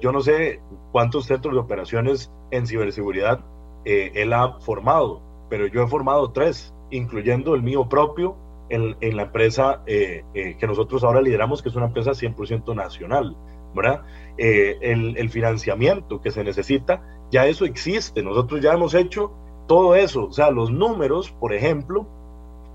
[0.00, 0.60] yo no sé
[0.90, 3.44] cuántos centros de operaciones en ciberseguridad
[3.84, 8.36] él ha formado, pero yo he formado tres, incluyendo el mío propio
[8.68, 12.74] en, en la empresa eh, eh, que nosotros ahora lideramos, que es una empresa 100%
[12.74, 13.36] nacional,
[13.74, 14.02] ¿verdad?
[14.36, 19.32] Eh, el, el, financiamiento que se necesita, ya eso existe, nosotros ya hemos hecho
[19.66, 22.06] todo eso, o sea, los números, por ejemplo,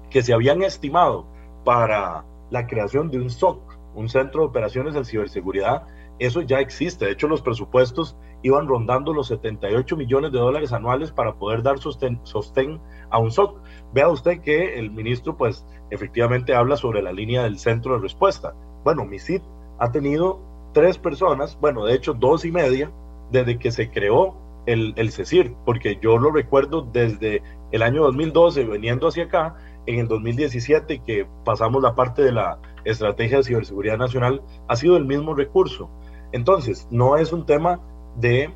[0.09, 1.25] que se habían estimado
[1.63, 3.59] para la creación de un SOC,
[3.95, 5.87] un Centro de Operaciones de Ciberseguridad,
[6.19, 7.05] eso ya existe.
[7.05, 11.79] De hecho, los presupuestos iban rondando los 78 millones de dólares anuales para poder dar
[11.79, 12.79] sostén, sostén
[13.09, 13.59] a un SOC.
[13.93, 18.53] Vea usted que el ministro, pues, efectivamente habla sobre la línea del centro de respuesta.
[18.83, 19.41] bueno, MISIT
[19.79, 20.39] ha tenido
[20.73, 22.91] tres personas, bueno, de hecho dos y media,
[23.31, 27.41] desde que se creó el, el CECIR, porque yo lo recuerdo desde
[27.71, 29.55] el año 2012, veniendo hacia acá,
[29.85, 34.97] en el 2017 que pasamos la parte de la estrategia de ciberseguridad nacional, ha sido
[34.97, 35.89] el mismo recurso.
[36.31, 37.79] Entonces, no es un tema
[38.15, 38.53] de,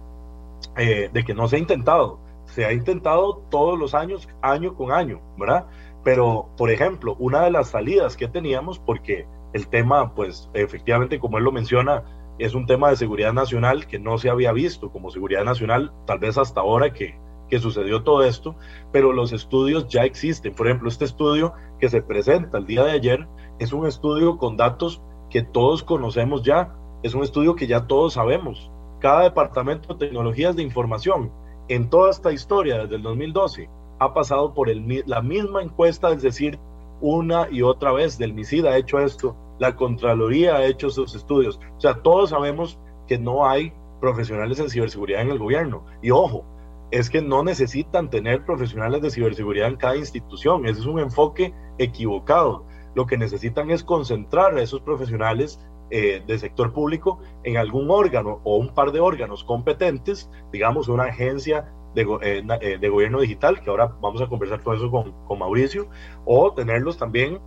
[0.78, 4.92] eh, de que no se ha intentado, se ha intentado todos los años, año con
[4.92, 5.68] año, ¿verdad?
[6.04, 11.38] Pero, por ejemplo, una de las salidas que teníamos, porque el tema, pues efectivamente, como
[11.38, 12.04] él lo menciona,
[12.40, 16.20] es un tema de seguridad nacional que no se había visto como seguridad nacional, tal
[16.20, 17.18] vez hasta ahora que,
[17.50, 18.56] que sucedió todo esto,
[18.92, 20.54] pero los estudios ya existen.
[20.54, 23.28] Por ejemplo, este estudio que se presenta el día de ayer
[23.60, 28.14] es un estudio con datos que todos conocemos ya, es un estudio que ya todos
[28.14, 28.72] sabemos.
[29.00, 31.32] Cada departamento de tecnologías de información
[31.70, 33.70] en toda esta historia desde el 2012
[34.00, 36.60] ha pasado por la misma encuesta, es decir,
[37.02, 41.60] una y otra vez del MISID ha hecho esto, la Contraloría ha hecho sus estudios.
[41.78, 45.86] O sea, todos sabemos que no hay profesionales en ciberseguridad en el gobierno.
[46.02, 46.44] Y ojo,
[46.92, 50.66] es que no necesitan tener profesionales de ciberseguridad en cada institución.
[50.66, 52.66] Ese es un enfoque equivocado.
[52.96, 55.60] Lo que necesitan es concentrar a esos profesionales
[55.90, 61.04] eh, del sector público en algún órgano o un par de órganos competentes, digamos una
[61.04, 65.88] agencia de, eh, eh, gobierno digital, que ahora vamos a conversar con eso con, Mauricio,
[66.26, 67.40] o tenerlos también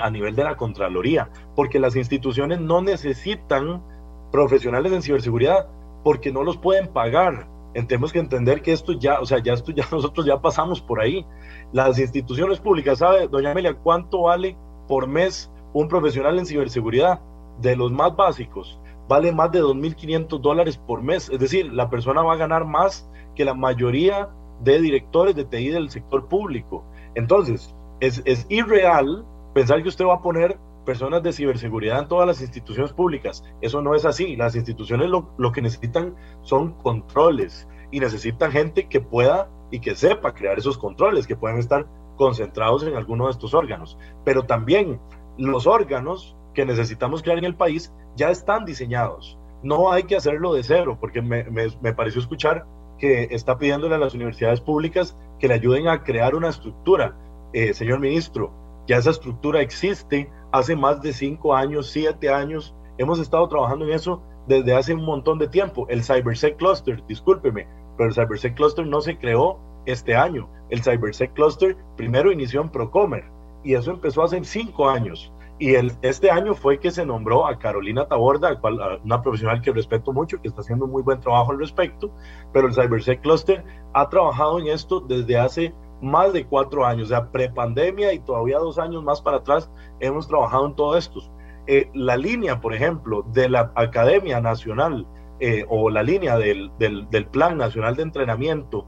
[0.00, 3.82] a nivel de la Contraloría, porque las instituciones no necesitan
[4.30, 5.66] profesionales en ciberseguridad
[6.04, 9.72] porque no los pueden pagar tenemos que entender que esto ya, o sea, ya esto
[9.72, 11.26] ya nosotros ya pasamos por ahí.
[11.72, 14.56] Las instituciones públicas, ¿sabe, doña Amelia, cuánto vale
[14.88, 17.20] por mes un profesional en ciberseguridad?
[17.60, 21.28] De los más básicos, vale más de 2.500 dólares por mes.
[21.28, 24.30] Es decir, la persona va a ganar más que la mayoría
[24.60, 26.84] de directores de TI del sector público.
[27.14, 29.24] Entonces, es, es irreal
[29.54, 33.44] pensar que usted va a poner personas de ciberseguridad en todas las instituciones públicas.
[33.60, 34.36] Eso no es así.
[34.36, 39.94] Las instituciones lo, lo, que necesitan son controles y necesitan gente que pueda y que
[39.94, 43.98] sepa crear esos controles, que puedan estar concentrados en alguno de estos órganos.
[44.24, 45.00] Pero también
[45.38, 49.38] los órganos que necesitamos crear en el país ya están diseñados.
[49.62, 52.66] No hay que hacerlo de cero, porque me, me, me pareció escuchar
[52.98, 57.16] que está pidiéndole a las universidades públicas que le ayuden a crear una estructura.
[57.52, 58.52] Eh, señor ministro,
[58.86, 62.74] ya esa estructura existe, hace más de cinco años, siete años.
[62.98, 65.86] Hemos estado trabajando en eso desde hace un montón de tiempo.
[65.88, 67.66] El CyberSec Cluster, discúlpeme,
[67.96, 70.48] pero el CyberSec Cluster no se creó este año.
[70.70, 73.24] El CyberSec Cluster primero inició en Procomer
[73.64, 75.31] y eso empezó hace cinco años.
[75.62, 78.60] Y el, este año fue que se nombró a Carolina Taborda,
[79.04, 82.10] una profesional que respeto mucho, que está haciendo muy buen trabajo al respecto,
[82.52, 83.64] pero el CyberSec Cluster
[83.94, 88.58] ha trabajado en esto desde hace más de cuatro años, o sea, prepandemia y todavía
[88.58, 89.70] dos años más para atrás,
[90.00, 91.20] hemos trabajado en todo esto.
[91.68, 95.06] Eh, la línea, por ejemplo, de la Academia Nacional
[95.38, 98.84] eh, o la línea del, del, del, Plan Nacional de Entrenamiento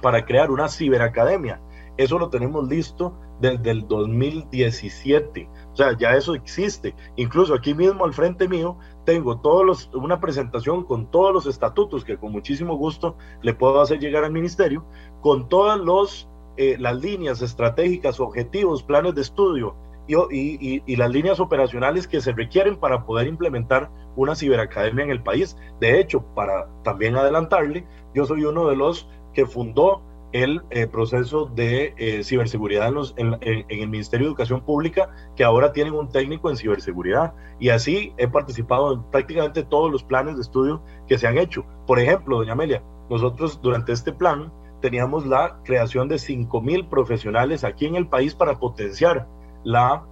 [0.00, 1.60] para crear una ciberacademia,
[1.96, 5.48] eso lo tenemos listo desde el 2017.
[5.76, 6.94] O sea, ya eso existe.
[7.16, 12.02] Incluso aquí mismo al frente mío tengo todos los, una presentación con todos los estatutos
[12.02, 14.86] que con muchísimo gusto le puedo hacer llegar al ministerio,
[15.20, 19.76] con todos los eh, las líneas estratégicas, objetivos, planes de estudio
[20.08, 25.22] y, y, las líneas operacionales que se requieren para poder implementar una ciberacademia en el
[25.22, 25.58] país.
[25.78, 30.00] De hecho, para también adelantarle, yo soy uno de los que fundó
[30.42, 35.94] el eh, proceso de eh, ciberseguridad en, el Ministerio de Educación Pública, que ahora tienen
[35.94, 37.32] un técnico en ciberseguridad.
[37.58, 41.64] Y así he participado en prácticamente todos los planes de estudio que se han hecho.
[41.86, 44.52] Por ejemplo, doña Amelia, nosotros durante este plan
[44.82, 49.26] teníamos la creación de 5.000 profesionales aquí en el país para potenciar
[49.64, 50.04] la,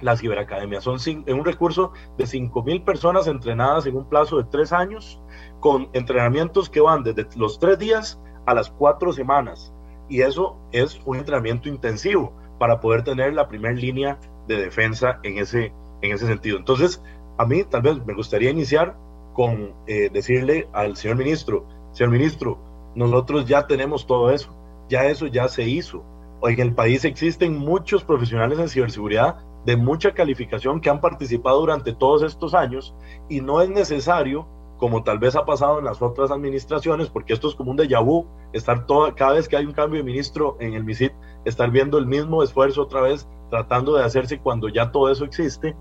[0.00, 0.80] la ciberacademia.
[0.80, 0.96] Son
[1.28, 5.20] un recurso de 5.000 personas entrenadas en un plazo de tres años,
[5.60, 9.72] con entrenamientos que van desde los tres días a las cuatro semanas.
[10.08, 15.38] Y eso es un entrenamiento intensivo para poder tener la primera línea de defensa en
[15.38, 15.72] ese,
[16.02, 16.58] en ese sentido.
[16.58, 17.02] Entonces,
[17.38, 18.96] a mí tal vez me gustaría iniciar
[19.32, 22.58] con eh, decirle al señor ministro, señor ministro,
[22.94, 24.54] nosotros ya tenemos todo eso,
[24.88, 26.04] ya eso ya se hizo.
[26.40, 31.60] Hoy en el país existen muchos profesionales en ciberseguridad de mucha calificación que han participado
[31.60, 32.94] durante todos estos años
[33.28, 34.46] y no es necesario,
[34.80, 38.02] como tal vez ha pasado en las otras administraciones, porque esto es como un déjà
[38.02, 41.12] vu, estar todo, cada vez que hay un cambio de ministro en el MISIT,
[41.44, 45.76] estar viendo el mismo esfuerzo otra vez, tratando de hacerse cuando ya todo eso existe.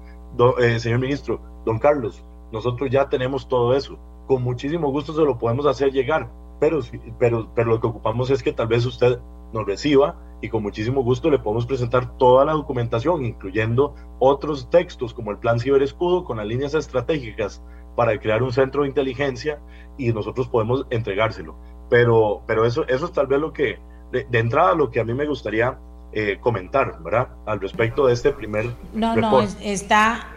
[0.60, 3.98] Eh, señor ministro, don Carlos, nosotros ya tenemos todo eso.
[4.28, 6.82] Con muchísimo gusto se lo podemos hacer llegar pero,
[7.18, 9.20] pero, pero lo que ocupamos es que tal vez usted
[9.54, 15.14] nos reciba y con muchísimo gusto le podemos presentar toda la documentación, incluyendo otros textos
[15.14, 17.64] como el Plan Ciberescudo con las líneas estratégicas
[18.00, 19.60] para crear un centro de inteligencia
[19.98, 21.58] y nosotros podemos entregárselo.
[21.90, 23.78] Pero, pero eso, eso es tal vez lo que,
[24.14, 25.78] de, entrada, lo que a mí me gustaría
[26.14, 27.28] eh, comentar, ¿verdad?
[27.46, 28.68] Al respecto de este primer.
[28.94, 30.30] No, no, está,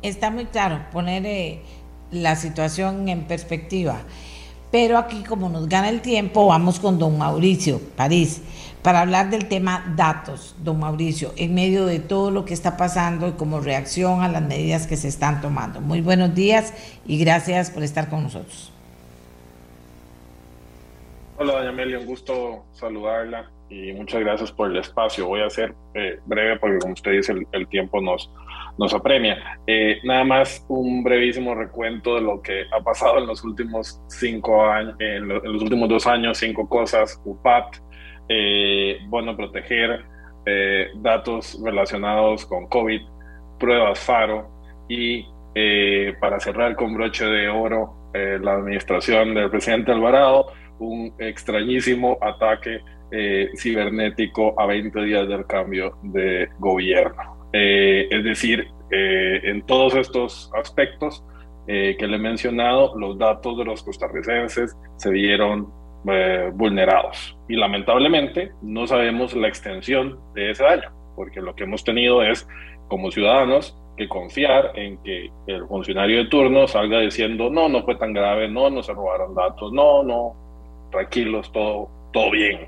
[0.00, 1.60] está muy claro poner eh,
[2.12, 3.98] la situación en perspectiva.
[4.72, 8.40] Pero aquí, como nos gana el tiempo, vamos con don Mauricio París
[8.86, 13.26] para hablar del tema datos, don Mauricio, en medio de todo lo que está pasando
[13.26, 15.80] y como reacción a las medidas que se están tomando.
[15.80, 16.72] Muy buenos días
[17.04, 18.72] y gracias por estar con nosotros.
[21.36, 25.26] Hola, doña Amelia, un gusto saludarla y muchas gracias por el espacio.
[25.26, 28.30] Voy a ser eh, breve porque, como usted dice, el, tiempo nos,
[28.78, 29.58] nos apremia.
[29.66, 34.64] Eh, nada más un brevísimo recuento de lo que ha pasado en los últimos cinco
[34.64, 37.20] años, en, los últimos dos años, cinco cosas.
[37.24, 37.78] UPAT,
[38.28, 40.04] eh, bueno, proteger
[41.02, 43.00] datos relacionados con COVID,
[43.58, 44.48] pruebas FARO
[44.88, 45.26] y
[46.20, 52.80] para cerrar con broche de oro, la administración del presidente Alvarado, un extrañísimo ataque
[53.12, 57.48] eh, cibernético a 20 días del cambio de gobierno.
[57.52, 61.24] Eh, es decir, eh, en todos estos aspectos
[61.68, 65.68] que le he mencionado, los datos de los costarricenses se vieron
[66.54, 67.36] vulnerados.
[67.48, 72.48] Y lamentablemente no sabemos la extensión de ese daño, porque lo que hemos tenido es,
[72.88, 77.96] como ciudadanos, que confiar en que el funcionario de turno salga diciendo, no, no fue
[77.96, 80.34] tan grave, no, no se robaron datos, no, no,
[80.90, 82.60] tranquilos, todo todo bien,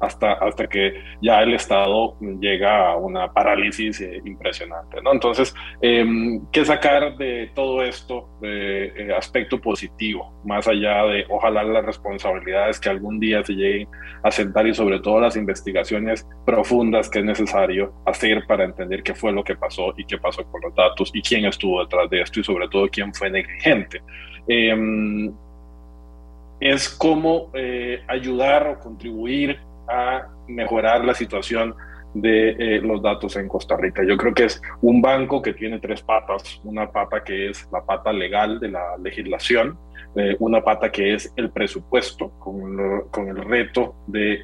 [0.00, 5.02] hasta, hasta que ya el Estado llega a una parálisis eh, impresionante.
[5.02, 5.12] ¿no?
[5.12, 5.52] Entonces,
[5.82, 10.32] em, ¿qué sacar de todo esto de eh, aspecto positivo?
[10.44, 13.88] Más allá de, ojalá las responsabilidades que algún día se lleguen
[14.22, 19.12] a sentar y sobre todo las investigaciones profundas que es necesario hacer para entender qué
[19.12, 22.20] fue lo que pasó y qué pasó con los datos y quién estuvo detrás de
[22.20, 24.00] esto y sobre todo quién fue negligente.
[24.46, 24.72] Eh,
[26.60, 29.58] es cómo eh, ayudar o contribuir
[29.88, 31.74] a mejorar la situación
[32.14, 34.02] de eh, los datos en Costa Rica.
[34.02, 37.84] Yo creo que es un banco que tiene tres patas, una pata que es la
[37.84, 39.78] pata legal de la legislación,
[40.16, 44.42] eh, una pata que es el presupuesto, con, con el reto de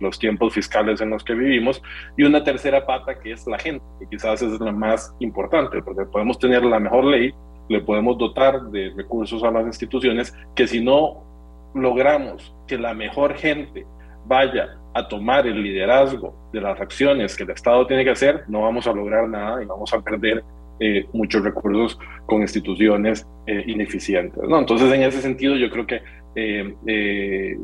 [0.00, 1.82] los tiempos fiscales en los que vivimos,
[2.16, 6.06] y una tercera pata que es la gente, que quizás es la más importante, porque
[6.10, 7.32] podemos tener la mejor ley,
[7.68, 11.33] le podemos dotar de recursos a las instituciones, que si no
[11.74, 13.86] logramos que la mejor gente
[14.26, 18.62] vaya a tomar el liderazgo de las acciones que el Estado tiene que hacer, no
[18.62, 20.44] vamos a lograr nada y vamos a perder
[20.80, 24.42] eh, muchos recursos con instituciones eh, ineficientes.
[24.48, 24.58] ¿no?
[24.58, 26.02] Entonces, en ese sentido, yo creo que
[26.36, 27.56] eh,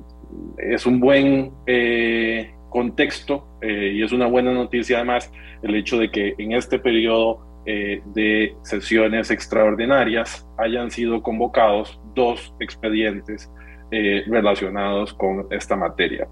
[0.58, 1.52] es un buen
[2.68, 5.32] contexto y es una buena noticia además
[5.62, 13.50] el hecho de que en este periodo de sesiones extraordinarias hayan sido convocados dos expedientes
[13.90, 16.28] eh, relacionados con esta materia.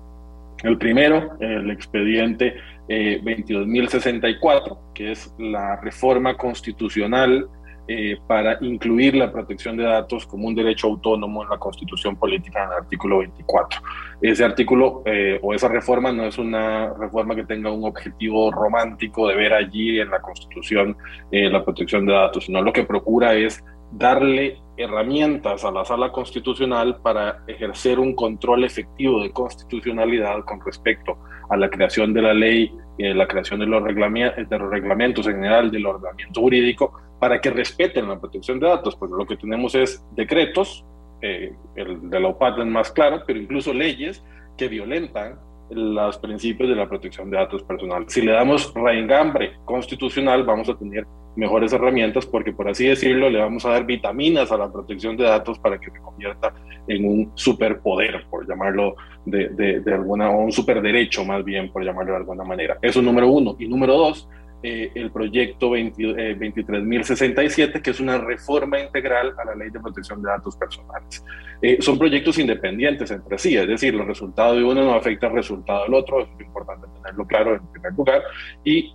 [0.63, 2.57] El primero, el expediente
[2.89, 7.49] eh, 22.064, que es la reforma constitucional
[7.87, 12.65] eh, para incluir la protección de datos como un derecho autónomo en la constitución política
[12.65, 13.81] en el artículo 24.
[14.21, 19.29] Ese artículo eh, o esa reforma no es una reforma que tenga un objetivo romántico
[19.29, 20.97] de ver allí en la constitución
[21.31, 23.63] la protección de datos, sino lo que procura es
[23.93, 31.19] darle herramientas a la sala constitucional para ejercer un control efectivo de constitucionalidad con respecto
[31.51, 35.35] a la creación de la ley, eh, la creación de los, de los reglamentos en
[35.35, 38.97] general del ordenamiento jurídico, para que respeten la protección de datos.
[38.97, 40.85] Pues lo que tenemos es decretos,
[41.23, 44.25] eh, el de la OPAT es más claro, pero incluso leyes
[44.57, 45.39] que violentan
[45.71, 48.13] los principios de la protección de datos personales.
[48.13, 51.07] Si le damos reengambre constitucional, vamos a tener
[51.39, 55.25] mejores herramientas porque, por así decirlo, le vamos a dar vitaminas a la protección de
[55.25, 56.53] datos para que se convierta
[56.89, 62.13] en un superpoder, por llamarlo de, de, alguna, o un superderecho más bien, por llamarlo
[62.13, 62.79] de alguna manera.
[62.83, 63.55] Eso número uno.
[63.59, 64.29] Y número dos,
[64.61, 70.21] eh, el proyecto 23.067, eh, que es una reforma integral a la ley de protección
[70.21, 71.25] de datos personales.
[71.63, 75.37] Eh, son proyectos independientes entre sí, es decir, los resultados de uno no afectan al
[75.37, 78.23] resultado del otro, es importante tenerlo claro en primer lugar.
[78.65, 78.91] Y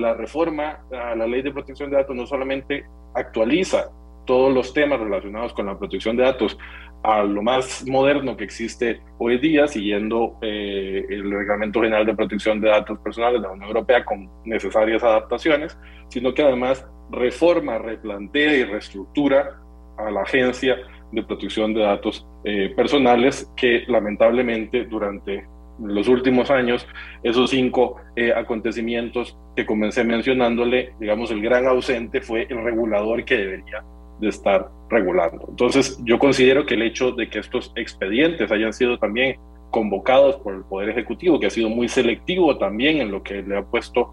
[0.00, 2.84] la reforma a la ley de protección de datos no solamente
[3.14, 3.90] actualiza
[4.26, 6.58] todos los temas relacionados con la protección de datos
[7.04, 12.62] a lo más moderno que existe hoy día, siguiendo eh, el Reglamento General de Protección
[12.62, 15.78] de Datos Personales de la Unión Europea con necesarias adaptaciones,
[16.08, 19.60] sino que además reforma, replantea y reestructura
[19.98, 20.78] a la Agencia
[21.12, 25.46] de Protección de Datos eh, Personales que lamentablemente durante
[25.78, 26.86] los últimos años,
[27.22, 33.36] esos cinco eh, acontecimientos que comencé mencionándole, digamos, el gran ausente fue el regulador que
[33.36, 33.84] debería
[34.24, 35.46] de estar regulando.
[35.48, 39.38] Entonces, yo considero que el hecho de que estos expedientes hayan sido también
[39.70, 43.58] convocados por el Poder Ejecutivo, que ha sido muy selectivo también en lo que le
[43.58, 44.12] ha puesto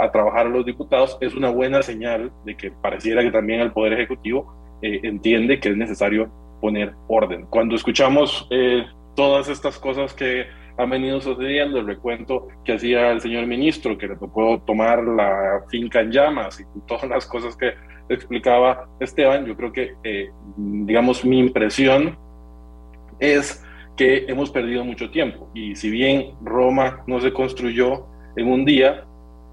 [0.00, 3.72] a trabajar a los diputados, es una buena señal de que pareciera que también el
[3.72, 7.46] Poder Ejecutivo eh, entiende que es necesario poner orden.
[7.46, 10.46] Cuando escuchamos eh, todas estas cosas que
[10.78, 15.62] han venido sucediendo, el recuento que hacía el señor ministro, que le tocó tomar la
[15.68, 17.72] finca en llamas y todas las cosas que
[18.14, 22.18] explicaba Esteban, yo creo que, eh, digamos, mi impresión
[23.18, 23.64] es
[23.96, 25.48] que hemos perdido mucho tiempo.
[25.54, 28.06] Y si bien Roma no se construyó
[28.36, 29.04] en un día,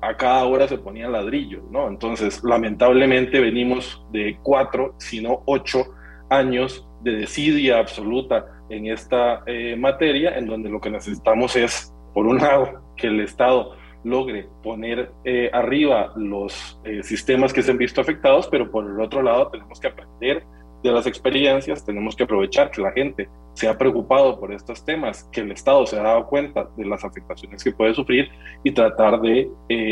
[0.02, 1.88] a cada hora se ponían ladrillos, ¿no?
[1.88, 5.86] Entonces, lamentablemente venimos de cuatro, sino ocho
[6.30, 12.28] años de desidia absoluta en esta eh, materia, en donde lo que necesitamos es, por
[12.28, 17.78] un lado, que el Estado logre poner eh, arriba los eh, sistemas que se han
[17.78, 20.44] visto afectados, pero por el otro lado tenemos que aprender
[20.84, 25.26] de las experiencias, tenemos que aprovechar que la gente se ha preocupado por estos temas,
[25.32, 28.30] que el Estado se ha dado cuenta de las afectaciones que puede sufrir
[28.64, 29.50] y tratar de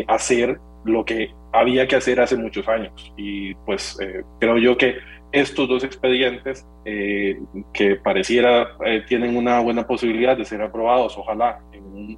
[0.08, 3.14] hacer lo que había que hacer hace muchos años.
[3.18, 3.98] Y pues
[4.40, 4.96] creo yo que
[5.32, 7.40] estos dos expedientes eh,
[7.74, 12.18] que pareciera eh, tienen una buena posibilidad de ser aprobados, ojalá en un,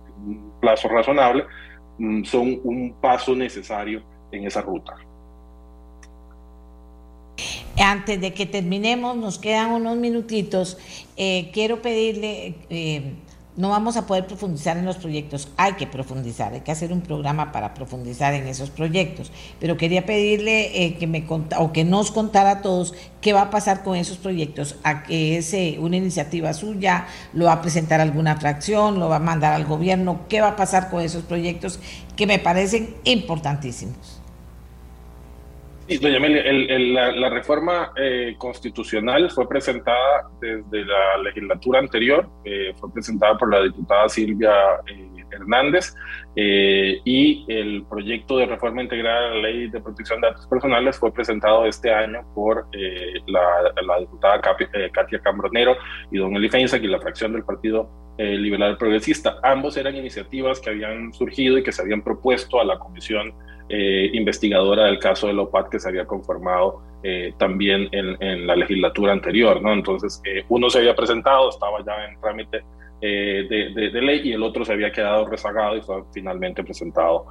[0.61, 1.45] plazo razonable,
[2.25, 4.01] son un paso necesario
[4.31, 4.95] en esa ruta.
[7.77, 10.77] Antes de que terminemos, nos quedan unos minutitos.
[11.15, 12.55] Eh, quiero pedirle
[13.59, 17.01] no vamos a poder profundizar en los proyectos, hay que profundizar, hay que hacer un
[17.01, 21.25] programa para profundizar en esos proyectos, pero quería pedirle eh, que me
[21.57, 25.37] o que nos contara a todos qué va a pasar con esos proyectos, a que
[25.37, 29.65] es una iniciativa suya, lo va a presentar alguna fracción, lo va a mandar al
[29.65, 31.81] gobierno, qué va a pasar con esos proyectos
[32.15, 34.18] que me parecen importantísimos.
[35.89, 42.93] Sí, doña Amelia, la, reforma eh, constitucional fue presentada desde la legislatura anterior, eh, fue
[42.93, 44.53] presentada por la diputada Silvia
[44.85, 45.95] eh, Hernández
[46.35, 51.11] y el proyecto de reforma integral a la ley de protección de datos personales fue
[51.11, 52.67] presentado este año por
[53.27, 55.75] la, diputada Katia Cambronero
[56.11, 59.37] y don Eli Feinsack y la fracción del Partido Liberal Progresista.
[59.43, 63.33] Ambos eran iniciativas que habían surgido y que se habían propuesto a la Comisión
[63.71, 69.13] eh, investigadora del caso de Lopat que se había conformado eh, también en, la legislatura
[69.13, 69.71] anterior, ¿no?
[69.73, 72.63] Entonces, eh, uno se había presentado, estaba ya en trámite
[73.01, 77.25] de, ley y el otro se había quedado rezagado y fue finalmente presentado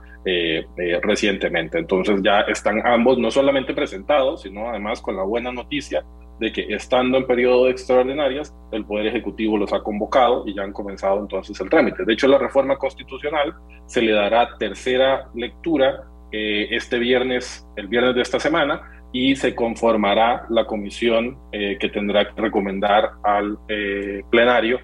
[1.03, 1.79] recientemente.
[1.79, 6.05] Entonces, ya están ambos no solamente presentados, sino además con la buena noticia
[6.41, 10.63] de que estando en periodo de extraordinarias, el Poder Ejecutivo los ha convocado y ya
[10.63, 12.05] han comenzado entonces el trámite.
[12.05, 13.55] De hecho, la reforma constitucional
[13.87, 18.83] se le dará tercera lectura eh, este viernes, el viernes de esta semana,
[19.13, 24.79] y se conformará la comisión eh, que tendrá que recomendar al eh, plenario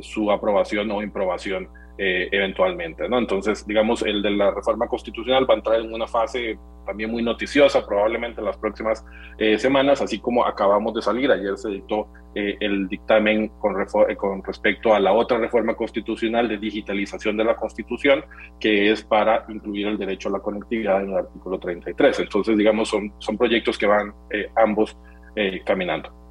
[0.00, 3.20] su aprobación o improbación eh, eventualmente, ¿no?
[3.20, 7.22] Entonces, digamos, el de la reforma constitucional va a entrar en una fase también muy
[7.22, 9.06] noticiosa, probablemente en las próximas
[9.38, 13.76] eh, semanas, así como acabamos de salir, ayer se dictó eh, el dictamen con,
[14.16, 18.24] con respecto a la otra reforma constitucional de digitalización de la Constitución,
[18.58, 22.18] que es para incluir el derecho a la conectividad en el artículo 33.
[22.18, 24.12] Entonces, digamos, son, son proyectos que van
[24.56, 24.98] ambos
[25.64, 26.23] caminando.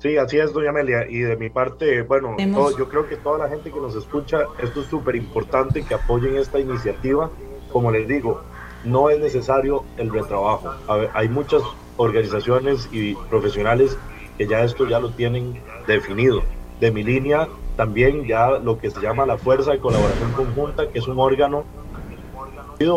[0.00, 1.06] Sí, así es, doña Amelia.
[1.06, 2.36] Y de mi parte, bueno,
[2.78, 6.36] yo creo que toda la gente que nos escucha, esto es súper importante que apoyen
[6.36, 7.30] esta iniciativa.
[7.70, 8.40] Como les digo,
[8.84, 10.72] no es necesario el retrabajo.
[11.12, 11.62] hay muchas
[11.98, 13.98] organizaciones y profesionales
[14.38, 16.42] que ya esto ya lo tienen definido.
[16.80, 17.46] De mi línea,
[17.76, 21.64] también ya lo que se llama la Fuerza de Colaboración Conjunta, que es un órgano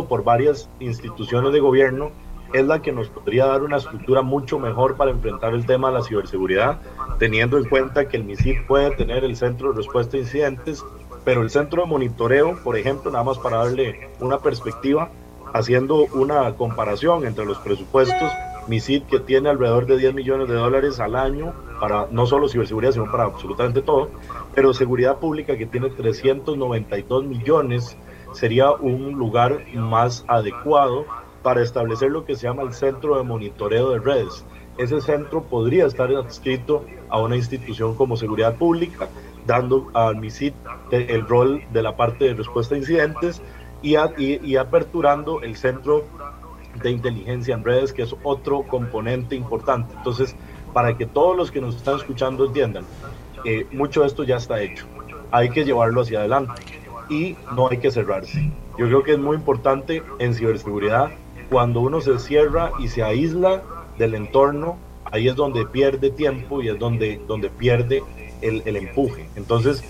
[0.07, 2.11] por varias instituciones de gobierno
[2.53, 5.95] es la que nos podría dar una estructura mucho mejor para enfrentar el tema de
[5.95, 6.79] la ciberseguridad,
[7.17, 10.85] teniendo en cuenta que el MISID puede tener el centro de respuesta a incidentes,
[11.25, 15.09] pero el centro de monitoreo, por ejemplo, nada más para darle una perspectiva,
[15.51, 18.31] haciendo una comparación entre los presupuestos,
[18.67, 22.93] MISID que tiene alrededor de 10 millones de dólares al año para no solo ciberseguridad,
[22.93, 24.09] sino para absolutamente todo,
[24.53, 27.97] pero seguridad pública que tiene 392 millones,
[28.31, 31.05] sería un lugar más adecuado
[31.43, 34.45] para establecer lo que se llama el centro de monitoreo de redes.
[34.77, 39.07] Ese centro podría estar adscrito a una institución como seguridad pública,
[39.45, 40.55] dando al MISIT
[40.89, 43.41] el rol de la parte de respuesta a incidentes
[43.83, 46.05] y, aperturando el centro
[46.81, 49.93] de inteligencia en redes, que es otro componente importante.
[49.95, 50.35] Entonces,
[50.73, 52.85] para que todos los que nos están escuchando entiendan,
[53.43, 54.87] que mucho de esto ya está hecho.
[55.29, 56.61] hay que llevarlo hacia adelante
[57.09, 58.51] y no hay que cerrarse.
[58.77, 61.11] Yo creo que es muy importante en ciberseguridad
[61.53, 63.61] cuando uno se cierra y se aísla
[63.99, 68.01] del entorno, ahí es donde pierde tiempo y es donde, donde pierde
[68.41, 69.29] el, el empuje.
[69.35, 69.83] Entonces,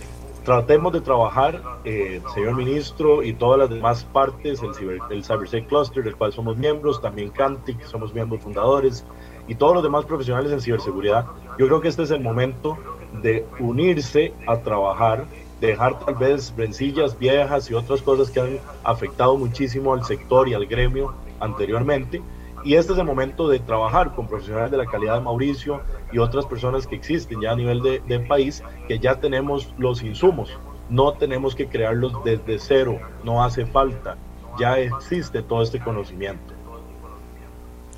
[0.43, 6.03] tratemos de trabajar, eh, señor ministro y todas las demás partes, el, Cyber, el Cluster,
[6.03, 9.05] del cual somos miembros, también Cantic, somos miembros fundadores,
[9.47, 11.27] y todos los demás profesionales en ciberseguridad.
[11.57, 12.77] Yo creo que este es el momento
[13.21, 15.27] de unirse a trabajar,
[15.61, 20.55] dejar tal vez rencillas viejas y otras cosas que han afectado muchísimo al sector y
[20.55, 21.13] al gremio
[21.43, 22.21] anteriormente.
[22.63, 25.81] Y este es el momento de trabajar con profesionales de la calidad de Mauricio
[26.13, 30.01] y otras personas que existen ya a nivel de, de país, que ya tenemos los
[30.01, 30.49] insumos.
[30.89, 34.15] No tenemos que crearlos desde cero, no hace falta.
[34.59, 36.53] Ya existe todo este conocimiento.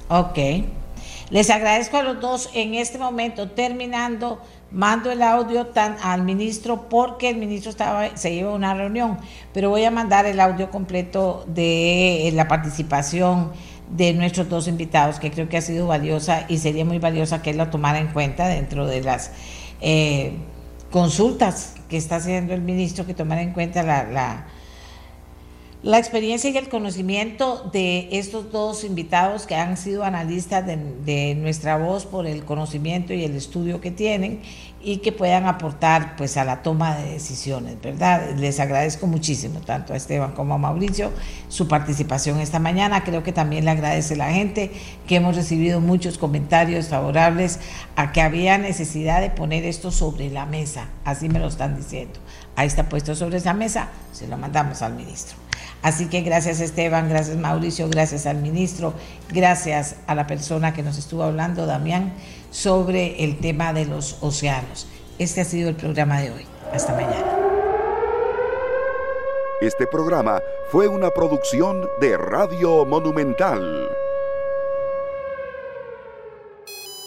[0.07, 0.37] Ok.
[1.29, 4.39] Les agradezco a los dos en este momento, terminando,
[4.71, 9.17] mando el audio tan, al ministro porque el ministro estaba, se lleva una reunión,
[9.53, 13.51] pero voy a mandar el audio completo de la participación
[13.89, 17.51] de nuestros dos invitados, que creo que ha sido valiosa y sería muy valiosa que
[17.51, 19.31] él lo tomara en cuenta dentro de las
[19.81, 20.33] eh,
[20.91, 24.45] consultas que está haciendo el ministro, que tomara en cuenta la, la
[25.85, 31.77] la experiencia y el conocimiento de estos dos invitados que han sido analistas de, nuestra
[31.77, 34.41] voz por el conocimiento y el estudio que tienen
[34.81, 38.31] y que puedan aportar pues a la toma de decisiones, ¿verdad?
[38.35, 41.11] Les agradezco muchísimo tanto a Esteban como a Mauricio
[41.49, 43.03] su participación esta mañana.
[43.03, 44.71] Creo que también le agradece la gente
[45.05, 47.59] que hemos recibido muchos comentarios favorables
[47.95, 52.19] a que había necesidad de poner esto sobre la mesa, así me lo están diciendo.
[52.55, 55.44] Ahí está puesto sobre esa mesa, se lo mandamos al ministro.
[55.85, 58.95] Así que gracias Esteban, gracias Mauricio, gracias al ministro,
[59.31, 62.11] gracias a la persona que nos estuvo hablando, Damián,
[62.49, 64.87] sobre el tema de los océanos.
[65.19, 66.47] Este ha sido el programa de hoy.
[66.73, 67.37] Hasta mañana.
[69.61, 70.41] Este programa
[70.71, 73.87] fue una producción de Radio Monumental.